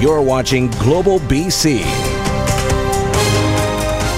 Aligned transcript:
You're 0.00 0.22
watching 0.22 0.70
Global 0.70 1.18
BC. 1.18 1.80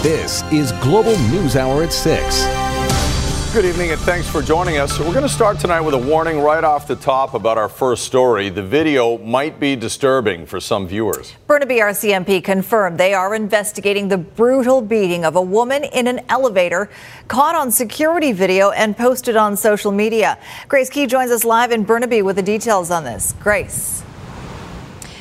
This 0.03 0.43
is 0.53 0.73
Global 0.73 1.19
News 1.31 1.57
Hour 1.57 1.83
at 1.83 1.91
6. 1.95 3.55
Good 3.55 3.65
evening 3.65 3.91
and 3.91 4.01
thanks 4.03 4.29
for 4.29 4.43
joining 4.43 4.77
us. 4.77 4.99
We're 4.99 5.07
going 5.07 5.23
to 5.23 5.29
start 5.29 5.59
tonight 5.59 5.81
with 5.81 5.95
a 5.95 5.99
warning 5.99 6.41
right 6.41 6.63
off 6.65 6.87
the 6.87 6.97
top 6.97 7.33
about 7.33 7.57
our 7.57 7.71
first 7.71 8.05
story. 8.05 8.51
The 8.51 8.63
video 8.63 9.17
might 9.17 9.59
be 9.59 9.75
disturbing 9.75 10.45
for 10.45 10.61
some 10.61 10.87
viewers. 10.87 11.35
Burnaby 11.47 11.77
RCMP 11.77 12.45
confirmed 12.45 13.01
they 13.01 13.15
are 13.15 13.35
investigating 13.35 14.09
the 14.09 14.19
brutal 14.19 14.83
beating 14.83 15.25
of 15.25 15.35
a 15.35 15.43
woman 15.43 15.85
in 15.85 16.07
an 16.07 16.21
elevator 16.29 16.91
caught 17.29 17.55
on 17.55 17.71
security 17.71 18.33
video 18.33 18.71
and 18.71 18.95
posted 18.95 19.35
on 19.35 19.57
social 19.57 19.93
media. 19.93 20.39
Grace 20.69 20.91
Ke 20.91 21.09
joins 21.09 21.31
us 21.31 21.43
live 21.43 21.73
in 21.73 21.85
Burnaby 21.85 22.21
with 22.21 22.37
the 22.37 22.43
details 22.43 22.91
on 22.91 23.03
this. 23.03 23.35
Grace. 23.41 24.03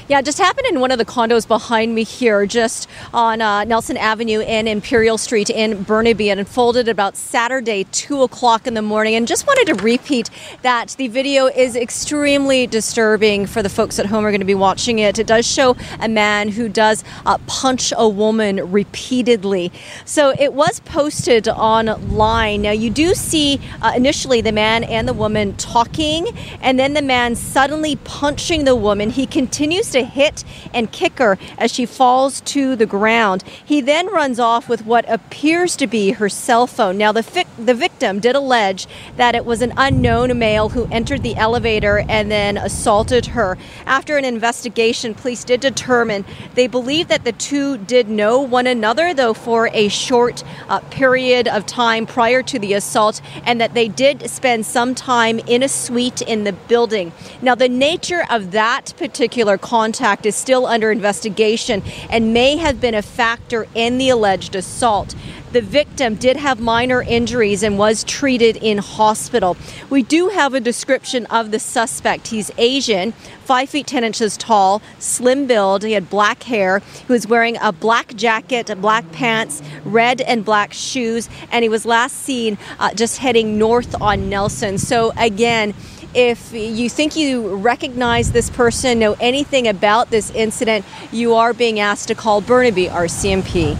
Yeah, 0.09 0.17
it 0.17 0.25
just 0.25 0.39
happened 0.39 0.65
in 0.65 0.79
one 0.79 0.89
of 0.89 0.97
the 0.97 1.05
condos 1.05 1.47
behind 1.47 1.93
me 1.93 2.03
here, 2.03 2.47
just 2.47 2.89
on 3.13 3.41
uh, 3.41 3.63
Nelson 3.63 3.95
Avenue 3.95 4.39
and 4.39 4.67
Imperial 4.67 5.19
Street 5.19 5.51
in 5.51 5.83
Burnaby. 5.83 6.31
It 6.31 6.39
unfolded 6.39 6.87
about 6.87 7.15
Saturday, 7.15 7.83
2 7.91 8.23
o'clock 8.23 8.65
in 8.65 8.73
the 8.73 8.81
morning. 8.81 9.13
And 9.13 9.27
just 9.27 9.45
wanted 9.45 9.67
to 9.67 9.83
repeat 9.83 10.31
that 10.63 10.95
the 10.97 11.09
video 11.09 11.45
is 11.45 11.75
extremely 11.75 12.65
disturbing 12.65 13.45
for 13.45 13.61
the 13.61 13.69
folks 13.69 13.99
at 13.99 14.07
home 14.07 14.21
who 14.21 14.29
are 14.29 14.31
going 14.31 14.41
to 14.41 14.45
be 14.45 14.55
watching 14.55 14.97
it. 14.97 15.19
It 15.19 15.27
does 15.27 15.45
show 15.45 15.77
a 15.99 16.09
man 16.09 16.49
who 16.49 16.69
does 16.69 17.03
uh, 17.27 17.37
punch 17.45 17.93
a 17.95 18.09
woman 18.09 18.71
repeatedly. 18.71 19.71
So 20.05 20.33
it 20.39 20.53
was 20.53 20.79
posted 20.79 21.47
online. 21.47 22.63
Now, 22.63 22.71
you 22.71 22.89
do 22.89 23.13
see 23.13 23.61
uh, 23.83 23.93
initially 23.95 24.41
the 24.41 24.53
man 24.53 24.85
and 24.85 25.07
the 25.07 25.13
woman 25.13 25.55
talking, 25.57 26.35
and 26.61 26.79
then 26.79 26.95
the 26.95 27.03
man 27.03 27.35
suddenly 27.35 27.97
punching 27.97 28.63
the 28.63 28.75
woman. 28.75 29.11
He 29.11 29.27
continues 29.27 29.91
to 29.91 29.98
to 29.99 30.05
hit 30.05 30.43
and 30.73 30.91
kick 30.91 31.19
her 31.19 31.37
as 31.57 31.71
she 31.71 31.85
falls 31.85 32.41
to 32.41 32.75
the 32.75 32.85
ground. 32.85 33.43
He 33.63 33.81
then 33.81 34.07
runs 34.07 34.39
off 34.39 34.69
with 34.69 34.85
what 34.85 35.05
appears 35.07 35.75
to 35.77 35.87
be 35.87 36.11
her 36.11 36.29
cell 36.29 36.67
phone. 36.67 36.97
Now, 36.97 37.11
the, 37.11 37.23
fi- 37.23 37.45
the 37.57 37.73
victim 37.73 38.19
did 38.19 38.35
allege 38.35 38.87
that 39.17 39.35
it 39.35 39.45
was 39.45 39.61
an 39.61 39.73
unknown 39.77 40.37
male 40.37 40.69
who 40.69 40.87
entered 40.91 41.23
the 41.23 41.35
elevator 41.35 42.05
and 42.07 42.31
then 42.31 42.57
assaulted 42.57 43.27
her. 43.27 43.57
After 43.85 44.17
an 44.17 44.25
investigation, 44.25 45.13
police 45.13 45.43
did 45.43 45.59
determine 45.59 46.25
they 46.55 46.67
believe 46.67 47.07
that 47.09 47.25
the 47.25 47.31
two 47.31 47.77
did 47.77 48.09
know 48.09 48.39
one 48.39 48.67
another, 48.67 49.13
though, 49.13 49.33
for 49.33 49.69
a 49.73 49.89
short 49.89 50.43
uh, 50.67 50.79
period 50.91 51.47
of 51.47 51.65
time 51.65 52.05
prior 52.05 52.41
to 52.43 52.59
the 52.59 52.73
assault, 52.73 53.21
and 53.43 53.59
that 53.59 53.73
they 53.73 53.87
did 53.87 54.29
spend 54.29 54.65
some 54.65 54.95
time 54.95 55.39
in 55.39 55.63
a 55.63 55.67
suite 55.67 56.21
in 56.21 56.43
the 56.45 56.53
building. 56.53 57.11
Now, 57.41 57.55
the 57.55 57.69
nature 57.69 58.23
of 58.29 58.51
that 58.51 58.93
particular 58.97 59.57
contact 59.57 59.88
contact 59.89 60.27
is 60.27 60.35
still 60.35 60.67
under 60.67 60.91
investigation 60.91 61.81
and 62.11 62.31
may 62.31 62.57
have 62.57 62.79
been 62.79 62.93
a 62.93 63.01
factor 63.01 63.65
in 63.73 63.97
the 63.97 64.09
alleged 64.09 64.53
assault. 64.53 65.15
The 65.51 65.61
victim 65.61 66.13
did 66.13 66.37
have 66.37 66.59
minor 66.59 67.01
injuries 67.01 67.63
and 67.63 67.79
was 67.79 68.03
treated 68.03 68.57
in 68.57 68.77
hospital. 68.77 69.57
We 69.89 70.03
do 70.03 70.27
have 70.29 70.53
a 70.53 70.59
description 70.59 71.25
of 71.25 71.49
the 71.49 71.57
suspect. 71.57 72.27
He's 72.27 72.51
Asian, 72.59 73.13
5 73.45 73.67
feet 73.67 73.87
10 73.87 74.03
inches 74.03 74.37
tall, 74.37 74.83
slim 74.99 75.47
build. 75.47 75.81
He 75.81 75.93
had 75.93 76.07
black 76.07 76.43
hair. 76.43 76.83
He 77.07 77.11
was 77.11 77.25
wearing 77.25 77.57
a 77.59 77.71
black 77.71 78.15
jacket, 78.15 78.71
black 78.79 79.11
pants, 79.11 79.63
red 79.83 80.21
and 80.21 80.45
black 80.45 80.71
shoes, 80.71 81.27
and 81.51 81.63
he 81.63 81.69
was 81.69 81.83
last 81.83 82.15
seen 82.15 82.59
uh, 82.77 82.93
just 82.93 83.17
heading 83.17 83.57
north 83.57 83.99
on 83.99 84.29
Nelson. 84.29 84.77
So, 84.77 85.13
again, 85.17 85.73
if 86.13 86.53
you 86.53 86.89
think 86.89 87.15
you 87.15 87.55
recognize 87.55 88.31
this 88.31 88.49
person, 88.49 88.99
know 88.99 89.15
anything 89.19 89.67
about 89.67 90.09
this 90.09 90.31
incident, 90.31 90.85
you 91.11 91.35
are 91.35 91.53
being 91.53 91.79
asked 91.79 92.07
to 92.07 92.15
call 92.15 92.41
Burnaby 92.41 92.87
RCMP. 92.87 93.77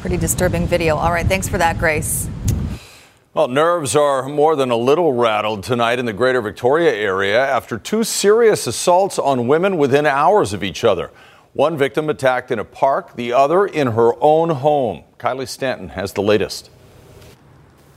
Pretty 0.00 0.16
disturbing 0.16 0.66
video. 0.66 0.96
All 0.96 1.12
right, 1.12 1.26
thanks 1.26 1.48
for 1.48 1.58
that, 1.58 1.78
Grace. 1.78 2.28
Well, 3.32 3.48
nerves 3.48 3.94
are 3.94 4.28
more 4.28 4.56
than 4.56 4.70
a 4.70 4.76
little 4.76 5.12
rattled 5.12 5.62
tonight 5.62 5.98
in 5.98 6.04
the 6.04 6.12
greater 6.12 6.40
Victoria 6.40 6.92
area 6.92 7.38
after 7.38 7.78
two 7.78 8.02
serious 8.02 8.66
assaults 8.66 9.18
on 9.18 9.46
women 9.46 9.76
within 9.76 10.04
hours 10.04 10.52
of 10.52 10.64
each 10.64 10.82
other. 10.82 11.10
One 11.52 11.76
victim 11.76 12.08
attacked 12.10 12.50
in 12.50 12.58
a 12.58 12.64
park, 12.64 13.16
the 13.16 13.32
other 13.32 13.66
in 13.66 13.88
her 13.88 14.12
own 14.20 14.50
home. 14.50 15.04
Kylie 15.18 15.48
Stanton 15.48 15.90
has 15.90 16.12
the 16.12 16.22
latest. 16.22 16.70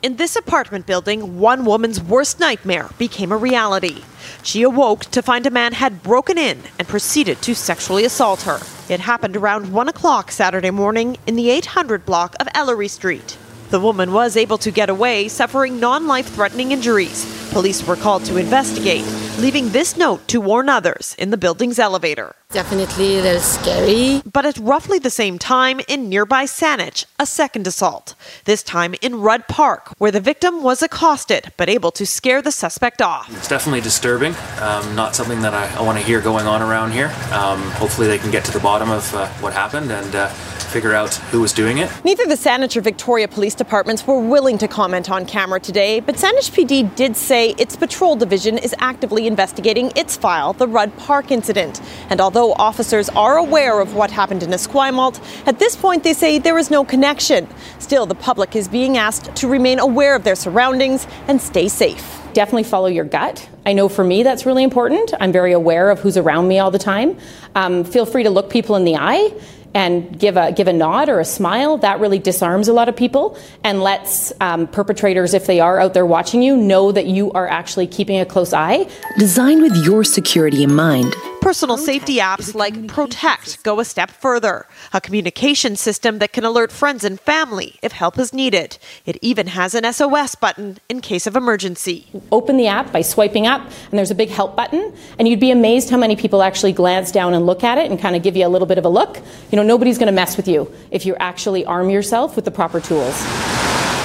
In 0.03 0.17
this 0.17 0.35
apartment 0.35 0.85
building, 0.85 1.39
one 1.39 1.63
woman's 1.63 2.01
worst 2.01 2.37
nightmare 2.37 2.89
became 2.97 3.31
a 3.31 3.37
reality. 3.37 4.03
She 4.43 4.61
awoke 4.61 5.05
to 5.11 5.21
find 5.21 5.47
a 5.47 5.49
man 5.49 5.71
had 5.71 6.03
broken 6.03 6.37
in 6.37 6.59
and 6.77 6.89
proceeded 6.89 7.41
to 7.43 7.55
sexually 7.55 8.03
assault 8.03 8.41
her. 8.41 8.59
It 8.89 8.99
happened 8.99 9.37
around 9.37 9.71
1 9.71 9.87
o'clock 9.87 10.29
Saturday 10.29 10.71
morning 10.71 11.15
in 11.25 11.37
the 11.37 11.49
800 11.49 12.05
block 12.05 12.35
of 12.41 12.49
Ellery 12.53 12.89
Street. 12.89 13.37
The 13.69 13.79
woman 13.79 14.11
was 14.11 14.35
able 14.35 14.57
to 14.57 14.71
get 14.71 14.89
away, 14.89 15.29
suffering 15.29 15.79
non 15.79 16.05
life 16.05 16.27
threatening 16.35 16.73
injuries. 16.73 17.25
Police 17.53 17.87
were 17.87 17.95
called 17.95 18.25
to 18.25 18.35
investigate, 18.35 19.05
leaving 19.37 19.69
this 19.69 19.97
note 19.97 20.27
to 20.27 20.39
warn 20.39 20.69
others 20.69 21.15
in 21.17 21.29
the 21.31 21.37
building's 21.37 21.79
elevator. 21.79 22.35
Definitely, 22.51 23.19
that 23.21 23.35
is 23.35 23.43
scary. 23.43 24.21
But 24.31 24.45
at 24.45 24.57
roughly 24.59 24.99
the 24.99 25.09
same 25.09 25.39
time 25.39 25.81
in 25.87 26.07
nearby 26.07 26.45
Saanich, 26.45 27.05
a 27.17 27.25
second 27.25 27.65
assault, 27.65 28.13
this 28.45 28.61
time 28.61 28.93
in 29.01 29.21
Rudd 29.21 29.47
Park, 29.47 29.93
where 29.97 30.11
the 30.11 30.19
victim 30.19 30.61
was 30.61 30.83
accosted 30.83 31.51
but 31.57 31.67
able 31.69 31.91
to 31.91 32.05
scare 32.05 32.41
the 32.41 32.51
suspect 32.51 33.01
off. 33.01 33.35
It's 33.35 33.47
definitely 33.47 33.81
disturbing. 33.81 34.35
Um, 34.59 34.95
not 34.95 35.15
something 35.15 35.41
that 35.41 35.53
I, 35.53 35.73
I 35.75 35.81
want 35.81 35.97
to 35.97 36.03
hear 36.03 36.21
going 36.21 36.45
on 36.45 36.61
around 36.61 36.91
here. 36.91 37.07
Um, 37.31 37.59
hopefully, 37.71 38.07
they 38.07 38.19
can 38.19 38.29
get 38.31 38.45
to 38.45 38.51
the 38.51 38.59
bottom 38.59 38.91
of 38.91 39.13
uh, 39.15 39.27
what 39.41 39.53
happened 39.53 39.91
and 39.91 40.15
uh, 40.15 40.29
figure 40.73 40.93
out 40.93 41.13
who 41.31 41.39
was 41.41 41.53
doing 41.53 41.77
it. 41.77 41.89
Neither 42.03 42.25
the 42.25 42.35
Saanich 42.35 42.75
or 42.75 42.81
Victoria 42.81 43.27
police 43.27 43.55
departments 43.55 44.05
were 44.05 44.19
willing 44.19 44.57
to 44.57 44.67
comment 44.67 45.09
on 45.09 45.25
camera 45.25 45.59
today, 45.61 46.01
but 46.01 46.15
Saanich 46.15 46.51
PD 46.51 46.93
did 46.95 47.15
say 47.15 47.51
its 47.57 47.77
patrol 47.77 48.17
division 48.17 48.57
is 48.57 48.75
actively 48.79 49.25
investigating 49.25 49.91
its 49.95 50.17
file, 50.17 50.53
the 50.53 50.67
Rudd 50.67 50.91
Park 50.97 51.31
incident. 51.31 51.81
And 52.09 52.19
although 52.19 52.33
Although 52.33 52.55
officers 52.61 53.09
are 53.09 53.37
aware 53.37 53.79
of 53.79 53.93
what 53.93 54.09
happened 54.11 54.41
in 54.41 54.49
Esquimalt, 54.49 55.21
at 55.47 55.59
this 55.59 55.75
point 55.77 56.03
they 56.03 56.13
say 56.13 56.39
there 56.39 56.57
is 56.57 56.71
no 56.71 56.83
connection. 56.83 57.47
Still, 57.79 58.05
the 58.05 58.15
public 58.15 58.55
is 58.55 58.67
being 58.67 58.97
asked 58.97 59.33
to 59.35 59.47
remain 59.47 59.79
aware 59.79 60.15
of 60.15 60.23
their 60.23 60.35
surroundings 60.35 61.05
and 61.27 61.39
stay 61.39 61.69
safe. 61.69 62.19
Definitely 62.33 62.63
follow 62.63 62.87
your 62.87 63.05
gut. 63.05 63.47
I 63.65 63.73
know 63.73 63.87
for 63.87 64.03
me 64.03 64.23
that's 64.23 64.45
really 64.45 64.63
important. 64.63 65.13
I'm 65.21 65.31
very 65.31 65.53
aware 65.53 65.89
of 65.89 65.99
who's 65.99 66.17
around 66.17 66.47
me 66.47 66.57
all 66.57 66.71
the 66.71 66.79
time. 66.79 67.17
Um, 67.55 67.83
feel 67.83 68.05
free 68.05 68.23
to 68.23 68.29
look 68.29 68.49
people 68.49 68.75
in 68.75 68.83
the 68.83 68.95
eye 68.95 69.31
and 69.73 70.17
give 70.17 70.37
a 70.37 70.51
give 70.51 70.67
a 70.67 70.73
nod 70.73 71.09
or 71.09 71.19
a 71.19 71.25
smile, 71.25 71.77
that 71.77 71.99
really 71.99 72.19
disarms 72.19 72.67
a 72.67 72.73
lot 72.73 72.89
of 72.89 72.95
people 72.95 73.37
and 73.63 73.81
lets 73.81 74.31
um, 74.41 74.67
perpetrators, 74.67 75.33
if 75.33 75.45
they 75.45 75.59
are 75.59 75.79
out 75.79 75.93
there 75.93 76.05
watching 76.05 76.41
you, 76.41 76.55
know 76.55 76.91
that 76.91 77.05
you 77.05 77.31
are 77.33 77.47
actually 77.47 77.87
keeping 77.87 78.19
a 78.19 78.25
close 78.25 78.53
eye. 78.53 78.87
Designed 79.17 79.61
with 79.61 79.75
your 79.85 80.03
security 80.03 80.63
in 80.63 80.73
mind. 80.75 81.13
Personal 81.43 81.75
safety 81.75 82.19
apps 82.19 82.55
like 82.55 82.87
Protect 82.87 83.61
go 83.63 83.81
a 83.81 83.85
step 83.85 84.09
further, 84.09 84.65
a 84.93 85.01
communication 85.01 85.75
system 85.75 86.19
that 86.19 86.31
can 86.31 86.45
alert 86.45 86.71
friends 86.71 87.03
and 87.03 87.19
family 87.19 87.77
if 87.81 87.91
help 87.91 88.17
is 88.17 88.31
needed. 88.31 88.77
It 89.05 89.17
even 89.21 89.47
has 89.47 89.75
an 89.75 89.91
SOS 89.91 90.35
button 90.35 90.77
in 90.87 91.01
case 91.01 91.27
of 91.27 91.35
emergency. 91.35 92.07
Open 92.31 92.55
the 92.55 92.67
app 92.67 92.93
by 92.93 93.01
swiping 93.01 93.45
up, 93.45 93.59
and 93.61 93.99
there's 93.99 94.09
a 94.09 94.15
big 94.15 94.29
help 94.29 94.55
button, 94.55 94.93
and 95.19 95.27
you'd 95.27 95.41
be 95.41 95.51
amazed 95.51 95.89
how 95.89 95.97
many 95.97 96.15
people 96.15 96.41
actually 96.41 96.71
glance 96.71 97.11
down 97.11 97.33
and 97.33 97.45
look 97.45 97.61
at 97.65 97.77
it 97.77 97.91
and 97.91 97.99
kind 97.99 98.15
of 98.15 98.23
give 98.23 98.37
you 98.37 98.47
a 98.47 98.47
little 98.47 98.65
bit 98.65 98.77
of 98.77 98.85
a 98.85 98.89
look. 98.89 99.17
You 99.51 99.57
know, 99.57 99.63
nobody's 99.63 99.97
going 99.97 100.07
to 100.07 100.13
mess 100.13 100.37
with 100.37 100.47
you 100.47 100.71
if 100.91 101.05
you 101.05 101.13
actually 101.17 101.65
arm 101.65 101.89
yourself 101.89 102.37
with 102.37 102.45
the 102.45 102.51
proper 102.51 102.79
tools. 102.79 103.21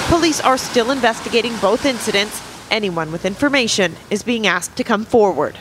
Police 0.07 0.41
are 0.41 0.57
still 0.57 0.91
investigating 0.91 1.55
both 1.61 1.85
incidents. 1.85 2.43
Anyone 2.69 3.13
with 3.13 3.23
information 3.23 3.95
is 4.09 4.23
being 4.23 4.45
asked 4.45 4.75
to 4.75 4.83
come 4.83 5.05
forward. 5.05 5.57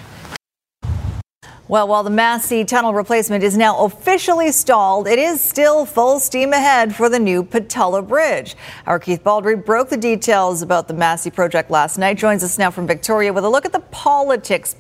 Well, 1.68 1.86
while 1.86 2.02
the 2.02 2.08
Massey 2.08 2.64
tunnel 2.64 2.94
replacement 2.94 3.44
is 3.44 3.54
now 3.54 3.84
officially 3.84 4.52
stalled, 4.52 5.06
it 5.06 5.18
is 5.18 5.42
still 5.42 5.84
full 5.84 6.18
steam 6.18 6.54
ahead 6.54 6.96
for 6.96 7.10
the 7.10 7.18
new 7.18 7.44
Pattullo 7.44 8.00
Bridge. 8.08 8.56
Our 8.86 8.98
Keith 8.98 9.22
Baldrey 9.22 9.62
broke 9.62 9.90
the 9.90 9.98
details 9.98 10.62
about 10.62 10.88
the 10.88 10.94
Massey 10.94 11.30
project 11.30 11.70
last 11.70 11.98
night. 11.98 12.16
Joins 12.16 12.42
us 12.42 12.56
now 12.56 12.70
from 12.70 12.86
Victoria 12.86 13.34
with 13.34 13.44
a 13.44 13.50
look 13.50 13.66
at 13.66 13.72
the 13.72 13.80
politics 13.80 14.74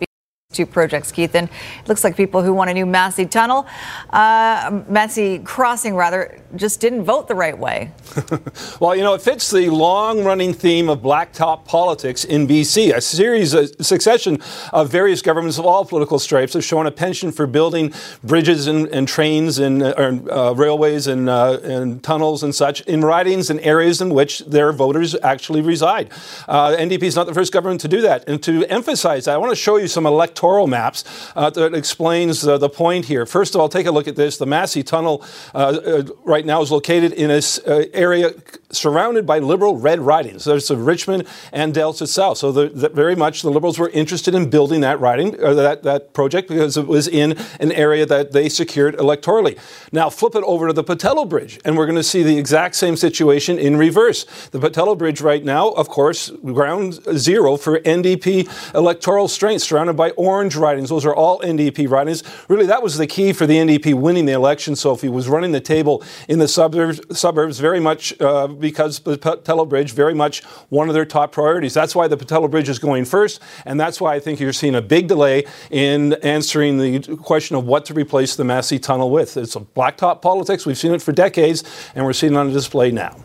two 0.54 0.64
projects, 0.64 1.12
Keith. 1.12 1.34
And 1.34 1.46
it 1.78 1.88
looks 1.88 2.02
like 2.02 2.16
people 2.16 2.42
who 2.42 2.54
want 2.54 2.70
a 2.70 2.72
new 2.72 2.86
Massey 2.86 3.26
tunnel, 3.26 3.66
uh, 4.08 4.80
Massey 4.88 5.40
crossing 5.40 5.94
rather, 5.94 6.40
just 6.56 6.80
didn't 6.80 7.04
vote 7.04 7.28
the 7.28 7.34
right 7.34 7.56
way. 7.56 7.92
well, 8.80 8.96
you 8.96 9.02
know, 9.02 9.12
it 9.12 9.20
fits 9.20 9.50
the 9.50 9.68
long 9.68 10.24
running 10.24 10.54
theme 10.54 10.88
of 10.88 11.02
blacktop 11.02 11.66
politics 11.66 12.24
in 12.24 12.46
BC. 12.46 12.96
A 12.96 13.00
series, 13.02 13.52
a 13.52 13.66
succession 13.84 14.38
of 14.72 14.90
various 14.90 15.20
governments 15.20 15.58
of 15.58 15.66
all 15.66 15.84
political 15.84 16.18
stripes 16.18 16.54
have 16.54 16.64
shown 16.64 16.86
a 16.86 16.90
penchant 16.90 17.34
for 17.34 17.46
building 17.46 17.92
bridges 18.24 18.68
and, 18.68 18.88
and 18.88 19.06
trains 19.06 19.58
and 19.58 19.82
uh, 19.82 19.88
uh, 20.30 20.54
railways 20.56 21.08
and, 21.08 21.28
uh, 21.28 21.58
and, 21.62 22.02
tunnels 22.02 22.42
and 22.42 22.54
such 22.54 22.80
in 22.82 23.02
ridings 23.02 23.50
and 23.50 23.60
areas 23.60 24.00
in 24.00 24.08
which 24.08 24.38
their 24.46 24.72
voters 24.72 25.14
actually 25.22 25.60
reside. 25.60 26.10
Uh, 26.48 26.70
NDP 26.70 27.02
is 27.02 27.16
not 27.16 27.26
the 27.26 27.34
first 27.34 27.52
government 27.52 27.82
to 27.82 27.88
do 27.88 28.00
that. 28.00 28.26
And 28.26 28.42
to 28.44 28.64
emphasize 28.66 29.26
that, 29.26 29.34
I 29.34 29.36
want 29.36 29.50
to 29.50 29.56
show 29.56 29.76
you 29.76 29.88
some 29.88 30.06
electoral 30.06 30.37
electoral 30.38 30.66
maps 30.68 31.04
uh, 31.34 31.50
that 31.50 31.74
explains 31.74 32.46
uh, 32.46 32.58
the 32.58 32.68
point 32.68 33.04
here. 33.04 33.26
First 33.26 33.54
of 33.54 33.60
all, 33.60 33.68
take 33.68 33.86
a 33.86 33.90
look 33.90 34.06
at 34.06 34.14
this. 34.14 34.38
The 34.38 34.46
Massey 34.46 34.82
Tunnel 34.82 35.24
uh, 35.54 35.58
uh 35.58 36.02
right 36.24 36.46
now 36.46 36.62
is 36.62 36.70
located 36.70 37.12
in 37.12 37.30
an 37.30 37.42
uh, 37.66 37.84
area 37.92 38.32
surrounded 38.70 39.26
by 39.26 39.38
liberal 39.38 39.76
red 39.76 39.98
ridings. 39.98 40.44
There's 40.44 40.70
Richmond 40.70 41.26
and 41.52 41.74
Delta 41.74 42.06
South. 42.06 42.38
So 42.38 42.52
the, 42.52 42.68
the, 42.68 42.88
very 42.90 43.16
much 43.16 43.42
the 43.42 43.50
Liberals 43.50 43.78
were 43.78 43.88
interested 43.88 44.34
in 44.34 44.50
building 44.50 44.82
that 44.82 45.00
riding, 45.00 45.32
that, 45.32 45.82
that 45.84 46.12
project, 46.12 46.48
because 46.48 46.76
it 46.76 46.86
was 46.86 47.08
in 47.08 47.36
an 47.60 47.72
area 47.72 48.04
that 48.06 48.32
they 48.32 48.48
secured 48.48 48.96
electorally. 48.96 49.58
Now 49.90 50.10
flip 50.10 50.34
it 50.34 50.44
over 50.44 50.68
to 50.68 50.72
the 50.72 50.84
Pattullo 50.84 51.26
Bridge, 51.28 51.58
and 51.64 51.76
we're 51.76 51.86
going 51.86 51.96
to 51.96 52.02
see 52.02 52.22
the 52.22 52.36
exact 52.38 52.74
same 52.74 52.96
situation 52.96 53.58
in 53.58 53.76
reverse. 53.76 54.24
The 54.50 54.58
Pattullo 54.58 54.96
Bridge 54.96 55.20
right 55.20 55.44
now, 55.44 55.70
of 55.70 55.88
course, 55.88 56.30
ground 56.44 57.00
zero 57.16 57.56
for 57.56 57.80
NDP 57.80 58.74
electoral 58.74 59.28
strength, 59.28 59.62
surrounded 59.62 59.96
by 59.96 60.10
orange 60.10 60.27
ridings. 60.56 60.88
Those 60.88 61.04
are 61.04 61.14
all 61.14 61.40
NDP 61.40 61.88
ridings. 61.88 62.22
Really, 62.48 62.66
that 62.66 62.82
was 62.82 62.98
the 62.98 63.06
key 63.06 63.32
for 63.32 63.46
the 63.46 63.56
NDP 63.56 63.94
winning 63.94 64.26
the 64.26 64.32
election. 64.32 64.76
Sophie 64.76 65.08
was 65.08 65.28
running 65.28 65.52
the 65.52 65.60
table 65.60 66.02
in 66.28 66.38
the 66.38 66.48
suburbs, 66.48 67.00
suburbs 67.18 67.58
very 67.58 67.80
much 67.80 68.18
uh, 68.20 68.46
because 68.46 69.00
the 69.00 69.16
Pattullo 69.18 69.68
Bridge 69.68 69.92
very 69.92 70.14
much 70.14 70.42
one 70.68 70.88
of 70.88 70.94
their 70.94 71.04
top 71.04 71.32
priorities. 71.32 71.74
That's 71.74 71.94
why 71.94 72.08
the 72.08 72.16
Pattullo 72.16 72.50
Bridge 72.50 72.68
is 72.68 72.78
going 72.78 73.04
first, 73.04 73.40
and 73.64 73.78
that's 73.78 74.00
why 74.00 74.14
I 74.14 74.20
think 74.20 74.40
you're 74.40 74.52
seeing 74.52 74.74
a 74.74 74.82
big 74.82 75.08
delay 75.08 75.44
in 75.70 76.14
answering 76.22 76.78
the 76.78 77.16
question 77.16 77.56
of 77.56 77.64
what 77.64 77.84
to 77.86 77.94
replace 77.94 78.36
the 78.36 78.44
Massey 78.44 78.78
Tunnel 78.78 79.10
with. 79.10 79.36
It's 79.36 79.56
a 79.56 79.60
blacktop 79.60 80.22
politics. 80.22 80.66
We've 80.66 80.78
seen 80.78 80.92
it 80.92 81.02
for 81.02 81.12
decades, 81.12 81.64
and 81.94 82.04
we're 82.04 82.12
seeing 82.12 82.34
it 82.34 82.36
on 82.36 82.52
display 82.52 82.90
now. 82.90 83.16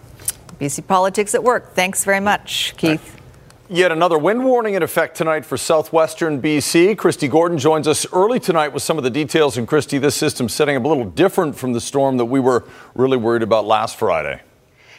BC 0.59 0.88
Politics 0.88 1.35
at 1.35 1.44
Work. 1.44 1.73
Thanks 1.73 2.06
very 2.06 2.19
much, 2.19 2.73
Keith. 2.77 3.22
Yet 3.73 3.91
another 3.91 4.19
wind 4.19 4.45
warning 4.45 4.75
in 4.75 4.83
effect 4.83 5.17
tonight 5.17 5.43
for 5.43 5.57
southwestern 5.57 6.39
BC. 6.39 6.95
Kristi 6.95 7.27
Gordon 7.27 7.57
joins 7.57 7.87
us 7.87 8.05
early 8.13 8.39
tonight 8.39 8.67
with 8.67 8.83
some 8.83 8.99
of 8.99 9.03
the 9.03 9.09
details. 9.09 9.57
And 9.57 9.67
Kristi, 9.67 9.99
this 9.99 10.13
system 10.13 10.47
setting 10.47 10.75
up 10.75 10.85
a 10.85 10.87
little 10.87 11.05
different 11.09 11.55
from 11.55 11.73
the 11.73 11.81
storm 11.81 12.17
that 12.17 12.25
we 12.25 12.39
were 12.39 12.65
really 12.93 13.17
worried 13.17 13.41
about 13.41 13.65
last 13.65 13.97
Friday. 13.97 14.41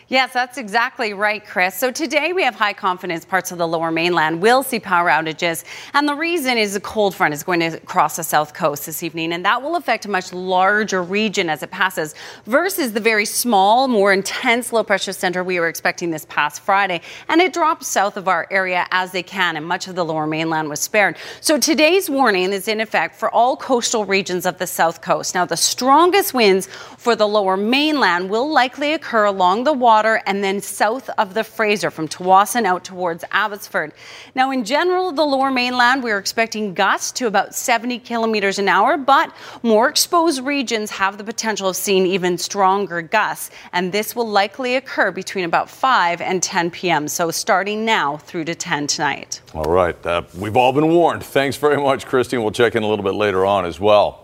Yes, 0.08 0.34
that's 0.34 0.58
exactly 0.58 1.14
right, 1.14 1.42
Chris. 1.44 1.74
So 1.78 1.90
today 1.90 2.34
we 2.34 2.42
have 2.42 2.54
high 2.54 2.74
confidence 2.74 3.24
parts 3.24 3.52
of 3.52 3.56
the 3.56 3.66
lower 3.66 3.90
mainland 3.90 4.42
will 4.42 4.62
see 4.62 4.78
power 4.78 5.08
outages. 5.08 5.64
And 5.94 6.06
the 6.06 6.14
reason 6.14 6.58
is 6.58 6.76
a 6.76 6.80
cold 6.80 7.14
front 7.14 7.32
is 7.32 7.42
going 7.42 7.60
to 7.60 7.80
cross 7.80 8.16
the 8.16 8.22
south 8.22 8.52
coast 8.52 8.84
this 8.84 9.02
evening, 9.02 9.32
and 9.32 9.46
that 9.46 9.62
will 9.62 9.76
affect 9.76 10.04
a 10.04 10.10
much 10.10 10.30
larger 10.30 11.02
region 11.02 11.48
as 11.48 11.62
it 11.62 11.70
passes 11.70 12.14
versus 12.44 12.92
the 12.92 13.00
very 13.00 13.24
small, 13.24 13.88
more 13.88 14.12
intense 14.12 14.74
low 14.74 14.84
pressure 14.84 15.14
center 15.14 15.42
we 15.42 15.58
were 15.58 15.68
expecting 15.68 16.10
this 16.10 16.26
past 16.28 16.60
Friday. 16.60 17.00
And 17.30 17.40
it 17.40 17.54
drops 17.54 17.88
south 17.88 18.18
of 18.18 18.28
our 18.28 18.46
area 18.50 18.86
as 18.90 19.10
they 19.12 19.22
can, 19.22 19.56
and 19.56 19.64
much 19.64 19.88
of 19.88 19.94
the 19.94 20.04
lower 20.04 20.26
mainland 20.26 20.68
was 20.68 20.80
spared. 20.80 21.16
So 21.40 21.58
today's 21.58 22.10
warning 22.10 22.52
is 22.52 22.68
in 22.68 22.82
effect 22.82 23.16
for 23.16 23.30
all 23.30 23.56
coastal 23.56 24.04
regions 24.04 24.44
of 24.44 24.58
the 24.58 24.66
south 24.66 25.00
coast. 25.00 25.34
Now, 25.34 25.46
the 25.46 25.56
strongest 25.56 26.34
winds 26.34 26.66
for 26.98 27.16
the 27.16 27.26
lower 27.26 27.56
mainland 27.56 28.28
will 28.28 28.50
likely 28.52 28.92
occur 28.92 29.24
along 29.24 29.64
the 29.64 29.72
water 29.72 29.93
and 30.02 30.42
then 30.42 30.60
south 30.60 31.08
of 31.18 31.34
the 31.34 31.44
Fraser 31.44 31.90
from 31.90 32.08
Tsawwassen 32.08 32.64
out 32.64 32.84
towards 32.84 33.24
Abbotsford. 33.30 33.92
Now, 34.34 34.50
in 34.50 34.64
general, 34.64 35.12
the 35.12 35.24
lower 35.24 35.50
mainland, 35.52 36.02
we're 36.02 36.18
expecting 36.18 36.74
gusts 36.74 37.12
to 37.12 37.26
about 37.26 37.54
70 37.54 38.00
kilometers 38.00 38.58
an 38.58 38.68
hour, 38.68 38.96
but 38.96 39.32
more 39.62 39.88
exposed 39.88 40.42
regions 40.42 40.90
have 40.90 41.16
the 41.16 41.24
potential 41.24 41.68
of 41.68 41.76
seeing 41.76 42.06
even 42.06 42.36
stronger 42.38 43.02
gusts, 43.02 43.50
and 43.72 43.92
this 43.92 44.16
will 44.16 44.28
likely 44.28 44.74
occur 44.74 45.12
between 45.12 45.44
about 45.44 45.70
5 45.70 46.20
and 46.20 46.42
10 46.42 46.72
p.m. 46.72 47.06
So, 47.06 47.30
starting 47.30 47.84
now 47.84 48.16
through 48.16 48.44
to 48.46 48.54
10 48.54 48.88
tonight. 48.88 49.40
All 49.54 49.64
right. 49.64 49.94
Uh, 50.04 50.22
we've 50.36 50.56
all 50.56 50.72
been 50.72 50.88
warned. 50.88 51.22
Thanks 51.22 51.56
very 51.56 51.80
much, 51.80 52.06
Christine. 52.06 52.42
We'll 52.42 52.50
check 52.50 52.74
in 52.74 52.82
a 52.82 52.88
little 52.88 53.04
bit 53.04 53.14
later 53.14 53.46
on 53.46 53.64
as 53.64 53.78
well. 53.78 54.23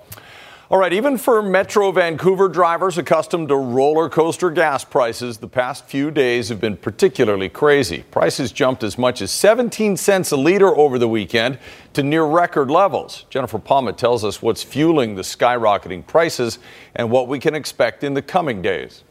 All 0.71 0.79
right, 0.79 0.93
even 0.93 1.19
for 1.19 1.43
Metro 1.43 1.91
Vancouver 1.91 2.49
drivers 2.49 2.97
accustomed 2.97 3.49
to 3.49 3.57
roller 3.57 4.09
coaster 4.09 4.53
gas 4.53 4.85
prices, 4.85 5.39
the 5.39 5.49
past 5.49 5.85
few 5.87 6.13
days 6.13 6.49
have 6.49 6.61
been 6.61 6.77
particularly 6.77 7.49
crazy. 7.49 8.05
Prices 8.13 8.53
jumped 8.53 8.85
as 8.85 8.97
much 8.97 9.21
as 9.21 9.33
17 9.33 9.97
cents 9.97 10.31
a 10.31 10.37
liter 10.37 10.69
over 10.69 10.97
the 10.97 11.09
weekend 11.09 11.59
to 11.95 12.05
near 12.05 12.23
record 12.23 12.71
levels. 12.71 13.27
Jennifer 13.31 13.59
Palma 13.59 13.93
tells 13.93 14.25
us 14.25 14.41
what's 14.41 14.63
fueling 14.63 15.17
the 15.17 15.23
skyrocketing 15.23 16.07
prices 16.07 16.61
and 16.95 17.11
what 17.11 17.27
we 17.27 17.41
can 17.41 17.57
expect 17.57 18.05
in 18.05 18.15
the 18.15 18.23
coming 18.23 18.63
days. 18.63 19.03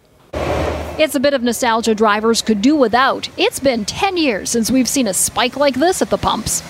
It's 0.98 1.16
a 1.16 1.20
bit 1.20 1.34
of 1.34 1.44
nostalgia 1.44 1.94
drivers 1.94 2.42
could 2.42 2.62
do 2.62 2.78
without. 2.78 3.28
It's 3.36 3.60
been 3.60 3.84
10 3.84 4.16
years 4.16 4.50
since 4.50 4.72
we've 4.72 4.88
seen 4.88 5.08
a 5.08 5.14
spike 5.14 5.58
like 5.58 5.76
this 5.76 6.02
at 6.02 6.10
the 6.10 6.18
pumps. 6.18 6.62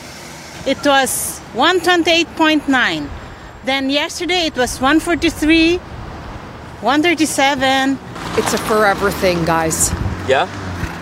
It 0.65 0.83
was 0.83 1.39
128.9 1.53 3.18
then 3.65 3.89
yesterday 3.89 4.45
it 4.45 4.55
was 4.55 4.79
143, 4.79 5.77
137. 5.77 7.99
It's 8.37 8.53
a 8.53 8.57
forever 8.57 9.11
thing, 9.11 9.43
guys. 9.45 9.91
Yeah? 10.27 10.47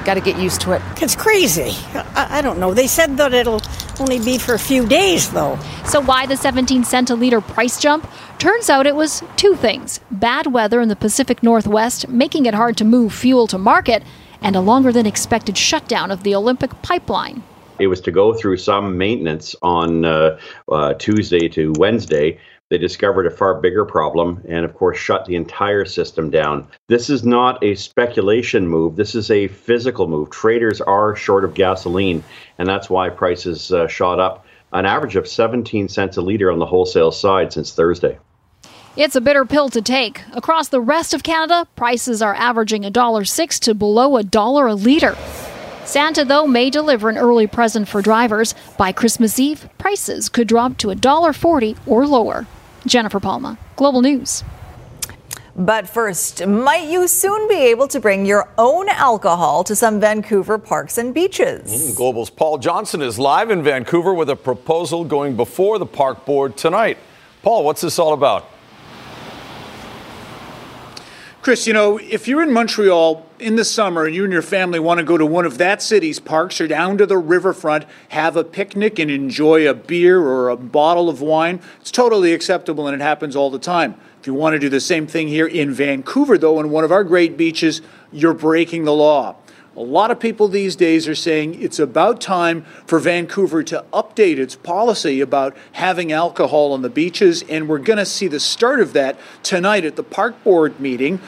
Got 0.06 0.16
to 0.16 0.22
get 0.22 0.40
used 0.40 0.62
to 0.62 0.72
it. 0.72 0.82
It's 1.02 1.16
crazy. 1.16 1.72
I, 1.94 2.40
I, 2.40 2.42
don't 2.42 2.60
know. 2.60 2.74
They 2.74 2.88
said 2.88 3.18
that 3.18 3.34
it'll 3.34 3.62
only 4.00 4.20
be 4.20 4.38
for 4.38 4.54
a 4.54 4.60
few 4.60 4.88
days, 4.88 5.30
though. 5.32 5.60
So, 5.86 6.02
why 6.02 6.26
the 6.26 6.38
17 6.38 6.84
cent 6.84 7.10
a 7.10 7.16
liter 7.16 7.42
price 7.42 7.80
jump? 7.80 8.10
Turns 8.40 8.70
out 8.70 8.88
it 8.88 8.96
was 8.96 9.24
two 9.36 9.56
things 9.56 10.00
bad 10.10 10.54
weather 10.54 10.80
in 10.80 10.90
the 10.90 10.96
Pacific 10.96 11.44
Northwest, 11.44 12.08
making 12.08 12.46
it 12.46 12.54
hard 12.54 12.78
to 12.78 12.86
move 12.86 13.14
fuel 13.14 13.48
to 13.48 13.58
market, 13.58 14.04
and 14.42 14.56
a 14.56 14.62
longer 14.62 14.92
than 14.92 15.06
expected 15.06 15.58
shutdown 15.58 16.10
of 16.10 16.24
the 16.24 16.34
Olympic 16.34 16.82
pipeline. 16.82 17.44
It 17.80 17.88
was 17.88 18.02
to 18.02 18.12
go 18.12 18.34
through 18.34 18.58
some 18.58 18.98
maintenance 18.98 19.56
on 19.62 20.06
uh, 20.06 20.40
uh, 20.72 20.94
Tuesday 20.96 21.48
to 21.50 21.74
Wednesday. 21.78 22.40
They 22.70 22.78
discovered 22.78 23.26
a 23.26 23.32
far 23.32 23.62
bigger 23.62 23.86
problem 23.86 24.44
and, 24.48 24.66
of 24.66 24.74
course, 24.74 24.98
shut 24.98 25.26
the 25.26 25.36
entire 25.36 25.86
system 25.86 26.30
down. 26.30 26.68
This 26.88 27.10
is 27.10 27.24
not 27.24 27.64
a 27.64 27.76
speculation 27.76 28.68
move. 28.68 28.98
This 28.98 29.16
is 29.16 29.32
a 29.32 29.48
physical 29.48 30.08
move. 30.08 30.32
Traders 30.32 30.82
are 30.82 31.16
short 31.16 31.46
of 31.46 31.54
gasoline, 31.54 32.24
and 32.58 32.68
that's 32.68 32.90
why 32.90 33.10
prices 33.10 33.72
uh, 33.72 33.88
shot 33.88 34.20
up 34.20 34.46
an 34.74 34.86
average 34.86 35.16
of 35.16 35.28
17 35.28 35.88
cents 35.88 36.18
a 36.18 36.22
liter 36.22 36.52
on 36.52 36.60
the 36.60 36.66
wholesale 36.66 37.12
side 37.12 37.54
since 37.54 37.74
Thursday. 37.74 38.18
It's 38.98 39.16
a 39.16 39.22
bitter 39.22 39.46
pill 39.46 39.70
to 39.70 39.82
take. 39.82 40.24
Across 40.34 40.70
the 40.70 40.82
rest 40.82 41.14
of 41.14 41.24
Canada, 41.24 41.68
prices 41.76 42.22
are 42.22 42.34
averaging 42.34 42.82
$1.06 42.82 43.60
to 43.60 43.76
below 43.76 44.18
a 44.18 44.24
dollar 44.24 44.68
a 44.68 44.76
liter. 44.76 45.16
Santa, 45.88 46.26
though, 46.26 46.46
may 46.46 46.70
deliver 46.70 47.08
an 47.08 47.18
early 47.18 47.48
present 47.48 47.88
for 47.88 48.02
drivers. 48.02 48.54
By 48.78 48.92
Christmas 48.92 49.40
Eve, 49.40 49.70
prices 49.78 50.28
could 50.28 50.50
drop 50.50 50.78
to 50.80 50.88
$1.40 50.88 51.78
or 51.88 52.06
lower. 52.06 52.46
Jennifer 52.86 53.22
Palma, 53.22 53.58
Global 53.78 54.02
News. 54.02 54.44
But 55.56 55.88
first, 55.88 56.46
might 56.46 56.90
you 56.90 57.08
soon 57.08 57.48
be 57.48 57.56
able 57.56 57.88
to 57.88 58.02
bring 58.02 58.26
your 58.26 58.50
own 58.58 58.90
alcohol 58.90 59.64
to 59.64 59.78
some 59.78 60.02
Vancouver 60.02 60.58
parks 60.58 60.98
and 60.98 61.14
beaches? 61.14 61.72
Mm, 61.72 61.96
Global's 61.96 62.30
Paul 62.30 62.58
Johnson 62.58 63.02
is 63.02 63.18
live 63.18 63.50
in 63.50 63.64
Vancouver 63.64 64.14
with 64.14 64.30
a 64.30 64.36
proposal 64.36 65.06
going 65.06 65.38
before 65.38 65.80
the 65.80 65.86
park 65.86 66.26
board 66.26 66.58
tonight. 66.58 66.98
Paul, 67.44 67.64
what's 67.64 67.80
this 67.80 67.98
all 67.98 68.12
about? 68.12 68.50
Chris, 71.48 71.66
you 71.66 71.72
know, 71.72 71.98
if 71.98 72.28
you're 72.28 72.44
in 72.44 72.52
Montreal 72.52 73.26
in 73.40 73.56
the 73.56 73.64
summer 73.64 74.04
and 74.04 74.14
you 74.14 74.26
and 74.26 74.34
your 74.34 74.42
family 74.42 74.80
want 74.80 74.98
to 74.98 75.04
go 75.06 75.18
to 75.18 75.26
one 75.26 75.46
of 75.46 75.58
that 75.60 75.82
city's 75.82 76.20
parks 76.20 76.60
or 76.60 76.68
down 76.68 76.98
to 76.98 77.06
the 77.06 77.18
riverfront, 77.18 77.86
have 78.10 78.36
a 78.36 78.44
picnic 78.44 79.00
and 79.00 79.10
enjoy 79.10 79.66
a 79.66 79.74
beer 79.74 80.20
or 80.20 80.50
a 80.50 80.58
bottle 80.58 81.08
of 81.08 81.22
wine, 81.22 81.62
it's 81.80 81.90
totally 81.90 82.34
acceptable 82.34 82.86
and 82.86 82.94
it 82.94 83.02
happens 83.02 83.34
all 83.34 83.50
the 83.50 83.60
time. 83.60 83.96
If 84.20 84.28
you 84.28 84.34
want 84.34 84.56
to 84.56 84.60
do 84.60 84.68
the 84.68 84.82
same 84.82 85.08
thing 85.08 85.30
here 85.30 85.48
in 85.48 85.72
Vancouver, 85.72 86.38
though, 86.38 86.58
on 86.58 86.70
one 86.70 86.84
of 86.84 86.92
our 86.92 87.06
great 87.06 87.38
beaches, 87.38 87.82
you're 88.12 88.34
breaking 88.34 88.84
the 88.84 88.92
law. 88.92 89.38
A 89.78 89.82
lot 89.82 90.10
of 90.10 90.20
people 90.20 90.48
these 90.48 90.76
days 90.76 91.08
are 91.08 91.14
saying 91.14 91.62
it's 91.62 91.78
about 91.78 92.20
time 92.20 92.66
for 92.88 92.98
Vancouver 92.98 93.62
to 93.62 93.86
update 93.94 94.40
its 94.40 94.56
policy 94.56 95.22
about 95.22 95.56
having 95.74 96.12
alcohol 96.12 96.74
on 96.74 96.82
the 96.82 96.90
beaches, 96.90 97.44
and 97.44 97.70
we're 97.70 97.78
going 97.78 98.00
to 98.00 98.06
see 98.06 98.28
the 98.28 98.40
start 98.40 98.80
of 98.80 98.94
that 98.94 99.20
tonight 99.44 99.86
at 99.86 99.96
the 99.96 100.02
park 100.02 100.44
board 100.44 100.80
meeting. 100.80 101.20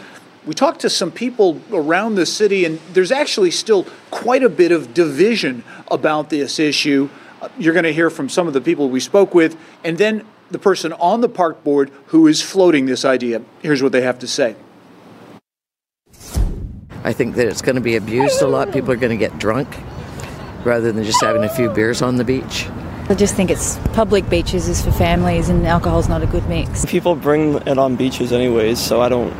We 0.47 0.55
talked 0.55 0.79
to 0.81 0.89
some 0.89 1.11
people 1.11 1.61
around 1.71 2.15
the 2.15 2.25
city, 2.25 2.65
and 2.65 2.79
there's 2.91 3.11
actually 3.11 3.51
still 3.51 3.85
quite 4.09 4.41
a 4.41 4.49
bit 4.49 4.71
of 4.71 4.95
division 4.95 5.63
about 5.91 6.31
this 6.31 6.57
issue. 6.57 7.07
You're 7.59 7.75
going 7.75 7.83
to 7.83 7.93
hear 7.93 8.09
from 8.09 8.29
some 8.29 8.47
of 8.47 8.53
the 8.53 8.61
people 8.61 8.89
we 8.89 8.99
spoke 8.99 9.35
with, 9.35 9.55
and 9.83 9.99
then 9.99 10.25
the 10.49 10.57
person 10.57 10.91
on 10.93 11.21
the 11.21 11.29
park 11.29 11.63
board 11.63 11.91
who 12.07 12.25
is 12.25 12.41
floating 12.41 12.87
this 12.87 13.05
idea. 13.05 13.43
Here's 13.61 13.83
what 13.83 13.91
they 13.91 14.01
have 14.01 14.17
to 14.17 14.27
say. 14.27 14.55
I 17.03 17.13
think 17.13 17.35
that 17.35 17.47
it's 17.47 17.61
going 17.61 17.75
to 17.75 17.81
be 17.81 17.95
abused 17.95 18.41
a 18.41 18.47
lot. 18.47 18.71
People 18.71 18.91
are 18.91 18.97
going 18.97 19.17
to 19.17 19.17
get 19.17 19.37
drunk 19.39 19.67
rather 20.65 20.91
than 20.91 21.03
just 21.03 21.21
having 21.21 21.43
a 21.43 21.49
few 21.49 21.69
beers 21.69 22.01
on 22.01 22.17
the 22.17 22.23
beach. 22.23 22.67
I 23.09 23.15
just 23.15 23.35
think 23.35 23.49
it's 23.49 23.77
public 23.93 24.29
beaches 24.29 24.67
is 24.67 24.83
for 24.83 24.91
families 24.91 25.49
and 25.49 25.65
alcohol's 25.65 26.07
not 26.07 26.21
a 26.21 26.27
good 26.27 26.47
mix. 26.47 26.85
People 26.85 27.15
bring 27.15 27.55
it 27.55 27.79
on 27.79 27.95
beaches 27.95 28.31
anyways, 28.31 28.79
so 28.79 29.01
I 29.01 29.09
don't 29.09 29.33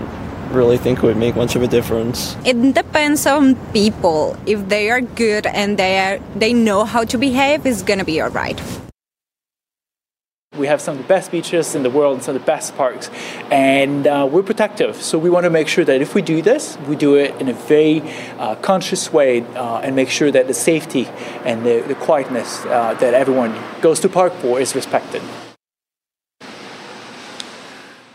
really 0.51 0.77
think 0.77 0.99
it 0.99 1.03
would 1.03 1.17
make 1.17 1.35
much 1.35 1.55
of 1.55 1.61
a 1.61 1.67
difference. 1.67 2.35
It 2.45 2.73
depends 2.73 3.27
on 3.27 3.55
people. 3.71 4.35
If 4.47 4.69
they 4.69 4.89
are 4.89 5.01
good 5.01 5.45
and 5.45 5.77
they 5.77 5.99
are 5.99 6.19
they 6.35 6.53
know 6.53 6.83
how 6.83 7.03
to 7.03 7.17
behave, 7.17 7.65
it's 7.65 7.83
going 7.83 7.99
to 7.99 8.05
be 8.05 8.19
all 8.21 8.31
right. 8.31 8.59
We 10.57 10.65
have 10.65 10.81
some 10.81 10.97
of 10.97 11.01
the 11.03 11.07
best 11.07 11.29
beaches 11.29 11.75
in 11.75 11.83
the 11.83 11.91
world 11.91 12.15
and 12.15 12.23
some 12.23 12.35
of 12.35 12.41
the 12.41 12.45
best 12.45 12.75
parks, 12.75 13.11
and 13.51 14.07
uh, 14.07 14.27
we're 14.29 14.41
protective. 14.41 14.95
So 14.95 15.19
we 15.19 15.29
want 15.29 15.43
to 15.43 15.51
make 15.51 15.67
sure 15.67 15.85
that 15.85 16.01
if 16.01 16.15
we 16.15 16.23
do 16.23 16.41
this, 16.41 16.75
we 16.87 16.95
do 16.95 17.15
it 17.15 17.39
in 17.39 17.49
a 17.49 17.53
very 17.53 18.01
uh, 18.39 18.55
conscious 18.55 19.13
way 19.13 19.41
uh, 19.41 19.81
and 19.81 19.95
make 19.95 20.09
sure 20.09 20.31
that 20.31 20.47
the 20.47 20.55
safety 20.55 21.05
and 21.45 21.63
the, 21.63 21.81
the 21.87 21.93
quietness 21.93 22.65
uh, 22.65 22.95
that 22.95 23.13
everyone 23.13 23.55
goes 23.81 23.99
to 23.99 24.09
park 24.09 24.33
for 24.33 24.59
is 24.59 24.73
respected. 24.73 25.21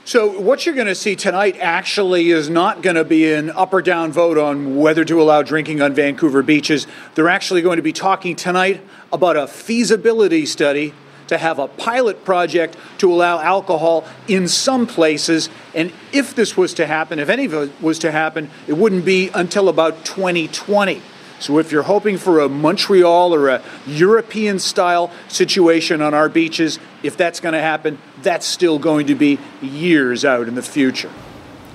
So, 0.04 0.40
what 0.40 0.66
you're 0.66 0.74
going 0.74 0.88
to 0.88 0.94
see 0.96 1.14
tonight 1.14 1.56
actually 1.60 2.30
is 2.30 2.50
not 2.50 2.82
going 2.82 2.96
to 2.96 3.04
be 3.04 3.32
an 3.32 3.50
up 3.50 3.72
or 3.72 3.80
down 3.80 4.10
vote 4.10 4.38
on 4.38 4.76
whether 4.76 5.04
to 5.04 5.22
allow 5.22 5.42
drinking 5.42 5.80
on 5.80 5.94
Vancouver 5.94 6.42
beaches. 6.42 6.88
They're 7.14 7.28
actually 7.28 7.62
going 7.62 7.76
to 7.76 7.82
be 7.82 7.92
talking 7.92 8.34
tonight 8.34 8.82
about 9.12 9.36
a 9.36 9.46
feasibility 9.46 10.46
study 10.46 10.94
to 11.28 11.38
have 11.38 11.58
a 11.58 11.68
pilot 11.68 12.24
project 12.24 12.76
to 12.98 13.12
allow 13.12 13.40
alcohol 13.40 14.04
in 14.28 14.48
some 14.48 14.86
places. 14.86 15.48
And 15.74 15.92
if 16.12 16.34
this 16.34 16.56
was 16.56 16.74
to 16.74 16.86
happen, 16.86 17.18
if 17.18 17.28
any 17.28 17.44
of 17.46 17.54
it 17.54 17.72
was 17.80 17.98
to 18.00 18.10
happen, 18.10 18.50
it 18.66 18.74
wouldn't 18.74 19.04
be 19.04 19.30
until 19.34 19.68
about 19.68 20.04
2020. 20.04 21.02
So 21.40 21.58
if 21.58 21.72
you're 21.72 21.82
hoping 21.82 22.16
for 22.16 22.40
a 22.40 22.48
Montreal 22.48 23.34
or 23.34 23.48
a 23.48 23.62
European 23.86 24.58
style 24.58 25.10
situation 25.28 26.00
on 26.00 26.14
our 26.14 26.28
beaches, 26.28 26.78
if 27.02 27.16
that's 27.16 27.40
going 27.40 27.52
to 27.52 27.60
happen, 27.60 27.98
that's 28.22 28.46
still 28.46 28.78
going 28.78 29.08
to 29.08 29.14
be 29.14 29.38
years 29.60 30.24
out 30.24 30.48
in 30.48 30.54
the 30.54 30.62
future. 30.62 31.10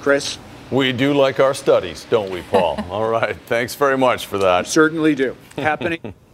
Chris? 0.01 0.37
We 0.71 0.91
do 0.91 1.13
like 1.13 1.39
our 1.39 1.53
studies, 1.53 2.05
don't 2.09 2.29
we, 2.29 2.41
Paul? 2.43 2.83
All 2.89 3.09
right. 3.09 3.35
Thanks 3.45 3.75
very 3.75 3.97
much 3.97 4.27
for 4.27 4.37
that. 4.39 4.67
Certainly 4.67 5.15
do. 5.15 5.35
Happening. 5.57 6.13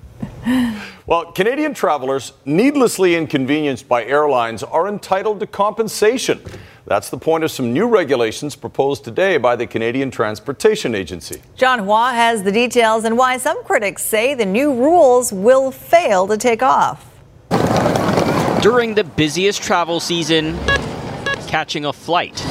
Well, 1.08 1.32
Canadian 1.34 1.76
travelers 1.76 2.34
needlessly 2.46 3.16
inconvenienced 3.16 3.88
by 3.88 4.06
airlines 4.06 4.64
are 4.64 4.88
entitled 4.88 5.40
to 5.42 5.46
compensation. 5.46 6.42
That's 6.88 7.12
the 7.12 7.18
point 7.20 7.44
of 7.44 7.52
some 7.52 7.72
new 7.74 7.88
regulations 7.88 8.56
proposed 8.56 9.04
today 9.04 9.38
by 9.38 9.56
the 9.56 9.68
Canadian 9.68 10.10
Transportation 10.10 10.96
Agency. 10.96 11.44
John 11.56 11.78
Hua 11.78 12.12
has 12.12 12.42
the 12.42 12.52
details 12.52 13.04
and 13.04 13.20
why 13.20 13.38
some 13.38 13.64
critics 13.66 14.04
say 14.04 14.34
the 14.34 14.48
new 14.48 14.74
rules 14.74 15.32
will 15.32 15.70
fail 15.70 16.26
to 16.26 16.38
take 16.38 16.64
off. 16.64 17.06
During 18.64 18.96
the 18.96 19.04
busiest 19.04 19.62
travel 19.62 20.00
season, 20.00 20.58
catching 21.46 21.86
a 21.86 21.94
flight 21.94 22.44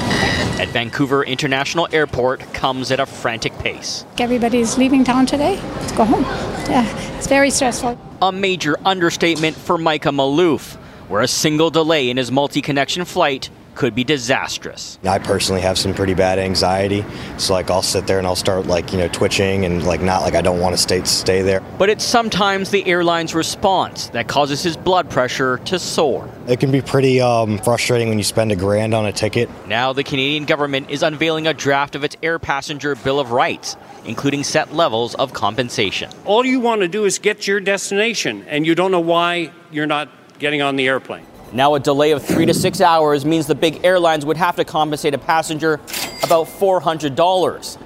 at 0.61 0.69
Vancouver 0.69 1.25
International 1.25 1.89
Airport 1.93 2.41
comes 2.53 2.91
at 2.91 3.01
a 3.01 3.07
frantic 3.07 3.57
pace. 3.59 4.05
Everybody's 4.19 4.79
leaving 4.79 5.05
town 5.05 5.27
today 5.27 5.57
to 5.89 5.95
go 5.95 6.05
home. 6.05 6.23
Yeah, 6.71 7.17
it's 7.17 7.27
very 7.27 7.51
stressful. 7.51 7.99
A 8.23 8.33
major 8.33 8.77
understatement 8.85 9.57
for 9.57 9.77
Micah 9.79 10.11
Maloof, 10.11 10.77
where 11.09 11.23
a 11.23 11.29
single 11.29 11.71
delay 11.71 12.09
in 12.11 12.17
his 12.17 12.31
multi 12.31 12.63
connection 12.63 13.05
flight 13.05 13.51
could 13.75 13.95
be 13.95 14.05
disastrous. 14.05 14.99
I 15.05 15.19
personally 15.19 15.61
have 15.63 15.79
some 15.79 15.95
pretty 15.95 16.15
bad 16.15 16.39
anxiety, 16.39 17.05
so 17.39 17.53
like 17.53 17.71
I'll 17.71 17.83
sit 17.83 18.07
there 18.07 18.19
and 18.19 18.27
I'll 18.27 18.37
start 18.37 18.67
like 18.67 18.93
you 18.93 18.99
know 18.99 19.09
twitching 19.09 19.65
and 19.65 19.85
like 19.85 20.01
not 20.01 20.23
like 20.23 20.35
I 20.35 20.43
don't 20.43 20.61
want 20.61 20.75
to 20.75 20.81
stay 20.81 21.03
stay 21.05 21.43
there. 21.43 21.61
But 21.79 21.91
it's 21.91 22.05
sometimes 22.05 22.71
the 22.71 22.87
airline's 22.87 23.35
response 23.35 24.09
that 24.09 24.29
causes 24.29 24.63
his 24.63 24.77
blood 24.77 25.11
pressure 25.11 25.59
to 25.67 25.79
soar. 25.79 26.29
It 26.47 26.61
can 26.61 26.71
be 26.71 26.83
pretty 26.83 27.21
um, 27.21 27.59
frustrating 27.59 28.09
when 28.09 28.19
you 28.19 28.25
spend 28.25 28.53
a 28.53 28.57
grand 28.57 28.95
on 28.95 29.07
a 29.07 29.13
ticket. 29.13 29.49
Now 29.67 29.93
the 29.93 30.05
Canadian 30.05 30.45
government 30.45 30.91
is 30.91 31.03
unveiling 31.03 31.47
a 31.47 31.55
draft 31.55 31.95
of 31.95 32.05
its 32.05 32.17
air 32.23 32.39
passenger 32.39 32.95
bill 32.95 33.19
of 33.19 33.31
rights, 33.31 33.77
including 34.05 34.45
set 34.45 34.73
levels 34.73 35.15
of 35.15 35.33
compensation. 35.33 36.11
All 36.25 36.45
you 36.45 36.61
want 36.61 36.83
to 36.83 36.89
do 36.89 37.05
is 37.05 37.19
get 37.19 37.43
to 37.43 37.51
your 37.51 37.61
destination, 37.61 38.45
and 38.49 38.67
you 38.67 38.75
don't 38.75 38.91
know 38.91 39.01
why 39.01 39.53
you're 39.71 39.87
not 39.87 40.09
getting 40.39 40.63
on 40.63 40.77
the 40.77 40.87
airplane. 40.87 41.27
Now, 41.55 41.77
a 41.77 41.81
delay 41.81 42.11
of 42.11 42.25
three 42.25 42.47
to 42.47 42.53
six 42.53 42.81
hours 42.81 43.25
means 43.25 43.47
the 43.47 43.55
big 43.55 43.85
airlines 43.85 44.27
would 44.27 44.37
have 44.37 44.57
to 44.57 44.65
compensate 44.65 45.15
a 45.15 45.19
passenger 45.19 45.75
about 46.25 46.49
$400. 46.49 47.79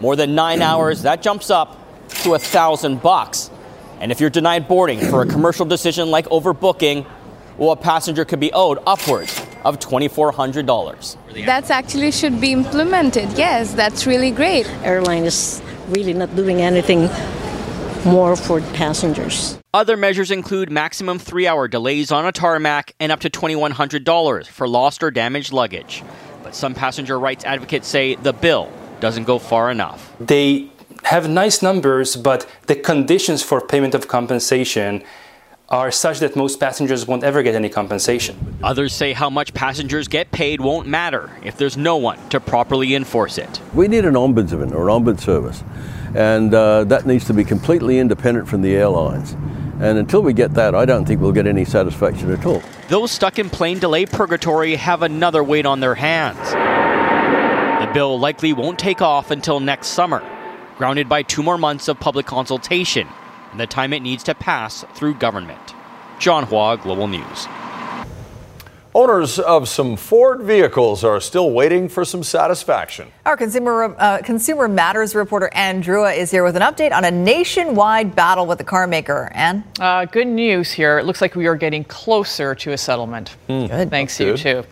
More 0.00 0.16
than 0.16 0.34
nine 0.34 0.60
hours, 0.60 1.02
that 1.02 1.22
jumps 1.22 1.48
up 1.48 1.78
to 2.24 2.34
a 2.34 2.38
thousand 2.40 3.00
bucks. 3.00 3.48
And 4.00 4.10
if 4.10 4.20
you're 4.20 4.28
denied 4.28 4.66
boarding 4.66 4.98
for 4.98 5.22
a 5.22 5.26
commercial 5.26 5.64
decision 5.64 6.10
like 6.10 6.26
overbooking, 6.26 7.06
well, 7.58 7.70
a 7.70 7.76
passenger 7.76 8.24
could 8.24 8.40
be 8.40 8.52
owed 8.52 8.80
upwards 8.88 9.40
of 9.64 9.78
$2,400. 9.78 11.46
That's 11.46 11.70
actually 11.70 12.10
should 12.10 12.40
be 12.40 12.50
implemented. 12.50 13.30
Yes, 13.38 13.72
that's 13.72 14.04
really 14.04 14.32
great. 14.32 14.68
Airline 14.82 15.22
is 15.22 15.62
really 15.90 16.12
not 16.12 16.34
doing 16.34 16.60
anything 16.60 17.08
more 18.04 18.36
for 18.36 18.60
passengers. 18.72 19.58
Other 19.74 19.96
measures 19.96 20.30
include 20.30 20.70
maximum 20.70 21.18
three 21.18 21.46
hour 21.46 21.68
delays 21.68 22.12
on 22.12 22.26
a 22.26 22.32
tarmac 22.32 22.92
and 23.00 23.12
up 23.12 23.20
to 23.20 23.30
$2,100 23.30 24.46
for 24.46 24.68
lost 24.68 25.02
or 25.02 25.10
damaged 25.10 25.52
luggage. 25.52 26.02
But 26.42 26.54
some 26.54 26.74
passenger 26.74 27.18
rights 27.18 27.44
advocates 27.44 27.88
say 27.88 28.16
the 28.16 28.32
bill 28.32 28.70
doesn't 29.00 29.24
go 29.24 29.38
far 29.38 29.70
enough. 29.70 30.14
They 30.20 30.70
have 31.04 31.28
nice 31.28 31.62
numbers, 31.62 32.16
but 32.16 32.48
the 32.66 32.76
conditions 32.76 33.42
for 33.42 33.60
payment 33.60 33.94
of 33.94 34.08
compensation 34.08 35.02
are 35.72 35.90
such 35.90 36.20
that 36.20 36.36
most 36.36 36.60
passengers 36.60 37.06
won't 37.06 37.24
ever 37.24 37.42
get 37.42 37.54
any 37.54 37.70
compensation. 37.70 38.36
Others 38.62 38.92
say 38.92 39.14
how 39.14 39.30
much 39.30 39.54
passengers 39.54 40.06
get 40.06 40.30
paid 40.30 40.60
won't 40.60 40.86
matter 40.86 41.30
if 41.42 41.56
there's 41.56 41.78
no 41.78 41.96
one 41.96 42.18
to 42.28 42.38
properly 42.38 42.94
enforce 42.94 43.38
it. 43.38 43.60
We 43.72 43.88
need 43.88 44.04
an 44.04 44.12
ombudsman 44.12 44.72
or 44.72 44.90
an 44.90 45.02
ombud 45.02 45.18
service, 45.18 45.64
and 46.14 46.52
uh, 46.52 46.84
that 46.84 47.06
needs 47.06 47.24
to 47.24 47.32
be 47.32 47.42
completely 47.42 47.98
independent 47.98 48.48
from 48.48 48.60
the 48.60 48.74
airlines. 48.76 49.32
And 49.80 49.96
until 49.96 50.20
we 50.22 50.34
get 50.34 50.52
that, 50.54 50.74
I 50.74 50.84
don't 50.84 51.06
think 51.06 51.22
we'll 51.22 51.32
get 51.32 51.46
any 51.46 51.64
satisfaction 51.64 52.30
at 52.30 52.44
all. 52.44 52.62
Those 52.88 53.10
stuck 53.10 53.38
in 53.38 53.48
plane 53.48 53.78
delay 53.78 54.04
purgatory 54.04 54.76
have 54.76 55.00
another 55.00 55.42
weight 55.42 55.64
on 55.64 55.80
their 55.80 55.94
hands. 55.94 56.52
The 57.80 57.92
bill 57.94 58.20
likely 58.20 58.52
won't 58.52 58.78
take 58.78 59.00
off 59.00 59.30
until 59.30 59.58
next 59.58 59.88
summer, 59.88 60.22
grounded 60.76 61.08
by 61.08 61.22
two 61.22 61.42
more 61.42 61.56
months 61.56 61.88
of 61.88 61.98
public 61.98 62.26
consultation 62.26 63.08
and 63.52 63.60
the 63.60 63.66
time 63.66 63.92
it 63.92 64.00
needs 64.00 64.24
to 64.24 64.34
pass 64.34 64.84
through 64.94 65.14
government. 65.14 65.74
John 66.18 66.44
Hua, 66.46 66.76
Global 66.76 67.06
News. 67.06 67.46
Owners 68.94 69.38
of 69.38 69.70
some 69.70 69.96
Ford 69.96 70.42
vehicles 70.42 71.02
are 71.02 71.18
still 71.18 71.50
waiting 71.50 71.88
for 71.88 72.04
some 72.04 72.22
satisfaction. 72.22 73.10
Our 73.24 73.38
consumer 73.38 73.94
uh, 73.98 74.18
consumer 74.22 74.68
matters 74.68 75.14
reporter 75.14 75.48
Anne 75.54 75.82
Drewa 75.82 76.14
is 76.14 76.30
here 76.30 76.44
with 76.44 76.56
an 76.56 76.62
update 76.62 76.92
on 76.92 77.02
a 77.06 77.10
nationwide 77.10 78.14
battle 78.14 78.44
with 78.44 78.58
the 78.58 78.64
car 78.64 78.86
maker. 78.86 79.30
Anne, 79.32 79.64
uh, 79.80 80.04
good 80.04 80.26
news 80.26 80.70
here. 80.72 80.98
It 80.98 81.06
looks 81.06 81.22
like 81.22 81.34
we 81.34 81.46
are 81.46 81.56
getting 81.56 81.84
closer 81.84 82.54
to 82.54 82.72
a 82.72 82.78
settlement. 82.78 83.34
Mm, 83.48 83.70
good. 83.70 83.88
Thanks 83.88 84.20
you 84.20 84.36
too. 84.36 84.62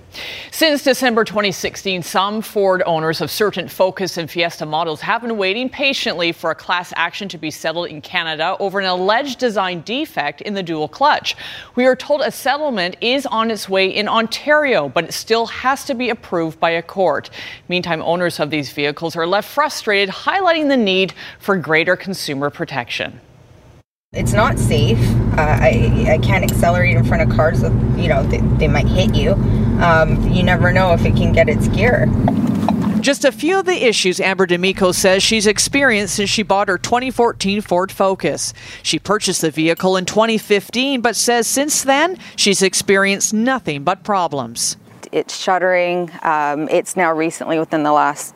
Since 0.50 0.82
December 0.82 1.24
2016, 1.24 2.02
some 2.02 2.42
Ford 2.42 2.82
owners 2.84 3.20
of 3.20 3.30
certain 3.30 3.68
Focus 3.68 4.16
and 4.16 4.30
Fiesta 4.30 4.66
models 4.66 5.00
have 5.00 5.22
been 5.22 5.36
waiting 5.36 5.68
patiently 5.68 6.32
for 6.32 6.50
a 6.50 6.54
class 6.54 6.92
action 6.96 7.28
to 7.28 7.38
be 7.38 7.50
settled 7.50 7.88
in 7.88 8.00
Canada 8.00 8.56
over 8.58 8.80
an 8.80 8.86
alleged 8.86 9.38
design 9.38 9.82
defect 9.82 10.40
in 10.40 10.54
the 10.54 10.62
dual 10.62 10.88
clutch. 10.88 11.36
We 11.76 11.86
are 11.86 11.96
told 11.96 12.22
a 12.22 12.30
settlement 12.30 12.96
is 13.00 13.24
on 13.26 13.50
its 13.50 13.68
way 13.68 13.88
in 13.88 14.08
Ontario, 14.08 14.88
but 14.88 15.04
it 15.04 15.12
still 15.12 15.46
has 15.46 15.84
to 15.84 15.94
be 15.94 16.10
approved 16.10 16.58
by 16.58 16.70
a 16.70 16.82
court. 16.82 17.30
Meantime, 17.68 18.02
owners 18.02 18.40
of 18.40 18.50
these 18.50 18.72
vehicles 18.72 19.16
are 19.16 19.26
left 19.26 19.48
frustrated, 19.48 20.12
highlighting 20.12 20.68
the 20.68 20.76
need 20.76 21.14
for 21.38 21.56
greater 21.56 21.96
consumer 21.96 22.50
protection. 22.50 23.20
It's 24.12 24.32
not 24.32 24.58
safe. 24.58 24.98
Uh, 25.38 25.58
I, 25.60 26.08
I 26.14 26.18
can't 26.18 26.42
accelerate 26.42 26.96
in 26.96 27.04
front 27.04 27.22
of 27.22 27.36
cars. 27.36 27.62
You 27.62 28.08
know, 28.08 28.26
they, 28.26 28.38
they 28.58 28.66
might 28.66 28.88
hit 28.88 29.14
you. 29.14 29.36
Um, 29.80 30.30
you 30.30 30.42
never 30.42 30.72
know 30.72 30.92
if 30.92 31.04
it 31.04 31.16
can 31.16 31.32
get 31.32 31.48
its 31.48 31.68
gear. 31.68 32.06
Just 33.00 33.24
a 33.24 33.32
few 33.32 33.58
of 33.58 33.64
the 33.64 33.86
issues 33.86 34.20
Amber 34.20 34.44
D'Amico 34.44 34.92
says 34.92 35.22
she's 35.22 35.46
experienced 35.46 36.16
since 36.16 36.28
she 36.28 36.42
bought 36.42 36.68
her 36.68 36.76
2014 36.76 37.62
Ford 37.62 37.90
Focus. 37.90 38.52
She 38.82 38.98
purchased 38.98 39.40
the 39.40 39.50
vehicle 39.50 39.96
in 39.96 40.04
2015, 40.04 41.00
but 41.00 41.16
says 41.16 41.46
since 41.46 41.82
then 41.82 42.18
she's 42.36 42.60
experienced 42.60 43.32
nothing 43.32 43.84
but 43.84 44.04
problems. 44.04 44.76
It's 45.12 45.34
shuddering. 45.34 46.10
Um, 46.22 46.68
it's 46.68 46.94
now 46.94 47.14
recently, 47.14 47.58
within 47.58 47.82
the 47.82 47.92
last 47.92 48.34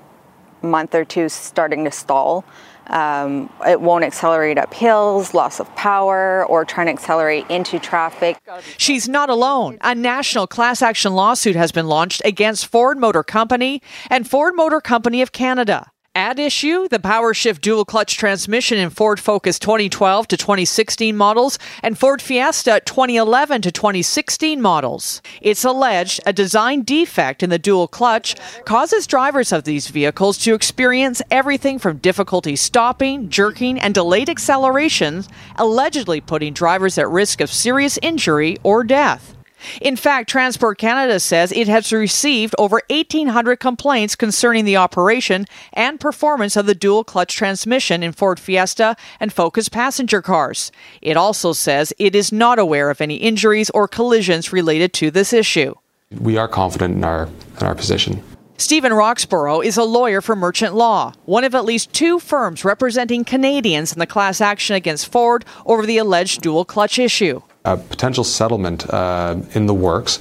month 0.62 0.94
or 0.94 1.04
two, 1.04 1.28
starting 1.28 1.84
to 1.84 1.90
stall. 1.90 2.44
Um, 2.88 3.50
it 3.66 3.80
won't 3.80 4.04
accelerate 4.04 4.58
up 4.58 4.72
hills, 4.74 5.34
loss 5.34 5.60
of 5.60 5.74
power, 5.76 6.44
or 6.46 6.64
trying 6.64 6.86
to 6.86 6.92
accelerate 6.92 7.48
into 7.48 7.78
traffic. 7.78 8.38
She's 8.76 9.08
not 9.08 9.30
alone. 9.30 9.78
A 9.80 9.94
national 9.94 10.46
class 10.46 10.82
action 10.82 11.14
lawsuit 11.14 11.56
has 11.56 11.72
been 11.72 11.86
launched 11.86 12.22
against 12.24 12.66
Ford 12.66 12.98
Motor 12.98 13.22
Company 13.22 13.82
and 14.10 14.28
Ford 14.28 14.54
Motor 14.54 14.80
Company 14.80 15.22
of 15.22 15.32
Canada. 15.32 15.90
At 16.16 16.38
issue, 16.38 16.87
the 16.87 17.00
PowerShift 17.00 17.61
dual 17.61 17.85
clutch 17.85 18.16
transmission 18.16 18.78
in 18.78 18.90
Ford 18.90 19.18
Focus 19.18 19.59
2012 19.59 20.28
to 20.28 20.37
2016 20.37 21.16
models 21.16 21.59
and 21.83 21.99
Ford 21.99 22.23
Fiesta 22.23 22.80
2011 22.85 23.62
to 23.62 23.73
2016 23.73 24.62
models. 24.62 25.21
It's 25.40 25.64
alleged 25.64 26.21
a 26.25 26.33
design 26.33 26.83
defect 26.83 27.42
in 27.42 27.50
the 27.50 27.59
dual 27.59 27.88
clutch 27.88 28.37
causes 28.64 29.09
drivers 29.09 29.50
of 29.50 29.64
these 29.64 29.88
vehicles 29.88 30.38
to 30.38 30.54
experience 30.54 31.21
everything 31.33 31.80
from 31.80 31.97
difficulty 31.97 32.54
stopping, 32.54 33.28
jerking, 33.28 33.80
and 33.80 33.92
delayed 33.92 34.30
accelerations, 34.30 35.28
allegedly 35.56 36.21
putting 36.21 36.52
drivers 36.52 36.97
at 36.97 37.09
risk 37.09 37.40
of 37.40 37.50
serious 37.50 37.99
injury 38.02 38.56
or 38.62 38.85
death. 38.85 39.35
In 39.80 39.97
fact, 39.97 40.28
Transport 40.28 40.78
Canada 40.78 41.21
says 41.21 41.52
it 41.52 41.68
has 41.68 41.92
received 41.92 42.54
over 42.59 42.83
1,800 42.88 43.56
complaints 43.56 44.16
concerning 44.16 44.64
the 44.64 44.76
operation 44.76 45.47
and 45.73 46.00
performance 46.00 46.56
of 46.56 46.66
the 46.66 46.75
dual 46.75 47.04
clutch 47.04 47.35
transmission 47.35 48.02
in 48.02 48.12
Ford 48.12 48.40
Fiesta 48.40 48.97
and 49.21 49.33
Focus 49.33 49.68
passenger 49.68 50.23
cars. 50.23 50.71
It 51.02 51.16
also 51.16 51.52
says 51.52 51.92
it 51.99 52.14
is 52.14 52.33
not 52.33 52.59
aware 52.59 52.90
of 52.90 53.00
any 53.00 53.16
injuries 53.16 53.71
or 53.71 53.88
collisions 53.88 54.52
related 54.52 54.92
to 54.94 55.11
this 55.11 55.33
issue. 55.33 55.75
We 56.21 56.37
are 56.37 56.49
confident 56.49 56.97
in 56.97 57.04
our 57.04 57.28
in 57.61 57.66
our 57.66 57.75
position. 57.75 58.23
Stephen 58.56 58.92
Roxborough 58.92 59.61
is 59.61 59.76
a 59.76 59.83
lawyer 59.83 60.21
for 60.21 60.37
Merchant 60.37 60.75
Law, 60.75 61.12
one 61.25 61.42
of 61.42 61.56
at 61.56 61.64
least 61.64 61.92
two 61.92 62.21
firms 62.21 62.64
representing 62.64 63.25
Canadians 63.25 63.92
in 63.92 63.99
the 63.99 64.06
class 64.06 64.40
action 64.40 64.76
against 64.76 65.11
Ford 65.11 65.44
over 65.66 65.85
the 65.85 65.99
alleged 65.99 66.40
dual 66.40 66.64
clutch 66.64 66.99
issue. 66.99 67.42
A 67.64 67.76
potential 67.76 68.25
settlement 68.25 68.88
uh, 68.90 69.37
in 69.54 69.66
the 69.66 69.75
works. 69.75 70.21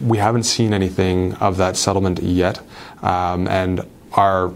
We 0.00 0.18
haven't 0.18 0.42
seen 0.42 0.74
anything 0.74 1.34
of 1.34 1.56
that 1.56 1.76
settlement 1.76 2.22
yet, 2.22 2.60
um, 3.02 3.48
and 3.48 3.80
our 4.12 4.52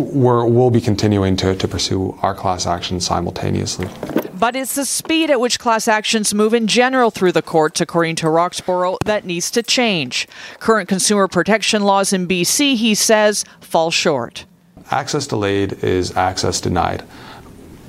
we're, 0.00 0.44
we'll 0.46 0.70
be 0.70 0.80
continuing 0.80 1.36
to, 1.36 1.54
to 1.54 1.68
pursue 1.68 2.18
our 2.22 2.34
class 2.34 2.66
action 2.66 3.00
simultaneously. 3.00 3.88
But 4.32 4.56
it's 4.56 4.74
the 4.74 4.86
speed 4.86 5.30
at 5.30 5.38
which 5.38 5.58
class 5.58 5.86
actions 5.86 6.32
move 6.32 6.54
in 6.54 6.66
general 6.66 7.10
through 7.10 7.32
the 7.32 7.42
courts, 7.42 7.80
according 7.80 8.16
to 8.16 8.26
Roxborough, 8.26 8.96
that 9.04 9.24
needs 9.24 9.50
to 9.52 9.62
change. 9.62 10.26
Current 10.58 10.88
consumer 10.88 11.28
protection 11.28 11.82
laws 11.82 12.12
in 12.12 12.26
BC, 12.26 12.76
he 12.76 12.94
says, 12.94 13.44
fall 13.60 13.90
short. 13.90 14.46
Access 14.90 15.26
delayed 15.26 15.84
is 15.84 16.16
access 16.16 16.60
denied. 16.60 17.04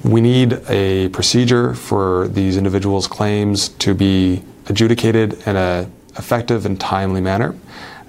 We 0.04 0.20
need 0.20 0.54
a 0.68 1.10
procedure 1.10 1.76
for 1.76 2.28
these 2.28 2.58
individuals' 2.58 3.08
claims 3.08 3.70
to 3.70 3.94
be 3.94 4.44
adjudicated 4.68 5.34
in 5.46 5.56
an 5.56 5.92
effective 6.18 6.66
and 6.66 6.80
timely 6.80 7.22
manner, 7.22 7.56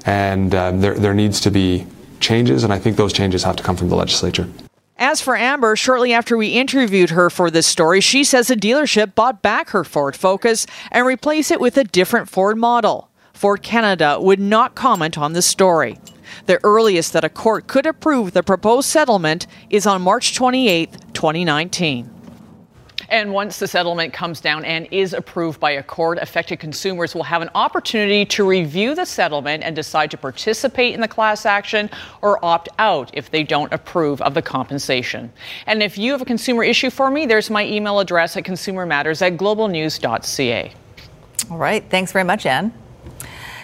and 0.06 0.54
um, 0.54 0.80
there, 0.80 0.94
there 0.94 1.14
needs 1.14 1.40
to 1.42 1.50
be 1.50 1.87
changes, 2.20 2.64
and 2.64 2.72
I 2.72 2.78
think 2.78 2.96
those 2.96 3.12
changes 3.12 3.42
have 3.42 3.56
to 3.56 3.62
come 3.62 3.76
from 3.76 3.88
the 3.88 3.96
legislature. 3.96 4.49
As 4.96 5.20
for 5.20 5.37
Amber, 5.37 5.75
shortly 5.76 6.12
after 6.12 6.37
we 6.37 6.49
interviewed 6.49 7.11
her 7.11 7.28
for 7.28 7.50
this 7.50 7.66
story, 7.66 8.00
she 8.00 8.25
says 8.25 8.50
a 8.50 8.56
dealership 8.56 9.14
bought 9.14 9.42
back 9.42 9.70
her 9.70 9.84
Ford 9.84 10.16
Focus 10.16 10.66
and 10.90 11.06
replaced 11.06 11.50
it 11.50 11.61
with 11.61 11.76
a 11.76 11.84
different 11.84 12.28
Ford 12.28 12.56
model. 12.56 13.11
Ford 13.34 13.62
Canada 13.62 14.18
would 14.20 14.38
not 14.38 14.76
comment 14.76 15.18
on 15.18 15.32
the 15.32 15.42
story. 15.42 15.99
The 16.47 16.59
earliest 16.65 17.12
that 17.12 17.25
a 17.25 17.29
court 17.29 17.67
could 17.67 17.87
approve 17.87 18.33
the 18.33 18.43
proposed 18.43 18.89
settlement 18.89 19.47
is 19.71 19.87
on 19.87 20.03
March 20.03 20.35
28, 20.35 21.15
2019. 21.15 22.12
And 23.12 23.31
once 23.31 23.59
the 23.59 23.69
settlement 23.69 24.15
comes 24.15 24.41
down 24.41 24.65
and 24.65 24.89
is 24.91 25.12
approved 25.12 25.61
by 25.61 25.73
a 25.73 25.83
court, 25.83 26.17
affected 26.19 26.61
consumers 26.61 27.15
will 27.15 27.25
have 27.25 27.43
an 27.43 27.51
opportunity 27.55 28.25
to 28.25 28.49
review 28.49 28.95
the 28.95 29.05
settlement 29.05 29.65
and 29.65 29.77
decide 29.77 30.11
to 30.12 30.17
participate 30.17 30.95
in 30.95 31.03
the 31.03 31.09
class 31.09 31.45
action 31.45 31.91
or 32.23 32.43
opt 32.43 32.71
out 32.79 33.11
if 33.12 33.31
they 33.31 33.43
don't 33.43 33.71
approve 33.71 34.23
of 34.23 34.33
the 34.33 34.41
compensation. 34.41 35.31
And 35.67 35.83
if 35.83 35.99
you 35.99 36.12
have 36.12 36.23
a 36.23 36.25
consumer 36.25 36.65
issue 36.65 36.89
for 36.89 37.11
me, 37.11 37.27
there's 37.27 37.51
my 37.51 37.67
email 37.67 38.01
address 38.01 38.35
at 38.39 38.45
consumermatters 38.45 39.21
at 39.21 39.37
globalnews.ca. 39.37 40.73
All 41.51 41.59
right. 41.59 41.85
Thanks 41.91 42.12
very 42.12 42.25
much, 42.25 42.47
Anne. 42.47 42.73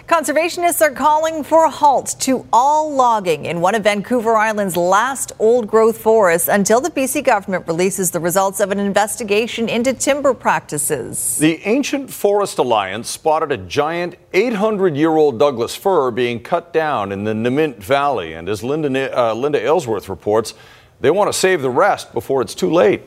Conservationists 0.09 0.81
are 0.81 0.91
calling 0.91 1.45
for 1.45 1.67
a 1.67 1.71
halt 1.71 2.17
to 2.21 2.47
all 2.50 2.91
logging 2.91 3.45
in 3.45 3.61
one 3.61 3.75
of 3.75 3.85
Vancouver 3.85 4.37
Island's 4.37 4.75
last 4.75 5.33
old 5.38 5.69
growth 5.69 5.99
forests 5.99 6.49
until 6.49 6.81
the 6.81 6.88
BC 6.88 7.23
government 7.23 7.67
releases 7.69 8.11
the 8.11 8.19
results 8.19 8.59
of 8.61 8.71
an 8.71 8.79
investigation 8.79 9.69
into 9.69 9.93
timber 9.93 10.33
practices. 10.33 11.37
The 11.37 11.61
Ancient 11.62 12.11
Forest 12.11 12.57
Alliance 12.57 13.11
spotted 13.11 13.53
a 13.53 13.59
giant 13.59 14.17
800 14.33 14.97
year 14.97 15.11
old 15.11 15.38
Douglas 15.38 15.77
fir 15.77 16.11
being 16.11 16.43
cut 16.43 16.73
down 16.73 17.12
in 17.12 17.25
the 17.25 17.35
Nahmint 17.35 17.77
Valley. 17.77 18.33
And 18.33 18.49
as 18.49 18.65
Linda, 18.65 19.15
uh, 19.15 19.35
Linda 19.35 19.63
Aylesworth 19.63 20.09
reports, 20.09 20.54
they 21.02 21.11
want 21.11 21.30
to 21.30 21.39
save 21.39 21.61
the 21.61 21.69
rest 21.69 22.15
before 22.15 22.41
it's 22.41 22.54
too 22.54 22.71
late. 22.71 23.02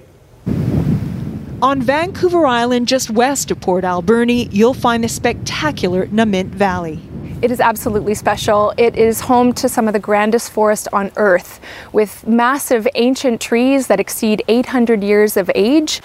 On 1.62 1.80
Vancouver 1.80 2.48
Island, 2.48 2.88
just 2.88 3.12
west 3.12 3.52
of 3.52 3.62
Port 3.62 3.84
Alberni, 3.84 4.50
you'll 4.52 4.74
find 4.74 5.04
the 5.04 5.08
spectacular 5.08 6.08
Nahmint 6.08 6.48
Valley. 6.48 7.00
It 7.44 7.52
is 7.52 7.60
absolutely 7.60 8.16
special. 8.16 8.74
It 8.78 8.96
is 8.96 9.22
home 9.22 9.54
to 9.54 9.70
some 9.70 9.88
of 9.88 9.94
the 9.94 10.00
grandest 10.00 10.52
forests 10.52 10.88
on 10.92 11.12
Earth, 11.18 11.60
with 11.94 12.26
massive 12.26 12.88
ancient 12.96 13.42
trees 13.42 13.86
that 13.88 14.00
exceed 14.00 14.44
800 14.48 15.04
years 15.04 15.38
of 15.38 15.52
age. 15.54 16.02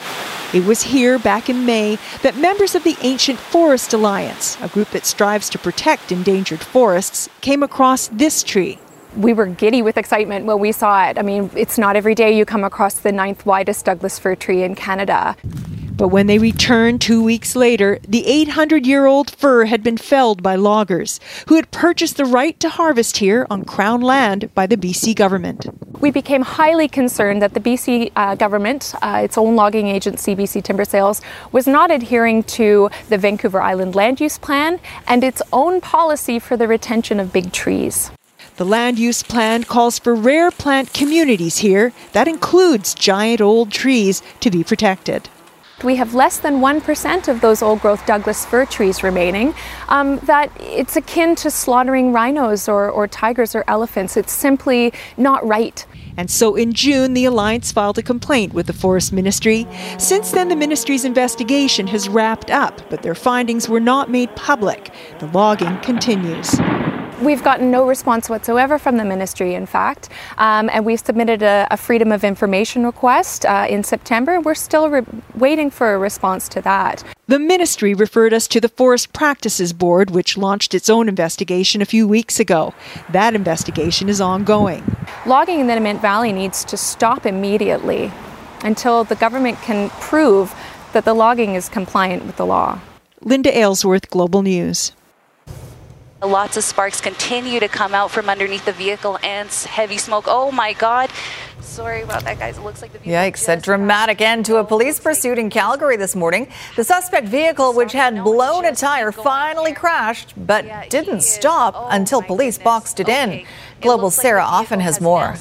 It 0.53 0.67
was 0.67 0.83
here 0.83 1.19
back 1.19 1.49
in 1.49 1.65
May 1.65 1.97
that 2.21 2.37
members 2.37 2.75
of 2.75 2.85
the 2.85 2.99
Ancient 3.01 3.39
Forest 3.39 3.95
Alliance, 3.95 4.59
a 4.61 4.69
group 4.69 4.91
that 4.91 5.07
strives 5.07 5.49
to 5.49 5.59
protect 5.59 6.13
endangered 6.13 6.61
forests, 6.61 7.31
came 7.41 7.63
across 7.63 8.09
this 8.09 8.43
tree 8.43 8.79
we 9.17 9.33
were 9.33 9.47
giddy 9.47 9.83
with 9.83 9.97
excitement 9.97 10.47
when 10.47 10.59
we 10.59 10.73
saw 10.73 11.07
it. 11.09 11.19
I 11.19 11.23
mean, 11.23 11.51
it's 11.55 11.79
not 11.79 11.97
every 11.97 12.15
day 12.15 12.37
you 12.37 12.45
come 12.45 12.65
across 12.65 12.95
the 12.95 13.13
ninth 13.13 13.47
widest 13.47 13.85
Douglas 13.85 14.19
fir 14.19 14.35
tree 14.35 14.63
in 14.63 14.75
Canada. 14.75 15.37
But 15.97 16.09
when 16.09 16.27
they 16.27 16.37
returned 16.37 17.01
two 17.01 17.23
weeks 17.23 17.57
later, 17.57 17.99
the 18.07 18.27
800 18.27 18.85
year 18.85 19.07
old 19.07 19.31
fir 19.31 19.65
had 19.65 19.83
been 19.83 19.97
felled 19.97 20.43
by 20.43 20.55
loggers 20.55 21.21
who 21.49 21.55
had 21.55 21.71
purchased 21.71 22.19
the 22.19 22.27
right 22.27 22.59
to 22.61 22.69
harvest 22.69 23.17
here 23.17 23.47
on 23.49 23.65
Crown 23.65 24.03
land 24.03 24.55
by 24.55 24.67
the 24.67 24.77
BC 24.77 25.17
government. 25.17 25.67
We 26.03 26.11
became 26.11 26.43
highly 26.43 26.87
concerned 26.87 27.41
that 27.41 27.55
the 27.55 27.61
BC 27.61 28.13
uh, 28.15 28.35
government, 28.35 28.95
uh, 29.01 29.23
its 29.25 29.39
own 29.39 29.57
logging 29.57 29.89
agency, 29.89 30.37
BC 30.37 30.63
Timber 30.63 30.85
Sales, 30.85 31.23
was 31.53 31.67
not 31.67 31.91
adhering 31.91 32.43
to 32.43 32.91
the 33.09 33.17
Vancouver 33.17 33.63
Island 33.63 33.95
Land 33.95 34.21
Use 34.21 34.37
Plan 34.37 34.79
and 35.09 35.25
its 35.25 35.41
own 35.51 35.81
policy 35.81 36.39
for 36.39 36.59
the 36.59 36.69
retention 36.69 37.19
of 37.19 37.33
big 37.33 37.53
trees. 37.53 38.11
The 38.57 38.65
land 38.65 38.99
use 38.99 39.23
plan 39.23 39.65
calls 39.65 39.99
for 39.99 40.15
rare 40.15 40.51
plant 40.51 40.95
communities 40.95 41.59
here. 41.59 41.93
That 42.13 42.27
includes 42.27 42.95
giant 42.95 43.43
old 43.43 43.71
trees 43.71 44.23
to 44.41 44.51
be 44.51 44.65
protected. 44.65 45.29
We 45.85 45.97
have 45.97 46.15
less 46.15 46.39
than 46.39 46.61
1% 46.61 47.29
of 47.29 47.43
those 47.43 47.61
old 47.61 47.81
growth 47.83 48.07
Douglas 48.07 48.47
fir 48.47 48.65
trees 48.65 49.03
remaining. 49.03 49.53
Um, 49.89 50.21
that 50.21 50.51
it's 50.59 50.97
akin 50.97 51.35
to 51.37 51.51
slaughtering 51.51 52.15
rhinos 52.15 52.67
or, 52.67 52.89
or 52.89 53.07
tigers 53.07 53.55
or 53.55 53.63
elephants. 53.69 54.17
It's 54.17 54.33
simply 54.33 54.95
not 55.19 55.47
right. 55.47 55.85
And 56.17 56.31
so 56.31 56.55
in 56.55 56.73
June, 56.73 57.13
the 57.13 57.27
Alliance 57.27 57.73
filed 57.73 57.99
a 57.99 58.03
complaint 58.03 58.55
with 58.55 58.69
the 58.69 58.73
Forest 58.73 59.13
Ministry. 59.13 59.67
Since 59.99 60.31
then, 60.31 60.49
the 60.49 60.57
ministry's 60.57 61.05
investigation 61.05 61.87
has 61.89 62.09
wrapped 62.09 62.51
up, 62.51 62.81
but 62.89 63.03
their 63.03 63.15
findings 63.15 63.69
were 63.69 63.81
not 63.81 64.11
made 64.11 64.35
public. 64.35 64.91
The 65.19 65.27
logging 65.27 65.79
continues. 65.81 66.59
We've 67.23 67.43
gotten 67.43 67.71
no 67.71 67.87
response 67.87 68.29
whatsoever 68.29 68.79
from 68.79 68.99
the 68.99 69.05
ministry, 69.05 69.55
in 69.55 69.65
fact, 69.65 70.11
um, 70.37 70.69
and 70.69 70.85
we've 70.85 71.01
submitted 71.01 71.43
a, 71.43 71.67
a, 71.71 71.77
Freedom 71.79 72.13
of 72.13 72.25
Information 72.25 72.85
request 72.85 73.47
uh, 73.47 73.67
in 73.71 73.85
September. 73.85 74.39
We're 74.39 74.55
still 74.55 74.91
re- 74.91 75.07
waiting 75.35 75.71
for 75.71 75.95
a 75.95 75.99
response 75.99 76.47
to 76.51 76.61
that. 76.61 77.03
The 77.27 77.39
ministry 77.39 77.95
referred 77.95 78.35
us 78.35 78.47
to 78.49 78.61
the 78.61 78.69
Forest 78.69 79.15
Practices 79.15 79.73
Board, 79.73 80.11
which 80.11 80.37
launched 80.37 80.75
its 80.75 80.91
own 80.91 81.09
investigation 81.09 81.81
a 81.81 81.87
few 81.87 82.07
weeks 82.07 82.39
ago. 82.39 82.75
That 83.09 83.35
investigation 83.35 84.11
is 84.11 84.21
ongoing. 84.21 84.85
Logging 85.25 85.61
in 85.61 85.69
the 85.69 85.75
Nahmint 85.75 86.03
Valley 86.03 86.33
needs 86.33 86.65
to 86.67 86.77
stop 86.77 87.25
immediately 87.25 88.13
until 88.63 89.05
the 89.05 89.17
government 89.17 89.57
can 89.63 89.89
prove 90.01 90.55
that 90.93 91.07
the 91.07 91.15
logging 91.15 91.55
is 91.55 91.71
compliant 91.71 92.27
with 92.27 92.37
the 92.37 92.45
law. 92.45 92.79
Linda 93.23 93.57
Aylesworth, 93.57 94.11
Global 94.11 94.43
News. 94.43 94.93
Lots 96.23 96.57
of 96.57 96.65
sparks 96.65 97.01
continue 97.01 97.61
to 97.61 97.69
come 97.69 97.95
out 97.95 98.11
from 98.11 98.31
underneath 98.31 98.65
the 98.65 98.73
vehicle 98.73 99.19
and 99.23 99.51
heavy 99.51 99.99
smoke. 99.99 100.25
Oh 100.27 100.51
my 100.51 100.73
God. 100.73 101.11
Sorry 101.61 102.03
about 102.03 102.25
that, 102.25 102.39
guys. 102.39 102.57
It 102.57 102.63
looks 102.63 102.81
like 102.81 102.93
the 102.93 102.99
vehicle. 102.99 103.13
Yikes. 103.13 103.53
A 103.53 103.61
dramatic 103.61 104.23
end 104.23 104.47
to 104.47 104.57
a 104.57 104.65
police 104.65 104.99
pursuit 104.99 105.39
in 105.39 105.51
Calgary 105.51 105.99
this 105.99 106.17
morning. 106.17 106.49
The 106.75 106.85
suspect 106.85 107.29
vehicle, 107.29 107.75
which 107.75 107.93
had 107.93 108.25
blown 108.25 108.65
a 108.65 108.75
tire, 108.75 109.13
finally 109.13 109.75
crashed, 109.75 110.33
but 110.47 110.65
didn't 110.89 111.21
stop 111.21 111.75
oh 111.77 111.89
until 111.91 112.23
police 112.23 112.57
boxed 112.57 112.99
it 112.99 113.11
in. 113.11 113.45
Global 113.83 114.11
Sarah 114.11 114.45
Offin 114.45 114.81
has 114.81 115.01
more. 115.03 115.35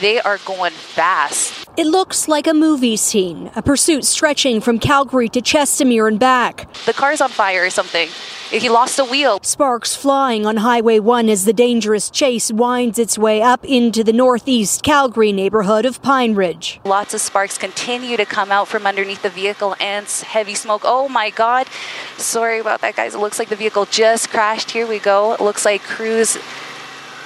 They 0.00 0.20
are 0.20 0.38
going 0.44 0.72
fast. 0.72 1.68
It 1.76 1.86
looks 1.86 2.28
like 2.28 2.46
a 2.46 2.54
movie 2.54 2.96
scene, 2.96 3.50
a 3.54 3.62
pursuit 3.62 4.04
stretching 4.04 4.60
from 4.60 4.78
Calgary 4.78 5.28
to 5.30 5.40
Chestermere 5.40 6.08
and 6.08 6.18
back. 6.18 6.72
The 6.84 6.92
car's 6.92 7.20
on 7.20 7.30
fire 7.30 7.64
or 7.64 7.70
something. 7.70 8.08
He 8.50 8.68
lost 8.68 8.98
a 8.98 9.04
wheel. 9.04 9.40
Sparks 9.42 9.94
flying 9.94 10.46
on 10.46 10.58
Highway 10.58 11.00
1 11.00 11.28
as 11.28 11.44
the 11.44 11.52
dangerous 11.52 12.10
chase 12.10 12.52
winds 12.52 12.98
its 12.98 13.18
way 13.18 13.42
up 13.42 13.64
into 13.64 14.04
the 14.04 14.12
northeast 14.12 14.82
Calgary 14.82 15.32
neighborhood 15.32 15.84
of 15.84 16.00
Pine 16.00 16.34
Ridge. 16.34 16.80
Lots 16.84 17.12
of 17.12 17.20
sparks 17.20 17.58
continue 17.58 18.16
to 18.16 18.24
come 18.24 18.52
out 18.52 18.68
from 18.68 18.86
underneath 18.86 19.22
the 19.22 19.30
vehicle 19.30 19.76
and 19.80 20.06
heavy 20.06 20.54
smoke. 20.54 20.82
Oh 20.84 21.08
my 21.08 21.30
God. 21.30 21.66
Sorry 22.18 22.60
about 22.60 22.80
that, 22.82 22.96
guys. 22.96 23.14
It 23.14 23.18
looks 23.18 23.38
like 23.38 23.48
the 23.48 23.56
vehicle 23.56 23.86
just 23.86 24.30
crashed. 24.30 24.70
Here 24.70 24.86
we 24.86 24.98
go. 24.98 25.34
It 25.34 25.40
looks 25.40 25.64
like 25.64 25.82
crews 25.82 26.38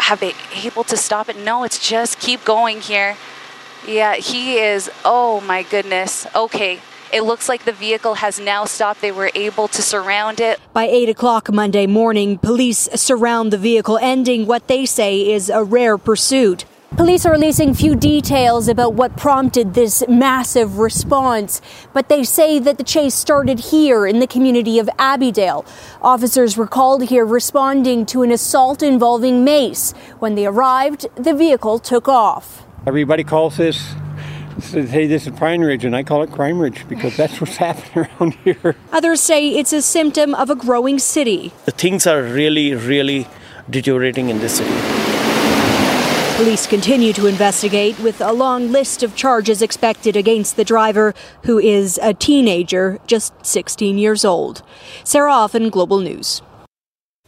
have 0.00 0.20
been 0.20 0.34
able 0.64 0.84
to 0.84 0.96
stop 0.96 1.28
it. 1.28 1.36
No, 1.36 1.64
it's 1.64 1.78
just 1.78 2.18
keep 2.18 2.44
going 2.44 2.80
here. 2.80 3.16
Yeah, 3.86 4.14
he 4.16 4.58
is. 4.58 4.90
Oh 5.04 5.40
my 5.40 5.62
goodness. 5.62 6.26
Okay. 6.34 6.80
It 7.12 7.22
looks 7.22 7.48
like 7.48 7.64
the 7.64 7.72
vehicle 7.72 8.14
has 8.14 8.38
now 8.38 8.66
stopped. 8.66 9.00
They 9.00 9.10
were 9.10 9.32
able 9.34 9.66
to 9.68 9.82
surround 9.82 10.38
it. 10.38 10.60
By 10.72 10.84
8 10.84 11.08
o'clock 11.08 11.52
Monday 11.52 11.86
morning, 11.86 12.38
police 12.38 12.88
surround 12.94 13.52
the 13.52 13.58
vehicle, 13.58 13.98
ending 14.00 14.46
what 14.46 14.68
they 14.68 14.86
say 14.86 15.32
is 15.32 15.50
a 15.50 15.64
rare 15.64 15.98
pursuit. 15.98 16.66
Police 16.96 17.24
are 17.24 17.32
releasing 17.32 17.72
few 17.72 17.94
details 17.94 18.66
about 18.66 18.94
what 18.94 19.16
prompted 19.16 19.74
this 19.74 20.02
massive 20.08 20.78
response, 20.78 21.62
but 21.92 22.08
they 22.08 22.24
say 22.24 22.58
that 22.58 22.78
the 22.78 22.84
chase 22.84 23.14
started 23.14 23.60
here 23.60 24.06
in 24.06 24.18
the 24.18 24.26
community 24.26 24.78
of 24.78 24.90
Abbeydale. 24.98 25.64
Officers 26.02 26.56
were 26.56 26.66
called 26.66 27.04
here 27.04 27.24
responding 27.24 28.04
to 28.06 28.22
an 28.22 28.32
assault 28.32 28.82
involving 28.82 29.44
mace. 29.44 29.92
When 30.18 30.34
they 30.34 30.46
arrived, 30.46 31.06
the 31.14 31.32
vehicle 31.32 31.78
took 31.78 32.08
off. 32.08 32.64
Everybody 32.86 33.22
calls 33.22 33.56
this 33.56 33.94
hey, 34.72 35.06
this 35.06 35.26
is 35.26 35.32
Pine 35.38 35.60
Ridge, 35.62 35.84
and 35.84 35.96
I 35.96 36.02
call 36.02 36.22
it 36.22 36.32
Crime 36.32 36.58
Ridge 36.58 36.86
because 36.88 37.16
that's 37.16 37.40
what's 37.40 37.56
happening 37.68 38.08
around 38.20 38.34
here. 38.44 38.76
Others 38.92 39.20
say 39.20 39.48
it's 39.48 39.72
a 39.72 39.80
symptom 39.80 40.34
of 40.34 40.50
a 40.50 40.56
growing 40.56 40.98
city. 40.98 41.52
The 41.64 41.70
things 41.70 42.06
are 42.06 42.22
really, 42.22 42.74
really 42.74 43.28
deteriorating 43.70 44.28
in 44.28 44.40
this 44.40 44.58
city. 44.58 45.09
Police 46.40 46.66
continue 46.66 47.12
to 47.12 47.26
investigate 47.26 47.98
with 47.98 48.22
a 48.22 48.32
long 48.32 48.72
list 48.72 49.02
of 49.02 49.14
charges 49.14 49.60
expected 49.60 50.16
against 50.16 50.56
the 50.56 50.64
driver, 50.64 51.12
who 51.44 51.58
is 51.58 52.00
a 52.02 52.14
teenager, 52.14 52.98
just 53.06 53.34
16 53.44 53.98
years 53.98 54.24
old. 54.24 54.62
Sarah 55.04 55.34
Offin, 55.34 55.68
Global 55.68 55.98
News. 55.98 56.40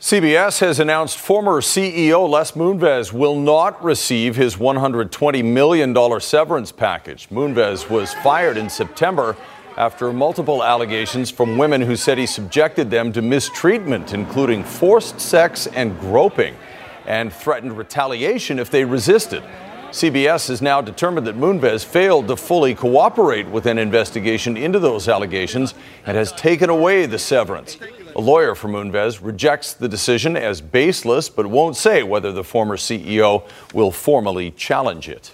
CBS 0.00 0.60
has 0.60 0.80
announced 0.80 1.18
former 1.18 1.60
CEO 1.60 2.26
Les 2.26 2.52
Moonves 2.52 3.12
will 3.12 3.38
not 3.38 3.84
receive 3.84 4.34
his 4.34 4.56
$120 4.56 5.44
million 5.44 6.20
severance 6.22 6.72
package. 6.72 7.28
Moonves 7.28 7.90
was 7.90 8.14
fired 8.14 8.56
in 8.56 8.70
September 8.70 9.36
after 9.76 10.10
multiple 10.10 10.64
allegations 10.64 11.30
from 11.30 11.58
women 11.58 11.82
who 11.82 11.96
said 11.96 12.16
he 12.16 12.24
subjected 12.24 12.90
them 12.90 13.12
to 13.12 13.20
mistreatment, 13.20 14.14
including 14.14 14.64
forced 14.64 15.20
sex 15.20 15.66
and 15.66 16.00
groping 16.00 16.56
and 17.06 17.32
threatened 17.32 17.76
retaliation 17.76 18.58
if 18.58 18.70
they 18.70 18.84
resisted. 18.84 19.42
CBS 19.90 20.48
has 20.48 20.62
now 20.62 20.80
determined 20.80 21.26
that 21.26 21.36
Moonves 21.36 21.84
failed 21.84 22.26
to 22.28 22.36
fully 22.36 22.74
cooperate 22.74 23.46
with 23.46 23.66
an 23.66 23.76
investigation 23.76 24.56
into 24.56 24.78
those 24.78 25.06
allegations 25.06 25.74
and 26.06 26.16
has 26.16 26.32
taken 26.32 26.70
away 26.70 27.04
the 27.04 27.18
severance. 27.18 27.76
A 28.16 28.20
lawyer 28.20 28.54
for 28.54 28.68
Moonves 28.68 29.22
rejects 29.22 29.74
the 29.74 29.88
decision 29.88 30.34
as 30.34 30.62
baseless, 30.62 31.28
but 31.28 31.46
won't 31.46 31.76
say 31.76 32.02
whether 32.02 32.32
the 32.32 32.42
former 32.42 32.78
CEO 32.78 33.46
will 33.74 33.90
formally 33.90 34.50
challenge 34.52 35.10
it. 35.10 35.32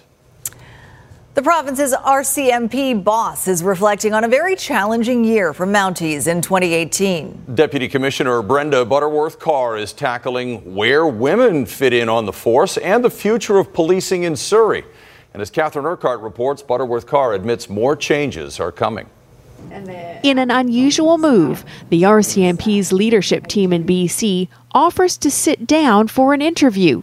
The 1.39 1.45
province's 1.45 1.95
RCMP 1.95 3.05
boss 3.05 3.47
is 3.47 3.63
reflecting 3.63 4.13
on 4.13 4.25
a 4.25 4.29
very 4.29 4.57
challenging 4.57 5.23
year 5.23 5.55
for 5.55 5.67
Mounties 5.67 6.27
in 6.27 6.43
2018. 6.43 7.55
Deputy 7.55 7.87
Commissioner 7.87 8.43
Brenda 8.43 8.85
Butterworth 8.85 9.39
Carr 9.39 9.77
is 9.77 9.93
tackling 9.93 10.75
where 10.75 11.07
women 11.07 11.65
fit 11.65 11.93
in 11.93 12.09
on 12.09 12.27
the 12.27 12.33
force 12.33 12.77
and 12.79 13.05
the 13.05 13.11
future 13.11 13.59
of 13.59 13.73
policing 13.73 14.25
in 14.25 14.35
Surrey. 14.35 14.83
And 15.33 15.41
as 15.41 15.49
Catherine 15.49 15.87
Urquhart 15.87 16.19
reports, 16.23 16.61
Butterworth 16.61 17.07
Carr 17.07 17.35
admits 17.35 17.71
more 17.71 17.95
changes 17.95 18.59
are 18.59 18.73
coming. 18.73 19.09
In 19.71 20.41
an 20.41 20.51
unusual 20.51 21.19
move, 21.19 21.65
the 21.89 22.03
RCMP's 22.03 22.93
leadership 22.93 23.47
team 23.47 23.73
in 23.73 23.85
BC 23.85 24.49
offers 24.73 25.17
to 25.19 25.31
sit 25.31 25.69
down 25.69 26.09
for 26.09 26.35
an 26.35 26.43
interview 26.43 27.03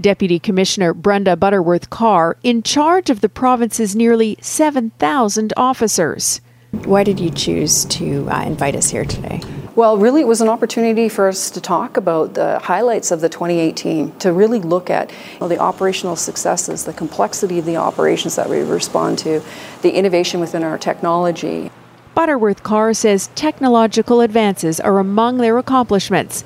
Deputy 0.00 0.38
Commissioner 0.38 0.92
Brenda 0.92 1.36
Butterworth 1.36 1.90
Carr 1.90 2.36
in 2.42 2.62
charge 2.62 3.10
of 3.10 3.20
the 3.20 3.28
province's 3.28 3.94
nearly 3.94 4.36
7,000 4.40 5.52
officers. 5.56 6.40
Why 6.84 7.04
did 7.04 7.20
you 7.20 7.30
choose 7.30 7.84
to 7.86 8.28
uh, 8.28 8.42
invite 8.42 8.74
us 8.74 8.90
here 8.90 9.04
today? 9.04 9.40
Well, 9.76 9.96
really, 9.96 10.20
it 10.20 10.28
was 10.28 10.40
an 10.40 10.48
opportunity 10.48 11.08
for 11.08 11.28
us 11.28 11.50
to 11.50 11.60
talk 11.60 11.96
about 11.96 12.34
the 12.34 12.58
highlights 12.60 13.10
of 13.10 13.20
the 13.20 13.28
2018, 13.28 14.18
to 14.18 14.32
really 14.32 14.60
look 14.60 14.90
at 14.90 15.10
you 15.10 15.40
know, 15.40 15.48
the 15.48 15.58
operational 15.58 16.14
successes, 16.14 16.84
the 16.84 16.92
complexity 16.92 17.58
of 17.58 17.64
the 17.64 17.76
operations 17.76 18.36
that 18.36 18.48
we 18.48 18.60
respond 18.60 19.18
to, 19.18 19.42
the 19.82 19.90
innovation 19.90 20.40
within 20.40 20.62
our 20.62 20.78
technology. 20.78 21.70
Butterworth 22.14 22.62
Carr 22.62 22.94
says 22.94 23.30
technological 23.34 24.20
advances 24.20 24.78
are 24.78 25.00
among 25.00 25.38
their 25.38 25.58
accomplishments. 25.58 26.44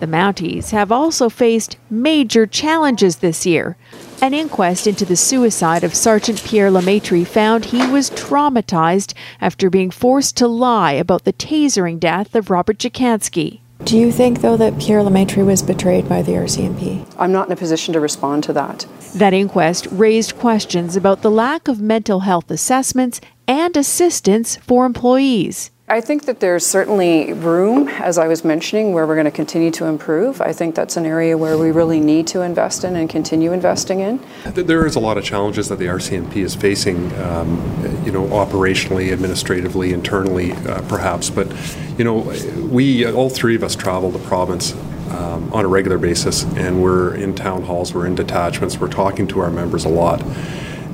The 0.00 0.06
Mounties 0.06 0.70
have 0.70 0.90
also 0.90 1.28
faced 1.28 1.76
major 1.88 2.46
challenges 2.46 3.16
this 3.16 3.46
year. 3.46 3.76
An 4.20 4.34
inquest 4.34 4.86
into 4.86 5.04
the 5.04 5.16
suicide 5.16 5.84
of 5.84 5.94
Sergeant 5.94 6.42
Pierre 6.44 6.70
Lemaitre 6.70 7.24
found 7.24 7.66
he 7.66 7.86
was 7.86 8.10
traumatized 8.10 9.14
after 9.40 9.70
being 9.70 9.90
forced 9.90 10.36
to 10.38 10.48
lie 10.48 10.92
about 10.92 11.24
the 11.24 11.32
tasering 11.32 12.00
death 12.00 12.34
of 12.34 12.50
Robert 12.50 12.78
Dziekanski. 12.78 13.60
Do 13.84 13.98
you 13.98 14.10
think, 14.10 14.40
though, 14.40 14.56
that 14.56 14.78
Pierre 14.78 15.02
Lemaitre 15.02 15.44
was 15.44 15.62
betrayed 15.62 16.08
by 16.08 16.22
the 16.22 16.32
RCMP? 16.32 17.06
I'm 17.18 17.32
not 17.32 17.48
in 17.48 17.52
a 17.52 17.56
position 17.56 17.92
to 17.92 18.00
respond 18.00 18.42
to 18.44 18.52
that. 18.54 18.86
That 19.14 19.34
inquest 19.34 19.86
raised 19.90 20.38
questions 20.38 20.96
about 20.96 21.20
the 21.20 21.30
lack 21.30 21.68
of 21.68 21.80
mental 21.80 22.20
health 22.20 22.50
assessments 22.50 23.20
and 23.46 23.76
assistance 23.76 24.56
for 24.56 24.86
employees. 24.86 25.70
I 25.86 26.00
think 26.00 26.24
that 26.24 26.40
there's 26.40 26.64
certainly 26.64 27.34
room, 27.34 27.88
as 27.88 28.16
I 28.16 28.26
was 28.26 28.42
mentioning, 28.42 28.94
where 28.94 29.06
we're 29.06 29.16
going 29.16 29.26
to 29.26 29.30
continue 29.30 29.70
to 29.72 29.84
improve. 29.84 30.40
I 30.40 30.50
think 30.50 30.74
that's 30.74 30.96
an 30.96 31.04
area 31.04 31.36
where 31.36 31.58
we 31.58 31.72
really 31.72 32.00
need 32.00 32.26
to 32.28 32.40
invest 32.40 32.84
in 32.84 32.96
and 32.96 33.08
continue 33.08 33.52
investing 33.52 34.00
in. 34.00 34.18
There 34.46 34.86
is 34.86 34.96
a 34.96 35.00
lot 35.00 35.18
of 35.18 35.24
challenges 35.24 35.68
that 35.68 35.78
the 35.78 35.84
RCMP 35.84 36.36
is 36.36 36.54
facing, 36.54 37.12
um, 37.20 37.60
you 38.02 38.12
know, 38.12 38.24
operationally, 38.28 39.12
administratively, 39.12 39.92
internally, 39.92 40.52
uh, 40.52 40.80
perhaps. 40.88 41.28
But, 41.28 41.52
you 41.98 42.04
know, 42.04 42.32
we, 42.70 43.06
all 43.06 43.28
three 43.28 43.54
of 43.54 43.62
us 43.62 43.76
travel 43.76 44.10
the 44.10 44.26
province 44.26 44.72
um, 45.10 45.52
on 45.52 45.66
a 45.66 45.68
regular 45.68 45.98
basis, 45.98 46.44
and 46.56 46.82
we're 46.82 47.14
in 47.14 47.34
town 47.34 47.62
halls, 47.62 47.92
we're 47.92 48.06
in 48.06 48.14
detachments, 48.14 48.78
we're 48.78 48.88
talking 48.88 49.26
to 49.28 49.40
our 49.40 49.50
members 49.50 49.84
a 49.84 49.90
lot. 49.90 50.22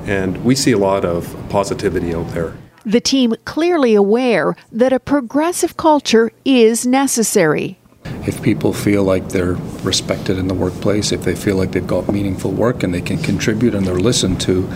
And 0.05 0.43
we 0.43 0.53
see 0.53 0.73
a 0.73 0.77
lot 0.77 1.05
of 1.05 1.33
positivity 1.47 2.13
out 2.13 2.27
there. 2.31 2.57
The 2.85 3.01
team 3.01 3.35
clearly 3.45 3.93
aware 3.93 4.55
that 4.71 4.91
a 4.91 4.99
progressive 4.99 5.77
culture 5.77 6.31
is 6.43 6.85
necessary. 6.85 7.77
If 8.25 8.41
people 8.41 8.73
feel 8.73 9.03
like 9.03 9.29
they're 9.29 9.53
respected 9.83 10.39
in 10.39 10.47
the 10.47 10.55
workplace, 10.55 11.11
if 11.11 11.23
they 11.23 11.35
feel 11.35 11.55
like 11.55 11.71
they've 11.71 11.85
got 11.85 12.11
meaningful 12.11 12.51
work 12.51 12.81
and 12.81 12.93
they 12.93 13.01
can 13.01 13.17
contribute 13.17 13.75
and 13.75 13.85
they're 13.85 13.99
listened 13.99 14.41
to, 14.41 14.67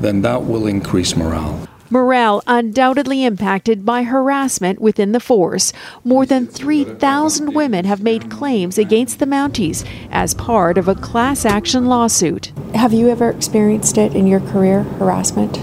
then 0.00 0.22
that 0.22 0.44
will 0.44 0.66
increase 0.66 1.16
morale. 1.16 1.68
Morale 1.90 2.42
undoubtedly 2.46 3.24
impacted 3.24 3.84
by 3.84 4.04
harassment 4.04 4.80
within 4.80 5.12
the 5.12 5.20
force. 5.20 5.72
More 6.02 6.24
than 6.24 6.46
3,000 6.46 7.54
women 7.54 7.84
have 7.84 8.02
made 8.02 8.30
claims 8.30 8.78
against 8.78 9.18
the 9.18 9.26
Mounties 9.26 9.86
as 10.10 10.34
part 10.34 10.78
of 10.78 10.88
a 10.88 10.94
class 10.94 11.44
action 11.44 11.86
lawsuit. 11.86 12.52
Have 12.74 12.94
you 12.94 13.10
ever 13.10 13.28
experienced 13.30 13.98
it 13.98 14.14
in 14.14 14.26
your 14.26 14.40
career, 14.40 14.82
harassment? 14.82 15.58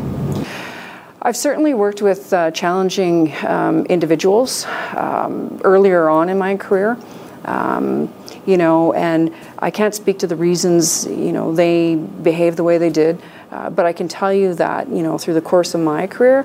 I've 1.23 1.37
certainly 1.37 1.75
worked 1.75 2.01
with 2.01 2.33
uh, 2.33 2.49
challenging 2.49 3.31
um, 3.45 3.85
individuals 3.85 4.65
um, 4.95 5.61
earlier 5.63 6.09
on 6.09 6.29
in 6.29 6.39
my 6.39 6.57
career. 6.57 6.97
Um, 7.45 8.11
you 8.47 8.57
know, 8.57 8.93
and 8.93 9.31
I 9.59 9.69
can't 9.69 9.93
speak 9.93 10.17
to 10.19 10.27
the 10.27 10.35
reasons, 10.35 11.05
you 11.05 11.31
know, 11.31 11.53
they 11.53 11.93
behaved 11.93 12.57
the 12.57 12.63
way 12.63 12.79
they 12.79 12.89
did, 12.89 13.21
uh, 13.51 13.69
but 13.69 13.85
I 13.85 13.93
can 13.93 14.07
tell 14.07 14.33
you 14.33 14.55
that, 14.55 14.89
you 14.89 15.03
know, 15.03 15.19
through 15.19 15.35
the 15.35 15.41
course 15.41 15.75
of 15.75 15.81
my 15.81 16.07
career, 16.07 16.43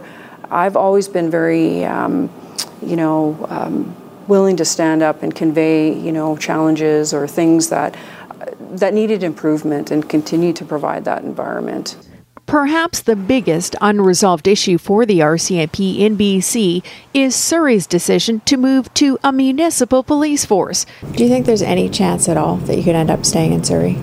I've 0.51 0.77
always 0.77 1.09
been 1.09 1.31
very, 1.31 1.87
um, 1.87 2.29
you 2.83 2.97
know, 2.97 3.47
um, 3.49 3.97
willing 4.29 4.57
to 4.57 4.67
stand 4.67 5.03
up 5.03 5.23
and 5.23 5.35
convey, 5.35 5.99
you 5.99 6.13
know, 6.13 6.37
challenges 6.37 7.15
or 7.15 7.27
things 7.27 7.71
that 7.71 7.97
that 8.59 8.93
needed 8.93 9.23
improvement 9.23 9.91
and 9.91 10.07
continue 10.07 10.53
to 10.53 10.65
provide 10.65 11.07
that 11.07 11.23
environment. 11.23 11.97
Perhaps 12.47 13.03
the 13.03 13.17
biggest 13.17 13.75
unresolved 13.81 14.47
issue 14.47 14.79
for 14.79 15.05
the 15.05 15.19
RCMP 15.19 15.99
in 15.99 16.17
BC 16.17 16.85
is 17.13 17.35
Surrey's 17.35 17.89
decision 17.89 18.41
to 18.45 18.57
move 18.57 18.93
to 18.95 19.19
a 19.25 19.33
municipal 19.33 20.05
police 20.05 20.45
force. 20.45 20.87
Do 21.13 21.25
you 21.25 21.29
think 21.29 21.47
there's 21.47 21.61
any 21.61 21.89
chance 21.89 22.29
at 22.29 22.37
all 22.37 22.57
that 22.59 22.77
you 22.77 22.85
could 22.85 22.95
end 22.95 23.11
up 23.11 23.27
staying 23.27 23.53
in 23.53 23.65
Surrey? 23.65 23.99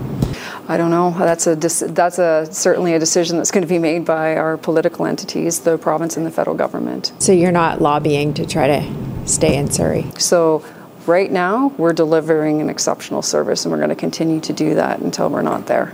I 0.67 0.75
don't 0.75 0.91
know. 0.91 1.15
That's 1.17 1.47
a 1.47 1.56
that's 1.56 2.19
a 2.19 2.47
certainly 2.51 2.93
a 2.93 2.99
decision 2.99 3.38
that's 3.38 3.51
going 3.51 3.62
to 3.62 3.67
be 3.67 3.79
made 3.79 4.03
by 4.03 4.36
our 4.36 4.58
political 4.58 5.06
entities, 5.06 5.62
the 5.62 5.77
province 5.77 6.17
and 6.17 6.25
the 6.25 6.32
federal 6.32 6.58
government. 6.58 7.13
So 7.19 7.32
you're 7.32 7.51
not 7.51 7.82
lobbying 7.82 8.34
to 8.34 8.45
try 8.45 8.67
to 8.67 9.27
stay 9.27 9.56
in 9.56 9.71
Surrey. 9.71 10.12
So 10.17 10.65
right 11.06 11.32
now 11.32 11.67
we're 11.77 11.93
delivering 11.93 12.60
an 12.60 12.69
exceptional 12.69 13.21
service 13.21 13.63
and 13.63 13.71
we're 13.71 13.77
going 13.77 13.89
to 13.89 13.95
continue 13.95 14.41
to 14.41 14.51
do 14.51 14.75
that 14.75 14.99
until 14.99 15.29
we're 15.29 15.41
not 15.43 15.67
there. 15.67 15.93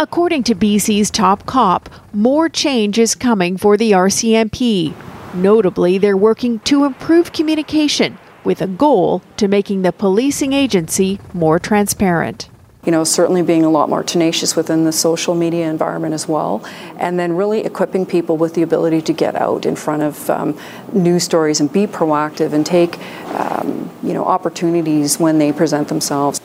According 0.00 0.44
to 0.44 0.54
BC's 0.54 1.10
top 1.10 1.44
cop, 1.44 1.90
more 2.14 2.48
change 2.48 2.98
is 2.98 3.14
coming 3.14 3.58
for 3.58 3.76
the 3.76 3.92
RCMP. 3.92 4.94
Notably, 5.34 5.98
they're 5.98 6.16
working 6.16 6.60
to 6.60 6.86
improve 6.86 7.34
communication 7.34 8.16
with 8.42 8.62
a 8.62 8.66
goal 8.66 9.20
to 9.36 9.46
making 9.46 9.82
the 9.82 9.92
policing 9.92 10.54
agency 10.54 11.20
more 11.34 11.58
transparent. 11.58 12.48
you 12.82 12.90
know, 12.90 13.04
certainly 13.04 13.42
being 13.42 13.62
a 13.62 13.68
lot 13.68 13.90
more 13.90 14.02
tenacious 14.02 14.56
within 14.56 14.84
the 14.84 14.92
social 14.92 15.34
media 15.34 15.68
environment 15.68 16.14
as 16.14 16.26
well, 16.26 16.64
and 16.96 17.20
then 17.20 17.36
really 17.36 17.60
equipping 17.66 18.06
people 18.06 18.38
with 18.38 18.54
the 18.54 18.62
ability 18.62 19.02
to 19.02 19.12
get 19.12 19.36
out 19.36 19.66
in 19.66 19.76
front 19.76 20.02
of 20.02 20.30
um, 20.30 20.58
news 20.94 21.24
stories 21.24 21.60
and 21.60 21.70
be 21.70 21.86
proactive 21.86 22.54
and 22.54 22.64
take, 22.64 22.98
um, 23.38 23.90
you 24.02 24.14
know, 24.14 24.24
opportunities 24.24 25.20
when 25.20 25.38
they 25.38 25.52
present 25.52 25.88
themselves. 25.88 26.40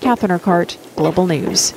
Catherine 0.00 0.30
Urquhart, 0.30 0.78
Global 0.94 1.26
News. 1.26 1.74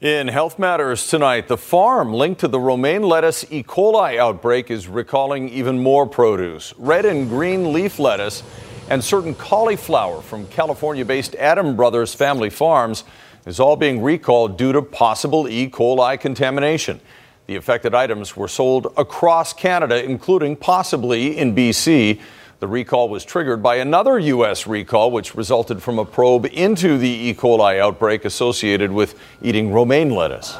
In 0.00 0.28
Health 0.28 0.60
Matters 0.60 1.08
tonight, 1.08 1.48
the 1.48 1.56
farm 1.56 2.12
linked 2.12 2.42
to 2.42 2.46
the 2.46 2.60
romaine 2.60 3.02
lettuce 3.02 3.44
E. 3.50 3.64
coli 3.64 4.16
outbreak 4.16 4.70
is 4.70 4.86
recalling 4.86 5.48
even 5.48 5.82
more 5.82 6.06
produce. 6.06 6.72
Red 6.78 7.04
and 7.04 7.28
green 7.28 7.72
leaf 7.72 7.98
lettuce 7.98 8.44
and 8.88 9.02
certain 9.02 9.34
cauliflower 9.34 10.22
from 10.22 10.46
California 10.46 11.04
based 11.04 11.34
Adam 11.34 11.74
Brothers 11.74 12.14
Family 12.14 12.48
Farms 12.48 13.02
is 13.44 13.58
all 13.58 13.74
being 13.74 14.00
recalled 14.00 14.56
due 14.56 14.70
to 14.72 14.82
possible 14.82 15.48
E. 15.48 15.68
coli 15.68 16.20
contamination. 16.20 17.00
The 17.48 17.56
affected 17.56 17.92
items 17.92 18.36
were 18.36 18.46
sold 18.46 18.92
across 18.96 19.52
Canada, 19.52 20.04
including 20.04 20.54
possibly 20.54 21.36
in 21.36 21.56
BC. 21.56 22.20
The 22.60 22.66
recall 22.66 23.08
was 23.08 23.24
triggered 23.24 23.62
by 23.62 23.76
another 23.76 24.18
U.S. 24.18 24.66
recall, 24.66 25.12
which 25.12 25.36
resulted 25.36 25.80
from 25.80 26.00
a 26.00 26.04
probe 26.04 26.44
into 26.46 26.98
the 26.98 27.08
E. 27.08 27.32
coli 27.32 27.78
outbreak 27.78 28.24
associated 28.24 28.90
with 28.90 29.14
eating 29.40 29.72
romaine 29.72 30.10
lettuce. 30.10 30.56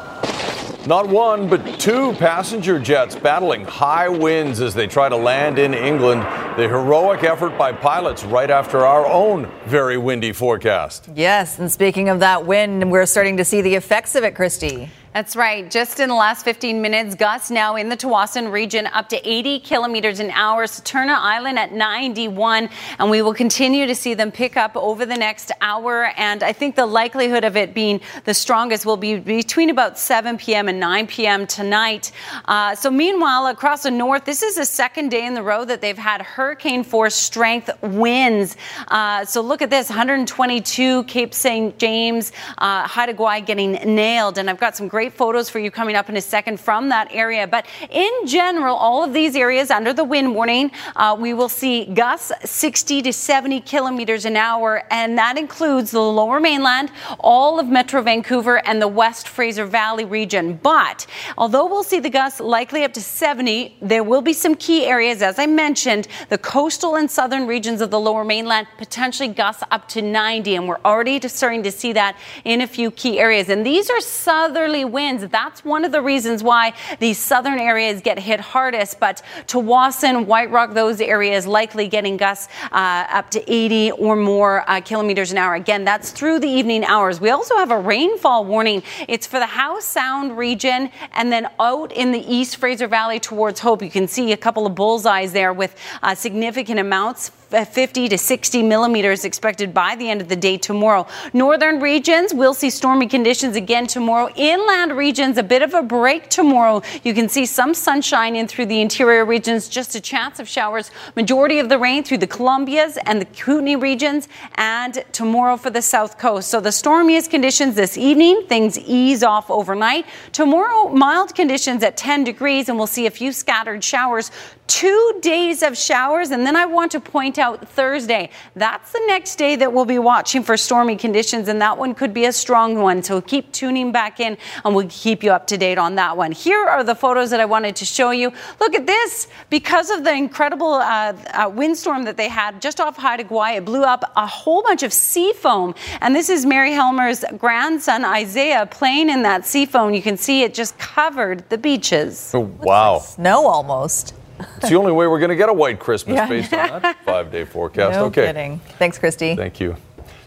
Not 0.87 1.09
one, 1.09 1.49
but 1.49 1.81
two 1.81 2.13
passenger 2.13 2.79
jets 2.79 3.17
battling 3.17 3.65
high 3.65 4.09
winds 4.09 4.61
as 4.61 4.75
they 4.75 4.87
try 4.87 5.09
to 5.09 5.17
land 5.17 5.59
in 5.59 5.75
England. 5.75 6.23
The 6.57 6.69
heroic 6.69 7.25
effort 7.25 7.59
by 7.59 7.73
pilots 7.73 8.23
right 8.23 8.49
after 8.49 8.87
our 8.87 9.05
own 9.05 9.51
very 9.67 9.99
windy 9.99 10.31
forecast. 10.31 11.09
Yes, 11.17 11.59
and 11.59 11.71
speaking 11.71 12.09
of 12.09 12.21
that 12.21 12.47
wind, 12.47 12.93
we're 12.93 13.07
starting 13.07 13.37
to 13.39 13.45
see 13.45 13.61
the 13.61 13.75
effects 13.75 14.15
of 14.15 14.23
it, 14.23 14.37
Kristi. 14.37 14.89
That's 15.14 15.35
right. 15.35 15.68
Just 15.71 16.01
in 16.01 16.11
the 16.11 16.14
last 16.14 16.44
15 16.44 16.83
minutes, 16.83 17.14
gusts 17.14 17.51
now 17.51 17.77
in 17.77 17.88
the 17.88 17.97
Tsawwassen 17.97 18.53
region 18.53 18.87
up 18.88 19.09
to 19.09 19.29
80 19.29 19.61
kilometers 19.61 20.21
an 20.21 20.31
hour. 20.33 20.64
Saturna 20.66 21.16
Island 21.16 21.59
at 21.59 21.73
91, 21.73 22.68
and 22.99 23.11
we 23.11 23.23
will 23.23 23.33
continue 23.33 23.87
to 23.87 23.94
see 23.94 24.12
them 24.12 24.31
pick 24.31 24.59
up 24.59 24.77
over 24.77 25.07
the 25.07 25.16
next 25.16 25.51
hour. 25.62 26.12
And 26.18 26.42
I 26.42 26.53
think 26.53 26.77
the 26.77 26.85
likelihood 26.85 27.44
of 27.44 27.57
it 27.57 27.73
being 27.73 28.03
the 28.25 28.35
strongest 28.35 28.85
will 28.85 28.99
be 28.99 29.18
between 29.18 29.71
about 29.71 29.99
7 29.99 30.37
p.m. 30.37 30.68
and 30.68 30.79
9 30.79 31.07
p.m. 31.07 31.47
tonight. 31.47 32.12
Uh, 32.44 32.75
so, 32.75 32.90
meanwhile, 32.90 33.47
across 33.47 33.85
the 33.85 33.90
north, 33.90 34.27
this 34.27 34.42
is 34.42 34.57
the 34.57 34.66
second 34.66 35.09
day 35.09 35.25
in 35.25 35.33
the 35.33 35.42
row 35.42 35.64
that 35.64 35.81
they've 35.81 35.97
had 35.97 36.21
hurricane 36.21 36.85
force 36.85 37.14
strength 37.14 37.71
winds. 37.83 38.57
Uh, 38.88 39.25
so, 39.25 39.40
look 39.40 39.62
at 39.62 39.71
this 39.71 39.88
122 39.88 41.05
Cape 41.05 41.33
St. 41.33 41.79
James, 41.79 42.33
uh, 42.59 42.87
Haida 42.87 43.14
Gwaii 43.14 43.44
getting 43.44 43.73
nailed. 43.73 44.37
And 44.37 44.51
I've 44.51 44.61
got 44.61 44.77
some 44.77 44.87
great 44.87 45.08
great 45.09 45.16
photos 45.16 45.49
for 45.49 45.59
you 45.59 45.71
coming 45.71 45.97
up 45.97 46.11
in 46.11 46.16
a 46.16 46.21
second 46.21 46.61
from 46.61 46.90
that 46.90 47.09
area. 47.12 47.47
But 47.47 47.64
in 47.90 48.12
general, 48.27 48.77
all 48.77 49.03
of 49.03 49.14
these 49.14 49.37
areas 49.37 49.71
under 49.71 49.94
the 49.94 50.05
wind 50.05 50.35
warning, 50.35 50.71
uh, 50.97 51.16
we 51.18 51.33
will 51.33 51.49
see 51.49 51.87
gusts 51.87 52.33
60 52.44 53.03
to 53.03 53.12
70 53.12 53.61
kilometers 53.61 54.27
an 54.27 54.37
hour, 54.37 54.85
and 54.90 55.16
that 55.16 55.38
includes 55.38 55.92
the 55.92 56.01
lower 56.01 56.40
mainland, 56.40 56.90
all 57.21 57.59
of 57.59 57.68
Metro 57.68 58.03
Vancouver, 58.03 58.59
and 58.66 58.83
the 58.83 58.88
West 58.88 59.29
Fraser 59.29 59.64
Valley 59.64 60.05
region. 60.05 60.59
But 60.62 61.07
although 61.38 61.66
we'll 61.66 61.85
see 61.85 62.01
the 62.01 62.11
gusts 62.11 62.40
likely 62.40 62.85
up 62.85 62.92
to 62.92 63.01
70, 63.01 63.77
there 63.81 64.05
will 64.05 64.23
be 64.23 64.35
some 64.35 64.55
key 64.57 64.85
areas, 64.85 65.23
as 65.23 65.38
I 65.38 65.47
mentioned, 65.47 66.09
the 66.29 66.38
coastal 66.38 66.97
and 66.97 67.11
southern 67.11 67.47
regions 67.47 67.81
of 67.81 67.90
the 67.90 68.01
lower 68.01 68.25
mainland, 68.25 68.66
potentially 68.77 69.29
gusts 69.29 69.62
up 69.71 69.88
to 69.88 70.03
90, 70.03 70.57
and 70.57 70.68
we're 70.68 70.85
already 70.85 71.18
starting 71.29 71.62
to 71.62 71.71
see 71.71 71.94
that 71.94 72.18
in 72.44 72.61
a 72.61 72.66
few 72.66 72.90
key 72.90 73.18
areas. 73.18 73.49
And 73.49 73.64
these 73.64 73.88
are 73.88 74.01
southerly 74.01 74.85
winds. 74.92 75.27
That's 75.29 75.64
one 75.64 75.85
of 75.85 75.92
the 75.92 76.03
reasons 76.03 76.42
why 76.42 76.74
these 76.98 77.18
southern 77.18 77.59
areas 77.59 78.01
get 78.01 78.18
hit 78.18 78.40
hardest. 78.40 79.01
But 79.01 79.22
Tsawwassen, 79.46 80.27
White 80.27 80.51
Rock, 80.51 80.74
those 80.74 81.01
areas 81.01 81.46
likely 81.46 81.88
getting 81.88 82.16
gusts 82.16 82.48
uh, 82.72 83.07
up 83.11 83.31
to 83.31 83.53
80 83.53 83.92
or 83.92 84.16
more 84.16 84.68
uh, 84.68 84.81
kilometers 84.81 85.33
an 85.33 85.38
hour. 85.38 85.55
Again, 85.55 85.85
that's 85.85 86.11
through 86.11 86.40
the 86.40 86.48
evening 86.48 86.85
hours. 86.85 87.20
We 87.20 87.31
also 87.31 87.57
have 87.57 87.70
a 87.70 87.79
rainfall 87.79 88.44
warning. 88.44 88.83
It's 89.09 89.27
for 89.27 89.38
the 89.38 89.46
Howe 89.46 89.81
Sound 89.81 90.37
region 90.37 90.90
and 91.12 91.33
then 91.33 91.48
out 91.59 91.92
in 91.92 92.12
the 92.12 92.20
East 92.20 92.57
Fraser 92.57 92.87
Valley 92.87 93.20
towards 93.20 93.61
Hope. 93.61 93.83
You 93.83 93.90
can 93.90 94.09
see 94.09 94.33
a 94.33 94.37
couple 94.37 94.66
of 94.66 94.74
bullseyes 94.74 95.33
there 95.33 95.53
with 95.53 95.74
uh, 96.03 96.14
significant 96.14 96.81
amounts 96.81 97.31
50 97.51 98.09
to 98.11 98.19
60 98.19 98.63
millimeters 98.63 99.25
expected 99.25 99.73
by 99.73 99.97
the 99.97 100.11
end 100.11 100.21
of 100.21 100.29
the 100.29 100.37
day 100.37 100.59
tomorrow. 100.59 101.07
Northern 101.33 101.81
regions 101.81 102.35
will 102.35 102.53
see 102.53 102.69
stormy 102.69 103.07
conditions 103.07 103.57
again 103.57 103.87
tomorrow. 103.87 104.29
Inland 104.37 104.97
regions, 104.97 105.39
a 105.39 105.43
bit 105.43 105.63
of 105.63 105.73
a 105.73 105.83
break 105.83 106.29
tomorrow. 106.29 106.83
You 107.05 107.15
can 107.15 107.29
see 107.29 107.47
some 107.47 107.73
sunshine 107.73 108.37
in 108.37 108.49
through 108.49 108.67
the 108.67 108.81
interior 108.81 109.25
regions, 109.25 109.69
just 109.69 109.95
a 109.95 110.01
chance 110.01 110.39
of 110.39 110.49
showers. 110.49 110.91
Majority 111.17 111.59
of 111.59 111.69
the 111.69 111.79
rain 111.79 112.05
through 112.05 112.19
the 112.19 112.27
Columbias 112.27 112.99
and 113.07 113.21
the 113.21 113.25
Kootenay 113.27 113.77
regions, 113.77 114.29
and 114.57 115.03
tomorrow 115.13 115.57
for 115.57 115.71
the 115.71 115.83
south 115.83 116.19
coast. 116.19 116.51
So 116.51 116.61
the 116.61 116.73
stormiest 116.73 117.31
conditions 117.31 117.75
this 117.75 117.97
evening, 117.97 118.45
things 118.47 118.79
ease 118.79 119.23
off 119.23 119.51
overnight. 119.51 120.07
Tomorrow, 120.33 120.89
mild 120.91 121.35
conditions 121.35 121.83
at 121.83 121.97
10 121.97 122.25
degrees, 122.25 122.69
and 122.69 122.77
we'll 122.77 122.87
see 122.87 123.07
a 123.07 123.11
few 123.11 123.33
scattered 123.33 123.83
showers. 123.83 124.31
Two 124.68 125.18
days 125.22 125.62
of 125.62 125.76
showers, 125.76 126.31
and 126.31 126.46
then 126.46 126.54
I 126.54 126.66
want 126.66 126.92
to 126.92 127.00
point 127.00 127.38
out 127.38 127.66
Thursday. 127.66 128.28
That's 128.54 128.92
the 128.92 129.02
next 129.07 129.37
day 129.37 129.57
that 129.57 129.72
we'll 129.72 129.87
be 129.87 129.98
watching 129.98 130.42
for 130.42 130.59
stormy 130.59 130.94
conditions, 130.94 131.48
and 131.48 131.61
that 131.62 131.78
one 131.78 131.94
could 131.94 132.12
be 132.12 132.26
a 132.26 132.33
strong 132.33 132.76
one. 132.76 133.02
So 133.02 133.22
keep 133.22 133.50
tuning 133.50 133.92
back 133.92 134.20
in, 134.20 134.37
and 134.64 134.74
we'll 134.74 134.88
keep 134.90 135.22
you 135.22 135.33
up 135.33 135.46
to 135.48 135.57
date 135.57 135.78
on 135.78 135.94
that 135.94 136.18
one. 136.18 136.33
Here 136.33 136.62
are 136.66 136.85
the 136.85 136.94
photos 136.94 137.31
that 137.31 137.40
I 137.40 137.46
wanted 137.46 137.76
to 137.76 137.87
show 137.87 138.11
you. 138.11 138.31
Look 138.61 138.74
at 138.74 138.87
this. 138.87 139.28
Because 139.48 139.88
of 139.88 140.04
the 140.04 140.12
incredible 140.12 140.74
uh, 140.74 141.14
uh, 141.33 141.50
windstorm 141.52 142.04
that 142.04 142.18
they 142.18 142.28
had 142.28 142.61
just 142.61 142.78
off 142.78 142.96
Haida 142.98 143.24
Gwaii, 143.24 143.57
it 143.57 143.64
blew 143.64 143.85
up 143.85 144.12
a 144.16 144.26
whole 144.26 144.62
bunch 144.62 144.83
of 144.83 144.92
sea 144.92 145.33
foam. 145.33 145.74
And 146.02 146.14
this 146.14 146.28
is 146.28 146.44
Mary 146.44 146.72
Helmer's 146.72 147.24
grandson, 147.38 148.04
Isaiah, 148.04 148.66
playing 148.66 149.09
in 149.09 149.22
that 149.22 149.46
sea 149.46 149.64
foam. 149.64 149.94
You 149.94 150.02
can 150.02 150.18
see 150.18 150.42
it 150.42 150.52
just 150.52 150.78
covered 150.78 151.48
the 151.48 151.57
beaches. 151.57 152.33
Oh, 152.35 152.40
wow. 152.61 152.98
Snow 152.98 153.46
almost. 153.46 154.14
It's 154.57 154.68
the 154.68 154.77
only 154.77 154.92
way 154.92 155.07
we're 155.07 155.18
going 155.18 155.31
to 155.31 155.37
get 155.37 155.48
a 155.48 155.53
white 155.53 155.79
Christmas 155.79 156.16
Yeah. 156.16 156.29
based 156.29 156.53
on 156.53 156.83
that 156.83 156.96
five 157.05 157.31
day 157.31 157.44
forecast. 157.44 157.92
No 157.92 158.07
okay. 158.07 158.27
kidding. 158.27 158.61
Thanks, 158.79 158.98
Kristi. 158.98 159.37
Thank 159.37 159.61
you. 159.61 159.77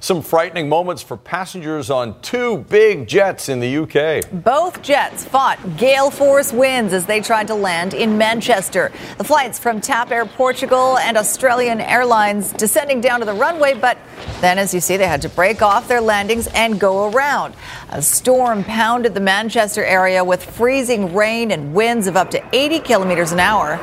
Some 0.03 0.23
frightening 0.23 0.67
moments 0.67 1.03
for 1.03 1.15
passengers 1.15 1.91
on 1.91 2.19
two 2.21 2.65
big 2.69 3.07
jets 3.07 3.49
in 3.49 3.59
the 3.59 3.77
UK. 3.77 4.43
Both 4.43 4.81
jets 4.81 5.23
fought 5.23 5.59
gale 5.77 6.09
force 6.09 6.51
winds 6.51 6.91
as 6.91 7.05
they 7.05 7.21
tried 7.21 7.45
to 7.49 7.53
land 7.53 7.93
in 7.93 8.17
Manchester. 8.17 8.91
The 9.19 9.23
flights 9.23 9.59
from 9.59 9.79
TAP 9.79 10.09
Air 10.09 10.25
Portugal 10.25 10.97
and 10.97 11.17
Australian 11.17 11.79
Airlines 11.79 12.51
descending 12.53 12.99
down 12.99 13.19
to 13.19 13.27
the 13.27 13.33
runway, 13.35 13.75
but 13.75 13.95
then, 14.39 14.57
as 14.57 14.73
you 14.73 14.79
see, 14.79 14.97
they 14.97 15.05
had 15.05 15.21
to 15.21 15.29
break 15.29 15.61
off 15.61 15.87
their 15.87 16.01
landings 16.01 16.47
and 16.47 16.79
go 16.79 17.11
around. 17.11 17.53
A 17.89 18.01
storm 18.01 18.63
pounded 18.63 19.13
the 19.13 19.19
Manchester 19.19 19.85
area 19.85 20.23
with 20.23 20.43
freezing 20.43 21.13
rain 21.13 21.51
and 21.51 21.75
winds 21.75 22.07
of 22.07 22.17
up 22.17 22.31
to 22.31 22.43
80 22.53 22.79
kilometers 22.79 23.33
an 23.33 23.39
hour. 23.39 23.77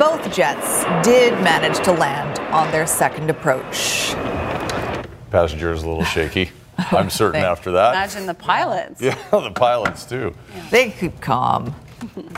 Both 0.00 0.34
jets 0.34 0.82
did 1.06 1.32
manage 1.44 1.78
to 1.84 1.92
land 1.92 2.40
on 2.52 2.72
their 2.72 2.88
second 2.88 3.30
approach. 3.30 4.16
Passengers 5.32 5.82
a 5.82 5.88
little 5.88 6.04
shaky. 6.04 6.50
I'm 6.78 7.08
certain 7.08 7.42
after 7.42 7.72
that. 7.72 7.94
Imagine 7.94 8.26
the 8.26 8.34
pilots. 8.34 9.00
Yeah, 9.02 9.16
the 9.30 9.50
pilots 9.50 10.04
too. 10.04 10.34
They 10.70 10.90
keep 10.90 11.20
calm. 11.20 11.74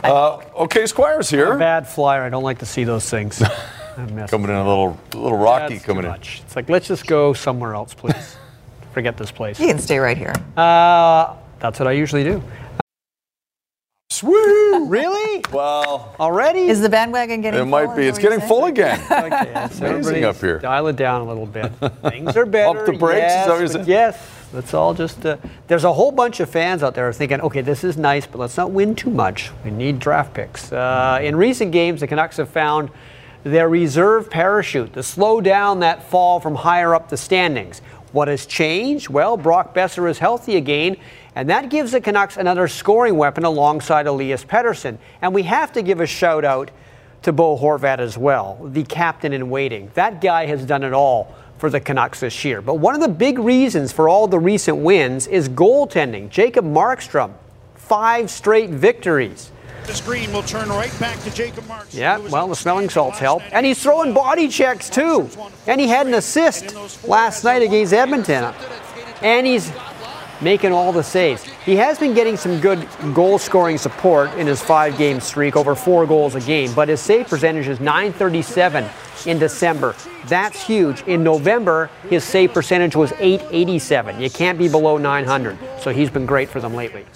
Uh, 0.03 0.43
okay, 0.55 0.85
Squire's 0.85 1.27
here. 1.27 1.47
I'm 1.47 1.55
a 1.55 1.59
bad 1.59 1.87
flyer. 1.87 2.21
I 2.21 2.29
don't 2.29 2.43
like 2.43 2.59
to 2.59 2.67
see 2.67 2.83
those 2.83 3.09
things. 3.09 3.41
I 3.41 4.05
mess 4.11 4.29
Coming 4.29 4.51
in 4.51 4.55
a 4.55 4.67
little, 4.67 4.95
a 5.13 5.17
little 5.17 5.39
rocky. 5.39 5.73
That's 5.73 5.83
too 5.83 5.87
coming 5.87 6.03
in. 6.05 6.11
much. 6.11 6.41
It's 6.45 6.55
like 6.55 6.69
let's 6.69 6.87
just 6.87 7.07
go 7.07 7.33
somewhere 7.33 7.73
else, 7.73 7.95
please. 7.95 8.35
Forget 8.93 9.17
this 9.17 9.31
place. 9.31 9.59
You 9.59 9.65
can 9.67 9.79
stay 9.79 9.97
right 9.97 10.17
here. 10.19 10.33
Uh, 10.55 11.33
that's 11.59 11.79
what 11.79 11.87
I 11.87 11.93
usually 11.93 12.23
do. 12.23 12.43
Sweet. 14.09 14.85
Really? 14.87 15.43
Well, 15.51 16.15
already 16.19 16.67
Is 16.67 16.79
the 16.79 16.89
bandwagon 16.89 17.41
getting? 17.41 17.59
it 17.59 17.65
might 17.65 17.89
is 17.89 17.95
be. 17.97 18.03
It's 18.07 18.15
what 18.17 18.23
you're 18.23 18.31
getting 18.31 18.39
saying? 18.47 18.49
full 18.49 18.65
again. 18.65 18.99
Okay, 19.11 19.51
yes, 19.51 19.79
Amazing 19.79 19.85
everybody 19.87 20.23
up 20.23 20.35
here. 20.37 20.59
Dial 20.59 20.87
it 20.87 20.95
down 20.95 21.21
a 21.21 21.25
little 21.25 21.45
bit. 21.47 21.71
Things 22.09 22.37
are 22.37 22.45
better. 22.45 22.79
Up 22.79 22.85
the 22.85 22.93
brakes, 22.93 23.25
is 23.25 23.33
Yes, 23.33 23.47
that 23.47 23.79
what 23.79 23.87
you're 23.87 23.97
yes. 23.97 24.29
Let's 24.53 24.73
all 24.73 24.93
just. 24.93 25.25
Uh, 25.25 25.37
there's 25.67 25.83
a 25.83 25.91
whole 25.91 26.11
bunch 26.11 26.39
of 26.39 26.49
fans 26.49 26.83
out 26.83 26.93
there 26.93 27.11
thinking, 27.11 27.41
okay, 27.41 27.61
this 27.61 27.83
is 27.83 27.97
nice, 27.97 28.25
but 28.27 28.37
let's 28.37 28.55
not 28.55 28.71
win 28.71 28.95
too 28.95 29.09
much. 29.09 29.51
We 29.65 29.71
need 29.71 29.99
draft 29.99 30.33
picks. 30.33 30.71
Uh, 30.71 31.19
in 31.21 31.35
recent 31.35 31.71
games, 31.71 31.99
the 32.01 32.07
Canucks 32.07 32.37
have 32.37 32.49
found 32.49 32.91
their 33.43 33.67
reserve 33.67 34.29
parachute 34.29 34.93
to 34.93 35.03
slow 35.03 35.41
down 35.41 35.79
that 35.81 36.03
fall 36.09 36.39
from 36.39 36.55
higher 36.55 36.95
up 36.95 37.09
the 37.09 37.17
standings. 37.17 37.79
What 38.11 38.27
has 38.29 38.45
changed? 38.45 39.09
Well, 39.09 39.35
Brock 39.35 39.75
Boeser 39.75 40.09
is 40.09 40.19
healthy 40.19 40.55
again, 40.55 40.95
and 41.35 41.49
that 41.49 41.69
gives 41.69 41.91
the 41.91 41.99
Canucks 42.01 42.37
another 42.37 42.67
scoring 42.67 43.17
weapon 43.17 43.43
alongside 43.43 44.07
Elias 44.07 44.45
Pettersson. 44.45 44.97
And 45.21 45.33
we 45.33 45.43
have 45.43 45.73
to 45.73 45.81
give 45.81 45.99
a 45.99 46.07
shout 46.07 46.45
out 46.45 46.71
to 47.23 47.33
Bo 47.33 47.57
Horvat 47.57 47.99
as 47.99 48.17
well, 48.17 48.57
the 48.63 48.83
captain 48.83 49.33
in 49.33 49.49
waiting. 49.49 49.91
That 49.95 50.21
guy 50.21 50.45
has 50.45 50.65
done 50.65 50.83
it 50.83 50.93
all 50.93 51.35
for 51.57 51.69
the 51.69 51.79
Canucks 51.79 52.19
this 52.21 52.45
year. 52.45 52.61
But 52.61 52.75
one 52.75 52.95
of 52.95 53.01
the 53.01 53.07
big 53.07 53.39
reasons 53.39 53.91
for 53.91 54.07
all 54.07 54.27
the 54.27 54.39
recent 54.39 54.77
wins 54.77 55.27
is 55.27 55.49
goaltending. 55.49 56.29
Jacob 56.29 56.65
Markstrom, 56.65 57.33
five 57.75 58.29
straight 58.29 58.69
victories. 58.69 59.51
The 59.87 59.93
screen 59.93 60.31
will 60.33 60.43
turn 60.43 60.69
right 60.69 60.97
back 60.99 61.19
to 61.21 61.33
Jacob 61.33 61.63
Markstrom. 61.65 61.97
Yeah, 61.97 62.17
well, 62.17 62.47
the 62.47 62.55
smelling 62.55 62.89
salts 62.89 63.19
help. 63.19 63.43
And 63.53 63.65
he's 63.65 63.81
throwing 63.81 64.13
body 64.13 64.47
checks 64.47 64.89
too. 64.89 65.29
And 65.67 65.79
he 65.79 65.87
had 65.87 66.07
an 66.07 66.15
assist 66.15 67.03
last 67.03 67.43
night 67.43 67.61
against 67.61 67.93
Edmonton. 67.93 68.53
And 69.21 69.45
he's 69.45 69.71
making 70.45 70.71
all 70.71 70.93
the 70.93 71.03
saves. 71.03 71.43
He 71.65 71.75
has 71.77 71.97
been 71.97 72.13
getting 72.13 72.37
some 72.37 72.61
good 72.61 72.87
goal 73.15 73.39
scoring 73.39 73.79
support 73.79 74.31
in 74.35 74.45
his 74.45 74.61
five 74.61 74.95
game 74.95 75.19
streak, 75.19 75.55
over 75.55 75.73
four 75.73 76.05
goals 76.05 76.35
a 76.35 76.39
game, 76.39 76.71
but 76.75 76.87
his 76.87 77.01
save 77.01 77.27
percentage 77.27 77.67
is 77.67 77.79
937 77.79 78.85
in 79.25 79.39
December. 79.39 79.95
That's 80.27 80.61
huge. 80.63 81.01
In 81.07 81.23
November, 81.23 81.89
his 82.11 82.23
save 82.23 82.53
percentage 82.53 82.95
was 82.95 83.11
887. 83.13 84.21
You 84.21 84.29
can't 84.29 84.59
be 84.59 84.69
below 84.69 84.99
900. 84.99 85.57
So 85.79 85.89
he's 85.89 86.11
been 86.11 86.27
great 86.27 86.47
for 86.47 86.61
them 86.61 86.75
lately. 86.75 87.07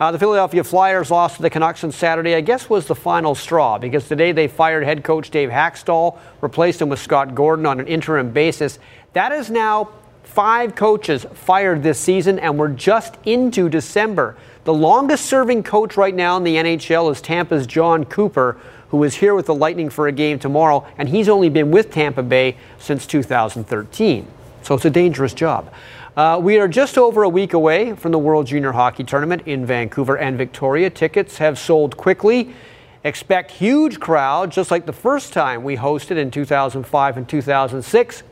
Uh, 0.00 0.10
the 0.10 0.18
Philadelphia 0.18 0.64
Flyers 0.64 1.10
lost 1.10 1.36
to 1.36 1.42
the 1.42 1.50
Canucks 1.50 1.84
on 1.84 1.92
Saturday, 1.92 2.34
I 2.34 2.40
guess 2.40 2.70
was 2.70 2.86
the 2.86 2.94
final 2.94 3.34
straw 3.34 3.78
because 3.78 4.08
today 4.08 4.32
they 4.32 4.48
fired 4.48 4.84
head 4.84 5.04
coach 5.04 5.30
Dave 5.30 5.50
Hakstol, 5.50 6.18
replaced 6.40 6.80
him 6.80 6.88
with 6.88 6.98
Scott 6.98 7.34
Gordon 7.34 7.66
on 7.66 7.78
an 7.78 7.86
interim 7.86 8.32
basis. 8.32 8.78
That 9.12 9.32
is 9.32 9.50
now 9.50 9.90
five 10.24 10.74
coaches 10.74 11.24
fired 11.32 11.82
this 11.82 12.00
season, 12.00 12.38
and 12.38 12.58
we're 12.58 12.68
just 12.68 13.16
into 13.24 13.68
December. 13.68 14.36
The 14.64 14.74
longest 14.74 15.26
serving 15.26 15.62
coach 15.62 15.96
right 15.96 16.14
now 16.14 16.36
in 16.36 16.44
the 16.44 16.56
NHL 16.56 17.10
is 17.12 17.20
Tampa's 17.20 17.66
Jon 17.66 18.04
Cooper, 18.04 18.58
who 18.88 19.02
is 19.04 19.16
here 19.16 19.34
with 19.34 19.46
the 19.46 19.54
Lightning 19.54 19.90
for 19.90 20.08
a 20.08 20.12
game 20.12 20.38
tomorrow, 20.38 20.86
and 20.98 21.08
he's 21.08 21.28
only 21.28 21.48
been 21.48 21.70
with 21.70 21.90
Tampa 21.90 22.22
Bay 22.22 22.56
since 22.78 23.06
2013. 23.06 24.26
So 24.62 24.74
it's 24.74 24.84
a 24.84 24.90
dangerous 24.90 25.34
job. 25.34 25.72
Uh, 26.16 26.38
we 26.40 26.58
are 26.58 26.68
just 26.68 26.96
over 26.96 27.24
a 27.24 27.28
week 27.28 27.52
away 27.52 27.92
from 27.92 28.12
the 28.12 28.18
World 28.18 28.46
Junior 28.46 28.72
Hockey 28.72 29.04
Tournament 29.04 29.42
in 29.46 29.66
Vancouver 29.66 30.16
and 30.16 30.38
Victoria. 30.38 30.88
Tickets 30.88 31.38
have 31.38 31.58
sold 31.58 31.96
quickly. 31.96 32.54
Expect 33.02 33.50
huge 33.50 34.00
crowds, 34.00 34.54
just 34.54 34.70
like 34.70 34.86
the 34.86 34.92
first 34.92 35.32
time 35.32 35.64
we 35.64 35.76
hosted 35.76 36.16
in 36.16 36.30
2005 36.30 37.16
and 37.16 37.28
2006. 37.28 38.22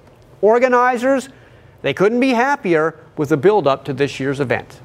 Organizers 0.41 1.29
they 1.83 1.93
couldn't 1.93 2.21
be 2.21 2.31
happier 2.31 2.99
with 3.17 3.29
the 3.29 3.37
build 3.37 3.67
up 3.67 3.85
to 3.85 3.93
this 3.93 4.19
year's 4.19 4.41
event. 4.41 4.81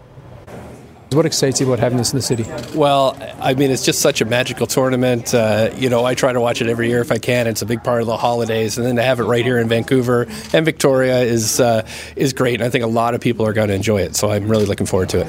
What 1.11 1.25
excites 1.25 1.61
you 1.61 1.67
about 1.67 1.79
having 1.79 1.97
this 1.97 2.11
in 2.11 2.17
the 2.17 2.21
city? 2.21 2.45
Well, 2.75 3.17
I 3.39 3.53
mean, 3.53 3.71
it's 3.71 3.85
just 3.85 4.01
such 4.01 4.19
a 4.19 4.25
magical 4.25 4.67
tournament. 4.67 5.33
Uh, 5.33 5.69
you 5.77 5.89
know, 5.89 6.03
I 6.03 6.15
try 6.15 6.33
to 6.33 6.41
watch 6.41 6.61
it 6.61 6.67
every 6.67 6.89
year 6.89 6.99
if 6.99 7.13
I 7.13 7.17
can. 7.17 7.47
It's 7.47 7.61
a 7.61 7.65
big 7.65 7.81
part 7.81 8.01
of 8.01 8.07
the 8.07 8.17
holidays, 8.17 8.77
and 8.77 8.85
then 8.85 8.97
to 8.97 9.03
have 9.03 9.21
it 9.21 9.23
right 9.23 9.45
here 9.45 9.57
in 9.57 9.69
Vancouver 9.69 10.27
and 10.51 10.65
Victoria 10.65 11.21
is 11.21 11.61
uh, 11.61 11.87
is 12.17 12.33
great. 12.33 12.55
And 12.55 12.63
I 12.63 12.69
think 12.69 12.83
a 12.83 12.87
lot 12.87 13.13
of 13.13 13.21
people 13.21 13.45
are 13.45 13.53
going 13.53 13.69
to 13.69 13.73
enjoy 13.73 14.01
it. 14.01 14.17
So 14.17 14.31
I'm 14.31 14.49
really 14.49 14.65
looking 14.65 14.85
forward 14.85 15.07
to 15.09 15.21
it. 15.21 15.27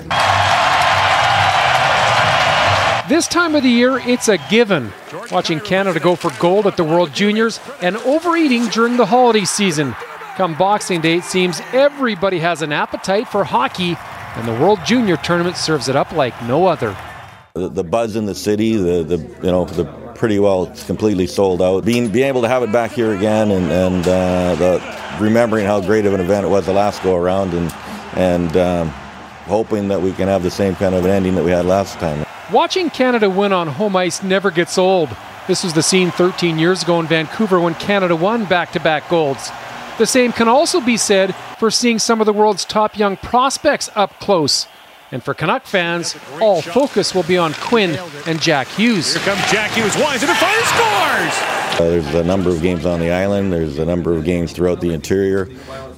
This 3.08 3.28
time 3.28 3.54
of 3.54 3.62
the 3.62 3.70
year, 3.70 3.98
it's 4.00 4.28
a 4.28 4.36
given. 4.50 4.92
Watching 5.30 5.60
Canada 5.60 6.00
go 6.00 6.16
for 6.16 6.30
gold 6.40 6.66
at 6.66 6.76
the 6.76 6.84
World 6.84 7.14
Juniors 7.14 7.60
and 7.80 7.96
overeating 7.98 8.66
during 8.66 8.96
the 8.96 9.06
holiday 9.06 9.44
season. 9.44 9.94
Come 10.38 10.54
Boxing 10.54 11.00
Day, 11.00 11.16
it 11.16 11.24
seems 11.24 11.60
everybody 11.72 12.38
has 12.38 12.62
an 12.62 12.72
appetite 12.72 13.26
for 13.26 13.42
hockey, 13.42 13.96
and 14.36 14.46
the 14.46 14.52
World 14.52 14.78
Junior 14.86 15.16
Tournament 15.16 15.56
serves 15.56 15.88
it 15.88 15.96
up 15.96 16.12
like 16.12 16.32
no 16.44 16.68
other. 16.68 16.96
The, 17.54 17.68
the 17.68 17.82
buzz 17.82 18.14
in 18.14 18.24
the 18.24 18.36
city, 18.36 18.76
the, 18.76 19.02
the 19.02 19.16
you 19.18 19.50
know 19.50 19.64
the 19.64 19.84
pretty 20.14 20.38
well 20.38 20.66
it's 20.66 20.86
completely 20.86 21.26
sold 21.26 21.60
out. 21.60 21.84
Being 21.84 22.12
being 22.12 22.28
able 22.28 22.42
to 22.42 22.48
have 22.48 22.62
it 22.62 22.70
back 22.70 22.92
here 22.92 23.16
again, 23.16 23.50
and 23.50 23.72
and 23.72 24.06
uh, 24.06 24.54
the 24.54 25.18
remembering 25.20 25.66
how 25.66 25.80
great 25.80 26.06
of 26.06 26.14
an 26.14 26.20
event 26.20 26.46
it 26.46 26.50
was 26.50 26.66
the 26.66 26.72
last 26.72 27.02
go 27.02 27.16
around, 27.16 27.52
and 27.52 27.74
and 28.14 28.56
um, 28.56 28.90
hoping 29.48 29.88
that 29.88 30.00
we 30.00 30.12
can 30.12 30.28
have 30.28 30.44
the 30.44 30.52
same 30.52 30.76
kind 30.76 30.94
of 30.94 31.04
an 31.04 31.10
ending 31.10 31.34
that 31.34 31.42
we 31.44 31.50
had 31.50 31.66
last 31.66 31.98
time. 31.98 32.24
Watching 32.52 32.90
Canada 32.90 33.28
win 33.28 33.52
on 33.52 33.66
home 33.66 33.96
ice 33.96 34.22
never 34.22 34.52
gets 34.52 34.78
old. 34.78 35.08
This 35.48 35.64
was 35.64 35.72
the 35.72 35.82
scene 35.82 36.12
13 36.12 36.60
years 36.60 36.84
ago 36.84 37.00
in 37.00 37.08
Vancouver 37.08 37.58
when 37.58 37.74
Canada 37.74 38.14
won 38.14 38.44
back-to-back 38.44 39.08
golds. 39.08 39.50
The 39.98 40.06
same 40.06 40.30
can 40.30 40.46
also 40.46 40.80
be 40.80 40.96
said 40.96 41.34
for 41.58 41.72
seeing 41.72 41.98
some 41.98 42.20
of 42.20 42.26
the 42.26 42.32
world's 42.32 42.64
top 42.64 42.96
young 42.96 43.16
prospects 43.16 43.90
up 43.96 44.12
close. 44.20 44.68
And 45.10 45.24
for 45.24 45.34
Canuck 45.34 45.64
fans, 45.64 46.14
all 46.40 46.62
focus 46.62 47.16
will 47.16 47.24
be 47.24 47.36
on 47.36 47.52
Quinn 47.54 47.98
and 48.24 48.40
Jack 48.40 48.68
Hughes. 48.68 49.14
Here 49.14 49.24
comes 49.24 49.50
Jack 49.50 49.72
Hughes, 49.72 49.96
winds 49.96 50.22
it 50.22 50.28
fire, 50.28 50.64
scores! 50.64 51.80
Uh, 51.80 51.90
there's 51.90 52.14
a 52.14 52.22
number 52.22 52.50
of 52.50 52.62
games 52.62 52.86
on 52.86 53.00
the 53.00 53.10
island. 53.10 53.52
There's 53.52 53.78
a 53.78 53.84
number 53.84 54.14
of 54.14 54.24
games 54.24 54.52
throughout 54.52 54.80
the 54.80 54.92
interior. 54.92 55.48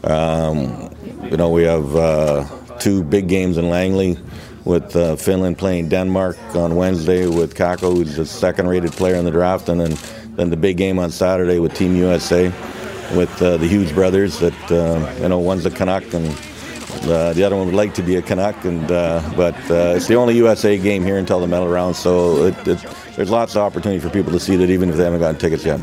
Um, 0.04 0.90
you 1.24 1.36
know, 1.36 1.50
we 1.50 1.64
have 1.64 1.94
uh, 1.94 2.46
two 2.78 3.02
big 3.02 3.28
games 3.28 3.58
in 3.58 3.68
Langley 3.68 4.16
with 4.64 4.96
uh, 4.96 5.16
Finland 5.16 5.58
playing 5.58 5.90
Denmark 5.90 6.38
on 6.54 6.74
Wednesday 6.74 7.26
with 7.26 7.54
Kakko, 7.54 7.96
who's 7.96 8.16
the 8.16 8.24
second-rated 8.24 8.92
player 8.92 9.16
in 9.16 9.26
the 9.26 9.30
draft, 9.30 9.68
and 9.68 9.78
then, 9.78 9.96
then 10.36 10.48
the 10.48 10.56
big 10.56 10.78
game 10.78 10.98
on 10.98 11.10
Saturday 11.10 11.58
with 11.58 11.74
Team 11.74 11.96
USA 11.96 12.50
with 13.14 13.42
uh, 13.42 13.56
the 13.56 13.66
Hughes 13.66 13.92
brothers. 13.92 14.38
That 14.40 14.72
uh, 14.72 15.14
you 15.20 15.28
know, 15.28 15.38
one's 15.38 15.66
a 15.66 15.70
Canuck 15.70 16.12
and 16.14 16.28
uh, 17.04 17.32
the 17.32 17.44
other 17.44 17.56
one 17.56 17.66
would 17.66 17.74
like 17.74 17.94
to 17.94 18.02
be 18.02 18.16
a 18.16 18.22
Canuck, 18.22 18.64
and 18.64 18.90
uh, 18.90 19.22
but 19.36 19.54
uh, 19.70 19.94
it's 19.96 20.06
the 20.06 20.16
only 20.16 20.36
USA 20.36 20.76
game 20.76 21.02
here 21.02 21.18
until 21.18 21.40
the 21.40 21.46
medal 21.46 21.68
round. 21.68 21.96
So 21.96 22.44
it, 22.46 22.68
it, 22.68 22.78
there's 23.16 23.30
lots 23.30 23.56
of 23.56 23.62
opportunity 23.62 24.00
for 24.00 24.10
people 24.10 24.32
to 24.32 24.40
see 24.40 24.56
that, 24.56 24.70
even 24.70 24.90
if 24.90 24.96
they 24.96 25.04
haven't 25.04 25.20
gotten 25.20 25.38
tickets 25.38 25.64
yet. 25.64 25.80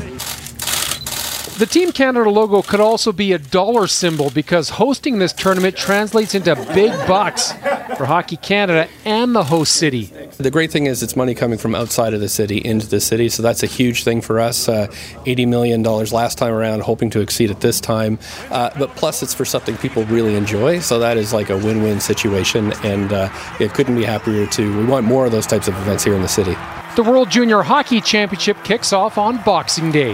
The 1.58 1.66
Team 1.66 1.90
Canada 1.90 2.30
logo 2.30 2.62
could 2.62 2.78
also 2.78 3.10
be 3.10 3.32
a 3.32 3.38
dollar 3.38 3.88
symbol 3.88 4.30
because 4.30 4.68
hosting 4.68 5.18
this 5.18 5.32
tournament 5.32 5.76
translates 5.76 6.36
into 6.36 6.54
big 6.72 6.92
bucks 7.08 7.50
for 7.96 8.06
Hockey 8.06 8.36
Canada 8.36 8.88
and 9.04 9.34
the 9.34 9.42
host 9.42 9.72
city. 9.72 10.12
The 10.38 10.52
great 10.52 10.70
thing 10.70 10.86
is 10.86 11.02
it's 11.02 11.16
money 11.16 11.34
coming 11.34 11.58
from 11.58 11.74
outside 11.74 12.14
of 12.14 12.20
the 12.20 12.28
city 12.28 12.58
into 12.58 12.86
the 12.86 13.00
city, 13.00 13.28
so 13.28 13.42
that's 13.42 13.64
a 13.64 13.66
huge 13.66 14.04
thing 14.04 14.20
for 14.20 14.38
us. 14.38 14.68
Uh, 14.68 14.86
$80 15.26 15.48
million 15.48 15.82
last 15.82 16.38
time 16.38 16.52
around, 16.52 16.82
hoping 16.82 17.10
to 17.10 17.20
exceed 17.20 17.50
it 17.50 17.58
this 17.58 17.80
time. 17.80 18.20
Uh, 18.48 18.70
but 18.78 18.94
plus, 18.94 19.20
it's 19.20 19.34
for 19.34 19.44
something 19.44 19.76
people 19.78 20.04
really 20.04 20.36
enjoy, 20.36 20.78
so 20.78 21.00
that 21.00 21.16
is 21.16 21.32
like 21.32 21.50
a 21.50 21.56
win 21.56 21.82
win 21.82 21.98
situation, 21.98 22.72
and 22.84 23.12
uh, 23.12 23.28
it 23.58 23.74
couldn't 23.74 23.96
be 23.96 24.04
happier 24.04 24.46
to. 24.46 24.78
We 24.78 24.84
want 24.84 25.04
more 25.06 25.26
of 25.26 25.32
those 25.32 25.46
types 25.46 25.66
of 25.66 25.76
events 25.78 26.04
here 26.04 26.14
in 26.14 26.22
the 26.22 26.28
city. 26.28 26.54
The 26.94 27.02
World 27.02 27.30
Junior 27.30 27.62
Hockey 27.62 28.00
Championship 28.00 28.62
kicks 28.62 28.92
off 28.92 29.18
on 29.18 29.42
Boxing 29.42 29.90
Day. 29.90 30.12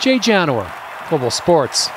Jay 0.00 0.18
Janower, 0.18 0.72
Global 1.10 1.30
Sports. 1.30 1.90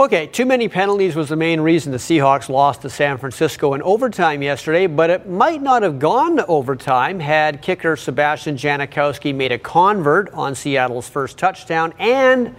Okay, 0.00 0.28
too 0.28 0.46
many 0.46 0.68
penalties 0.68 1.16
was 1.16 1.28
the 1.28 1.34
main 1.34 1.60
reason 1.60 1.90
the 1.90 1.98
Seahawks 1.98 2.48
lost 2.48 2.82
to 2.82 2.88
San 2.90 3.18
Francisco 3.18 3.74
in 3.74 3.82
overtime 3.82 4.42
yesterday, 4.42 4.86
but 4.86 5.10
it 5.10 5.28
might 5.28 5.60
not 5.60 5.82
have 5.82 5.98
gone 5.98 6.36
to 6.36 6.46
overtime 6.46 7.18
had 7.18 7.62
kicker 7.62 7.96
Sebastian 7.96 8.56
Janikowski 8.56 9.34
made 9.34 9.50
a 9.50 9.58
convert 9.58 10.32
on 10.32 10.54
Seattle's 10.54 11.08
first 11.08 11.36
touchdown 11.36 11.92
and 11.98 12.54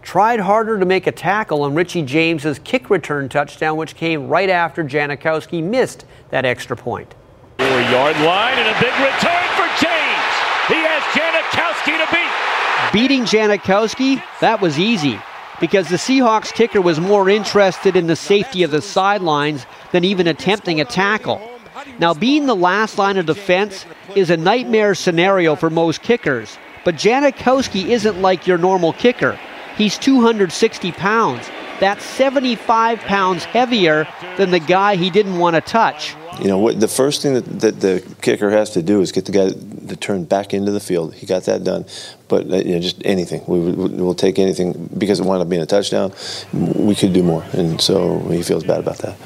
tried 0.00 0.40
harder 0.40 0.78
to 0.78 0.86
make 0.86 1.06
a 1.06 1.12
tackle 1.12 1.64
on 1.64 1.74
Richie 1.74 2.00
James's 2.00 2.58
kick 2.60 2.88
return 2.88 3.28
touchdown, 3.28 3.76
which 3.76 3.94
came 3.94 4.28
right 4.28 4.48
after 4.48 4.82
Janikowski 4.82 5.62
missed 5.62 6.06
that 6.30 6.46
extra 6.46 6.78
point. 6.78 7.14
Four 7.58 7.68
yard 7.68 8.16
line 8.22 8.58
and 8.58 8.68
a 8.74 8.80
big 8.80 8.94
return 8.94 9.44
for 9.52 9.68
James. 9.84 10.32
He 10.66 10.80
has 10.80 11.02
Janikowski 11.12 12.02
to 12.02 12.10
beat. 12.10 12.90
Beating 12.90 13.24
Janikowski, 13.24 14.22
that 14.40 14.62
was 14.62 14.78
easy 14.78 15.20
because 15.60 15.88
the 15.88 15.96
Seahawks 15.96 16.52
kicker 16.52 16.80
was 16.80 16.98
more 16.98 17.28
interested 17.28 17.96
in 17.96 18.06
the 18.06 18.16
safety 18.16 18.62
of 18.62 18.70
the 18.70 18.82
sidelines 18.82 19.66
than 19.92 20.04
even 20.04 20.26
attempting 20.26 20.80
a 20.80 20.84
tackle. 20.84 21.40
Now, 21.98 22.14
being 22.14 22.46
the 22.46 22.56
last 22.56 22.98
line 22.98 23.16
of 23.16 23.26
defense 23.26 23.86
is 24.16 24.30
a 24.30 24.36
nightmare 24.36 24.94
scenario 24.94 25.54
for 25.54 25.70
most 25.70 26.02
kickers, 26.02 26.58
but 26.84 26.94
Janikowski 26.94 27.88
isn't 27.88 28.20
like 28.20 28.46
your 28.46 28.58
normal 28.58 28.92
kicker. 28.92 29.38
He's 29.76 29.96
260 29.98 30.92
pounds. 30.92 31.48
That's 31.78 32.04
75 32.04 33.00
pounds 33.00 33.44
heavier 33.44 34.06
than 34.36 34.50
the 34.50 34.58
guy 34.58 34.96
he 34.96 35.08
didn't 35.08 35.38
want 35.38 35.56
to 35.56 35.62
touch. 35.62 36.14
You 36.38 36.48
know, 36.48 36.58
what, 36.58 36.78
the 36.78 36.88
first 36.88 37.22
thing 37.22 37.34
that, 37.34 37.60
that, 37.60 37.80
the 37.80 38.14
kicker 38.20 38.50
has 38.50 38.70
to 38.70 38.82
do 38.82 39.00
is 39.00 39.12
get 39.12 39.24
the 39.24 39.32
guy 39.32 39.50
to 39.90 39.96
turn 39.96 40.24
back 40.24 40.54
into 40.54 40.72
the 40.72 40.80
field. 40.80 41.14
He 41.14 41.26
got 41.26 41.44
that 41.44 41.62
done, 41.62 41.84
but 42.28 42.50
uh, 42.50 42.56
you 42.56 42.74
know, 42.74 42.80
just 42.80 43.00
anything. 43.04 43.44
We 43.46 43.72
will 43.72 44.14
take 44.14 44.38
anything 44.38 44.88
because 44.96 45.20
it 45.20 45.26
wound 45.26 45.42
up 45.42 45.48
being 45.48 45.62
a 45.62 45.66
touchdown. 45.66 46.12
We 46.52 46.94
could 46.94 47.12
do 47.12 47.22
more, 47.22 47.44
and 47.52 47.80
so 47.80 48.18
he 48.30 48.42
feels 48.42 48.64
bad 48.64 48.80
about 48.80 48.98
that. 48.98 49.16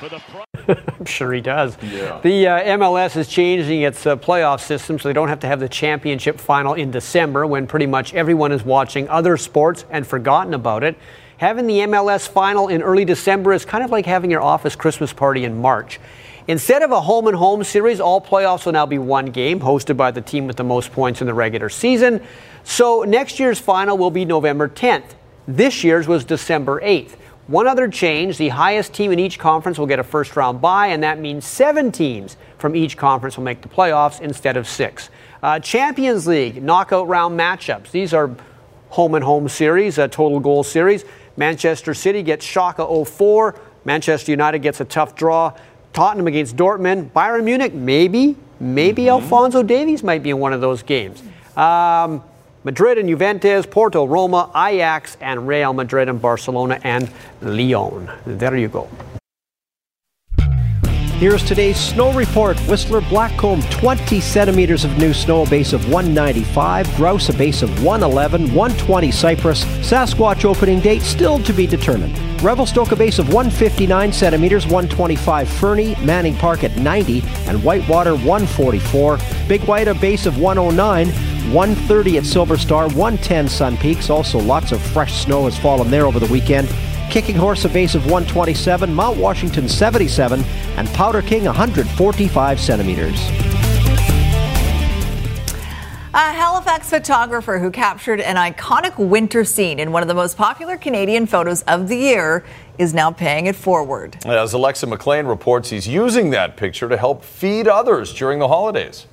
I'm 0.68 1.04
sure 1.06 1.32
he 1.32 1.40
does. 1.40 1.76
Yeah. 1.82 2.20
The 2.22 2.46
uh, 2.46 2.76
MLS 2.78 3.16
is 3.16 3.26
changing 3.26 3.82
its 3.82 4.06
uh, 4.06 4.16
playoff 4.16 4.60
system 4.60 4.98
so 4.98 5.08
they 5.08 5.12
don't 5.12 5.28
have 5.28 5.40
to 5.40 5.46
have 5.46 5.60
the 5.60 5.68
championship 5.68 6.38
final 6.38 6.74
in 6.74 6.90
December 6.90 7.46
when 7.46 7.66
pretty 7.66 7.86
much 7.86 8.14
everyone 8.14 8.52
is 8.52 8.64
watching 8.64 9.08
other 9.08 9.36
sports 9.36 9.84
and 9.90 10.06
forgotten 10.06 10.54
about 10.54 10.84
it. 10.84 10.96
Having 11.38 11.66
the 11.66 11.78
MLS 11.80 12.28
final 12.28 12.68
in 12.68 12.82
early 12.82 13.04
December 13.04 13.52
is 13.52 13.64
kind 13.64 13.84
of 13.84 13.90
like 13.90 14.06
having 14.06 14.30
your 14.30 14.42
office 14.42 14.76
Christmas 14.76 15.12
party 15.12 15.44
in 15.44 15.60
March. 15.60 16.00
Instead 16.48 16.82
of 16.82 16.90
a 16.92 17.00
home 17.02 17.26
and 17.26 17.36
home 17.36 17.62
series, 17.62 18.00
all 18.00 18.22
playoffs 18.22 18.64
will 18.64 18.72
now 18.72 18.86
be 18.86 18.96
one 18.96 19.26
game, 19.26 19.60
hosted 19.60 19.98
by 19.98 20.10
the 20.10 20.22
team 20.22 20.46
with 20.46 20.56
the 20.56 20.64
most 20.64 20.90
points 20.92 21.20
in 21.20 21.26
the 21.26 21.34
regular 21.34 21.68
season. 21.68 22.22
So 22.64 23.02
next 23.02 23.38
year's 23.38 23.60
final 23.60 23.98
will 23.98 24.10
be 24.10 24.24
November 24.24 24.66
10th. 24.66 25.14
This 25.46 25.84
year's 25.84 26.08
was 26.08 26.24
December 26.24 26.80
8th. 26.80 27.16
One 27.48 27.66
other 27.66 27.86
change 27.86 28.38
the 28.38 28.48
highest 28.48 28.94
team 28.94 29.12
in 29.12 29.18
each 29.18 29.38
conference 29.38 29.78
will 29.78 29.86
get 29.86 29.98
a 29.98 30.04
first 30.04 30.36
round 30.36 30.62
bye, 30.62 30.86
and 30.86 31.02
that 31.02 31.18
means 31.18 31.44
seven 31.46 31.92
teams 31.92 32.38
from 32.56 32.74
each 32.74 32.96
conference 32.96 33.36
will 33.36 33.44
make 33.44 33.60
the 33.60 33.68
playoffs 33.68 34.18
instead 34.22 34.56
of 34.56 34.66
six. 34.66 35.10
Uh, 35.42 35.60
Champions 35.60 36.26
League 36.26 36.62
knockout 36.62 37.08
round 37.08 37.38
matchups. 37.38 37.90
These 37.90 38.14
are 38.14 38.34
home 38.88 39.14
and 39.14 39.24
home 39.24 39.50
series, 39.50 39.98
a 39.98 40.08
total 40.08 40.40
goal 40.40 40.64
series. 40.64 41.04
Manchester 41.36 41.92
City 41.92 42.22
gets 42.22 42.46
Schalke 42.46 43.06
04. 43.06 43.54
Manchester 43.84 44.32
United 44.32 44.58
gets 44.58 44.80
a 44.80 44.84
tough 44.84 45.14
draw. 45.14 45.52
Tottenham 45.98 46.28
against 46.28 46.54
Dortmund. 46.54 47.10
Bayern 47.10 47.42
Munich, 47.42 47.74
maybe, 47.74 48.36
maybe 48.60 49.06
mm-hmm. 49.06 49.20
Alphonso 49.20 49.64
Davies 49.64 50.04
might 50.04 50.22
be 50.22 50.30
in 50.30 50.38
one 50.38 50.52
of 50.52 50.60
those 50.60 50.80
games. 50.80 51.20
Um, 51.56 52.22
Madrid 52.62 52.98
and 52.98 53.08
Juventus, 53.08 53.66
Porto, 53.66 54.04
Roma, 54.06 54.48
Ajax, 54.54 55.16
and 55.20 55.48
Real 55.48 55.72
Madrid 55.72 56.08
and 56.08 56.22
Barcelona 56.22 56.78
and 56.84 57.10
Lyon. 57.42 58.08
There 58.24 58.56
you 58.56 58.68
go. 58.68 58.88
Here's 61.18 61.42
today's 61.42 61.76
snow 61.76 62.12
report. 62.12 62.56
Whistler 62.68 63.00
Blackcomb, 63.00 63.68
20 63.72 64.20
centimeters 64.20 64.84
of 64.84 64.96
new 64.98 65.12
snow, 65.12 65.42
a 65.42 65.50
base 65.50 65.72
of 65.72 65.90
195. 65.90 66.94
Grouse, 66.94 67.28
a 67.28 67.32
base 67.32 67.60
of 67.60 67.70
111. 67.82 68.54
120 68.54 69.10
Cypress. 69.10 69.64
Sasquatch 69.64 70.44
opening 70.44 70.78
date 70.78 71.02
still 71.02 71.40
to 71.40 71.52
be 71.52 71.66
determined. 71.66 72.16
Revelstoke, 72.40 72.92
a 72.92 72.96
base 72.96 73.18
of 73.18 73.34
159 73.34 74.12
centimeters. 74.12 74.66
125 74.66 75.48
Fernie. 75.48 75.96
Manning 76.04 76.36
Park 76.36 76.62
at 76.62 76.76
90. 76.76 77.24
And 77.48 77.64
Whitewater, 77.64 78.14
144. 78.14 79.18
Big 79.48 79.62
White, 79.64 79.88
a 79.88 79.94
base 79.94 80.24
of 80.24 80.38
109. 80.38 81.08
130 81.52 82.18
at 82.18 82.26
Silver 82.26 82.56
Star. 82.56 82.84
110 82.90 83.48
Sun 83.48 83.76
Peaks. 83.78 84.08
Also, 84.08 84.38
lots 84.38 84.70
of 84.70 84.80
fresh 84.80 85.24
snow 85.24 85.46
has 85.46 85.58
fallen 85.58 85.90
there 85.90 86.06
over 86.06 86.20
the 86.20 86.32
weekend. 86.32 86.72
Kicking 87.10 87.36
Horse 87.36 87.64
a 87.64 87.70
base 87.70 87.94
of 87.94 88.04
127, 88.04 88.92
Mount 88.92 89.16
Washington 89.16 89.66
77, 89.66 90.44
and 90.76 90.88
Powder 90.88 91.22
King 91.22 91.44
145 91.44 92.60
centimeters. 92.60 93.18
A 96.12 96.32
Halifax 96.32 96.90
photographer 96.90 97.58
who 97.58 97.70
captured 97.70 98.20
an 98.20 98.36
iconic 98.36 98.98
winter 98.98 99.42
scene 99.42 99.78
in 99.78 99.90
one 99.90 100.02
of 100.02 100.08
the 100.08 100.14
most 100.14 100.36
popular 100.36 100.76
Canadian 100.76 101.26
photos 101.26 101.62
of 101.62 101.88
the 101.88 101.96
year 101.96 102.44
is 102.76 102.92
now 102.92 103.10
paying 103.10 103.46
it 103.46 103.56
forward. 103.56 104.18
As 104.26 104.52
Alexa 104.52 104.86
McLean 104.86 105.26
reports, 105.26 105.70
he's 105.70 105.88
using 105.88 106.28
that 106.30 106.58
picture 106.58 106.88
to 106.90 106.96
help 106.98 107.24
feed 107.24 107.68
others 107.68 108.12
during 108.12 108.38
the 108.38 108.48
holidays. 108.48 109.06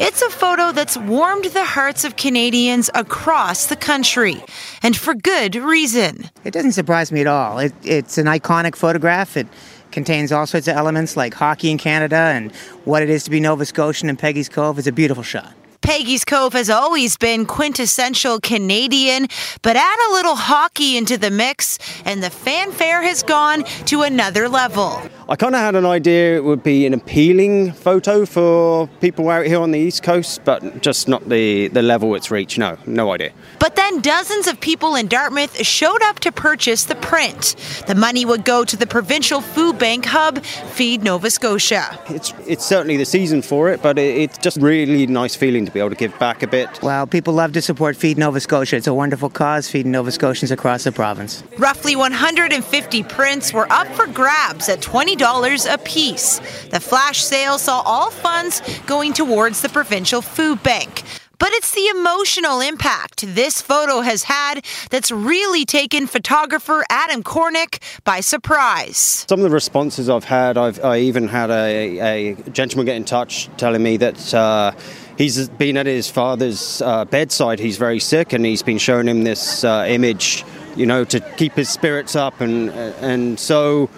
It's 0.00 0.22
a 0.22 0.30
photo 0.30 0.70
that's 0.70 0.96
warmed 0.96 1.46
the 1.46 1.64
hearts 1.64 2.04
of 2.04 2.14
Canadians 2.14 2.88
across 2.94 3.66
the 3.66 3.74
country, 3.74 4.40
and 4.80 4.96
for 4.96 5.12
good 5.12 5.56
reason. 5.56 6.30
It 6.44 6.52
doesn't 6.52 6.72
surprise 6.72 7.10
me 7.10 7.20
at 7.20 7.26
all. 7.26 7.58
It, 7.58 7.72
it's 7.82 8.16
an 8.16 8.26
iconic 8.26 8.76
photograph. 8.76 9.36
It 9.36 9.48
contains 9.90 10.30
all 10.30 10.46
sorts 10.46 10.68
of 10.68 10.76
elements 10.76 11.16
like 11.16 11.34
hockey 11.34 11.72
in 11.72 11.78
Canada 11.78 12.14
and 12.14 12.54
what 12.84 13.02
it 13.02 13.10
is 13.10 13.24
to 13.24 13.30
be 13.30 13.40
Nova 13.40 13.66
Scotian 13.66 14.08
and 14.08 14.16
Peggy's 14.16 14.48
Cove. 14.48 14.78
It's 14.78 14.86
a 14.86 14.92
beautiful 14.92 15.24
shot. 15.24 15.52
Peggy's 15.88 16.22
Cove 16.22 16.52
has 16.52 16.68
always 16.68 17.16
been 17.16 17.46
quintessential 17.46 18.40
Canadian, 18.40 19.26
but 19.62 19.74
add 19.74 20.10
a 20.10 20.12
little 20.12 20.36
hockey 20.36 20.98
into 20.98 21.16
the 21.16 21.30
mix, 21.30 21.78
and 22.04 22.22
the 22.22 22.28
fanfare 22.28 23.00
has 23.00 23.22
gone 23.22 23.64
to 23.86 24.02
another 24.02 24.50
level. 24.50 25.00
I 25.30 25.36
kind 25.36 25.54
of 25.54 25.62
had 25.62 25.76
an 25.76 25.86
idea 25.86 26.36
it 26.36 26.44
would 26.44 26.62
be 26.62 26.84
an 26.84 26.92
appealing 26.92 27.72
photo 27.72 28.26
for 28.26 28.86
people 29.00 29.30
out 29.30 29.46
here 29.46 29.60
on 29.60 29.70
the 29.70 29.78
East 29.78 30.02
Coast, 30.02 30.42
but 30.44 30.82
just 30.82 31.08
not 31.08 31.26
the, 31.28 31.68
the 31.68 31.80
level 31.80 32.14
it's 32.14 32.30
reached. 32.30 32.58
No, 32.58 32.76
no 32.86 33.12
idea. 33.12 33.32
But 33.58 33.76
then 33.76 34.00
dozens 34.00 34.46
of 34.46 34.60
people 34.60 34.94
in 34.94 35.06
Dartmouth 35.06 35.66
showed 35.66 36.02
up 36.02 36.20
to 36.20 36.32
purchase 36.32 36.84
the 36.84 36.96
print. 36.96 37.56
The 37.86 37.94
money 37.94 38.26
would 38.26 38.44
go 38.44 38.64
to 38.64 38.76
the 38.76 38.86
provincial 38.86 39.40
food 39.40 39.78
bank 39.78 40.04
hub, 40.04 40.44
Feed 40.44 41.02
Nova 41.02 41.30
Scotia. 41.30 41.98
It's 42.08 42.34
it's 42.46 42.64
certainly 42.64 42.98
the 42.98 43.06
season 43.06 43.40
for 43.42 43.70
it, 43.70 43.82
but 43.82 43.98
it, 43.98 44.16
it's 44.16 44.38
just 44.38 44.58
really 44.58 45.06
nice 45.06 45.34
feeling 45.34 45.66
to 45.66 45.72
be 45.72 45.77
able 45.78 45.90
to 45.90 45.96
give 45.96 46.16
back 46.18 46.42
a 46.42 46.46
bit. 46.46 46.68
Well, 46.82 47.06
people 47.06 47.34
love 47.34 47.52
to 47.54 47.62
support 47.62 47.96
Feed 47.96 48.18
Nova 48.18 48.40
Scotia. 48.40 48.76
It's 48.76 48.86
a 48.86 48.94
wonderful 48.94 49.30
cause, 49.30 49.68
feeding 49.68 49.92
Nova 49.92 50.12
Scotians 50.12 50.50
across 50.50 50.84
the 50.84 50.92
province. 50.92 51.42
Roughly 51.58 51.96
150 51.96 53.02
prints 53.04 53.52
were 53.52 53.70
up 53.72 53.88
for 53.88 54.06
grabs 54.06 54.68
at 54.68 54.80
20 54.80 55.08
$20 55.16 55.72
a 55.72 55.78
piece. 55.78 56.38
The 56.70 56.80
flash 56.80 57.22
sale 57.22 57.58
saw 57.58 57.82
all 57.84 58.10
funds 58.10 58.62
going 58.86 59.12
towards 59.12 59.62
the 59.62 59.68
provincial 59.68 60.22
food 60.22 60.62
bank. 60.62 61.02
But 61.38 61.50
it's 61.52 61.72
the 61.72 61.86
emotional 61.86 62.60
impact 62.60 63.24
this 63.24 63.62
photo 63.62 64.00
has 64.00 64.24
had 64.24 64.64
that's 64.90 65.12
really 65.12 65.64
taken 65.64 66.08
photographer 66.08 66.84
Adam 66.90 67.22
Cornick 67.22 67.78
by 68.02 68.20
surprise. 68.20 69.24
Some 69.28 69.38
of 69.38 69.44
the 69.44 69.50
responses 69.50 70.10
I've 70.10 70.24
had, 70.24 70.58
I've 70.58 70.84
I 70.84 70.98
even 70.98 71.28
had 71.28 71.50
a, 71.50 71.98
a 72.00 72.34
gentleman 72.50 72.86
get 72.86 72.96
in 72.96 73.04
touch 73.04 73.48
telling 73.56 73.82
me 73.82 73.96
that. 73.98 74.34
Uh, 74.34 74.72
he's 75.18 75.48
been 75.50 75.76
at 75.76 75.84
his 75.84 76.08
father's 76.08 76.80
uh, 76.80 77.04
bedside. 77.04 77.58
He's 77.58 77.76
very 77.76 78.00
sick, 78.00 78.32
and 78.32 78.46
he's 78.46 78.62
been 78.62 78.78
showing 78.78 79.06
him 79.06 79.24
this 79.24 79.64
uh, 79.64 79.84
image, 79.86 80.44
you 80.76 80.86
know, 80.86 81.04
to 81.04 81.20
keep 81.36 81.52
his 81.52 81.68
spirits 81.68 82.16
up. 82.16 82.40
And 82.40 82.70
and 82.70 83.38
so 83.38 83.90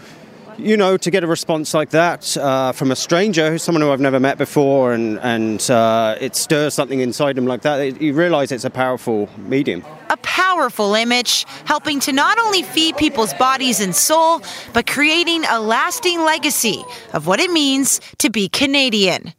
you 0.59 0.77
know, 0.77 0.97
to 0.97 1.11
get 1.11 1.25
a 1.25 1.27
response 1.27 1.73
like 1.73 1.91
that 1.91 2.37
uh, 2.37 2.73
from 2.73 2.91
a 2.91 2.97
stranger, 2.97 3.57
someone 3.59 3.83
who 3.83 3.91
I've 3.91 4.01
never 4.01 4.21
met 4.21 4.39
before, 4.39 4.93
and 4.93 5.19
and 5.21 5.71
uh, 5.71 6.17
it 6.21 6.37
stirs 6.37 6.75
something 6.75 7.01
inside 7.01 7.39
him 7.39 7.47
like 7.47 7.63
that, 7.63 8.01
you 8.01 8.15
realise 8.15 8.53
it's 8.53 8.65
a 8.65 8.71
powerful 8.71 9.29
medium. 9.39 9.85
A 10.11 10.17
powerful 10.19 10.95
image, 10.95 11.47
helping 11.65 12.01
to 12.01 12.13
not 12.13 12.39
only 12.39 12.63
feed 12.63 12.97
people's 12.97 13.33
bodies 13.35 13.81
and 13.81 13.95
soul, 13.95 14.43
but 14.73 14.87
creating 14.87 15.45
a 15.45 15.61
lasting 15.61 16.23
legacy 16.25 16.83
of 17.15 17.27
what 17.27 17.41
it 17.41 17.51
means 17.51 18.01
to 18.19 18.29
be 18.29 18.49
Canadian. 18.49 19.33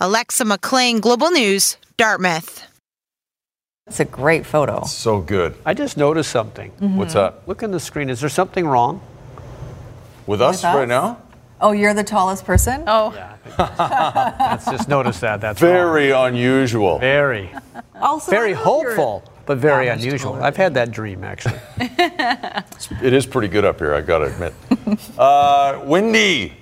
Alexa 0.00 0.44
McLean, 0.44 1.00
Global 1.00 1.30
News, 1.30 1.76
Dartmouth. 1.96 2.62
That's 3.86 4.00
a 4.00 4.04
great 4.04 4.46
photo. 4.46 4.84
So 4.84 5.20
good. 5.20 5.54
I 5.64 5.74
just 5.74 5.96
noticed 5.96 6.30
something. 6.30 6.70
Mm-hmm. 6.72 6.96
What's 6.96 7.14
up? 7.16 7.42
Look 7.48 7.62
on 7.62 7.70
the 7.70 7.80
screen. 7.80 8.10
Is 8.10 8.20
there 8.20 8.28
something 8.28 8.66
wrong? 8.66 9.00
With 10.26 10.42
us, 10.42 10.62
us? 10.62 10.74
right 10.76 10.86
now? 10.86 11.20
Oh, 11.60 11.72
you're 11.72 11.94
the 11.94 12.04
tallest 12.04 12.44
person? 12.44 12.84
Oh. 12.86 13.12
Let's 13.58 14.66
just 14.66 14.88
notice 14.88 15.18
that. 15.20 15.40
That's 15.40 15.58
very 15.58 16.12
wrong. 16.12 16.28
unusual. 16.28 16.98
Very. 16.98 17.50
Also, 18.00 18.30
very 18.30 18.52
hopeful, 18.52 19.24
but 19.46 19.58
very 19.58 19.86
Yeah, 19.86 19.94
unusual. 19.94 20.34
I've 20.34 20.56
had 20.56 20.74
that 20.74 20.92
dream 20.92 21.24
actually. 21.24 21.58
It 23.02 23.12
is 23.12 23.26
pretty 23.26 23.48
good 23.48 23.64
up 23.64 23.78
here, 23.78 23.94
I 23.94 24.00
gotta 24.02 24.26
admit. 24.26 24.54
uh, 25.18 25.80
windy. 25.84 26.52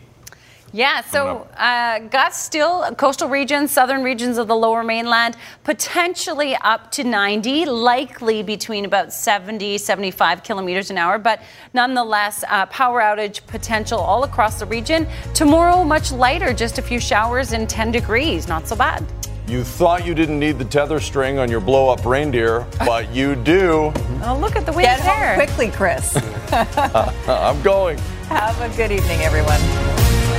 Yeah, 0.76 1.00
so 1.00 1.48
uh, 1.56 2.00
gusts 2.00 2.44
still 2.44 2.94
coastal 2.96 3.30
regions, 3.30 3.70
southern 3.70 4.02
regions 4.02 4.36
of 4.36 4.46
the 4.46 4.54
lower 4.54 4.84
mainland, 4.84 5.34
potentially 5.64 6.54
up 6.56 6.90
to 6.90 7.02
90, 7.02 7.64
likely 7.64 8.42
between 8.42 8.84
about 8.84 9.10
70, 9.10 9.78
75 9.78 10.42
kilometers 10.42 10.90
an 10.90 10.98
hour, 10.98 11.18
but 11.18 11.40
nonetheless, 11.72 12.44
uh, 12.50 12.66
power 12.66 13.00
outage 13.00 13.40
potential 13.46 13.98
all 13.98 14.24
across 14.24 14.58
the 14.58 14.66
region. 14.66 15.06
Tomorrow, 15.32 15.82
much 15.82 16.12
lighter, 16.12 16.52
just 16.52 16.76
a 16.76 16.82
few 16.82 17.00
showers 17.00 17.52
and 17.52 17.70
10 17.70 17.90
degrees, 17.90 18.46
not 18.46 18.68
so 18.68 18.76
bad. 18.76 19.02
You 19.48 19.64
thought 19.64 20.04
you 20.04 20.12
didn't 20.12 20.38
need 20.38 20.58
the 20.58 20.66
tether 20.66 21.00
string 21.00 21.38
on 21.38 21.50
your 21.50 21.60
blow 21.60 21.88
up 21.88 22.04
reindeer, 22.04 22.66
but 22.80 23.10
you 23.14 23.34
do. 23.34 23.94
Oh, 24.24 24.36
look 24.38 24.56
at 24.56 24.66
the 24.66 24.72
wind 24.72 24.82
Get 24.82 25.00
there. 25.00 25.36
home 25.36 25.46
quickly, 25.46 25.70
Chris. 25.70 26.18
I'm 26.52 27.62
going. 27.62 27.96
Have 28.28 28.60
a 28.60 28.68
good 28.76 28.92
evening, 28.92 29.20
everyone. 29.22 30.35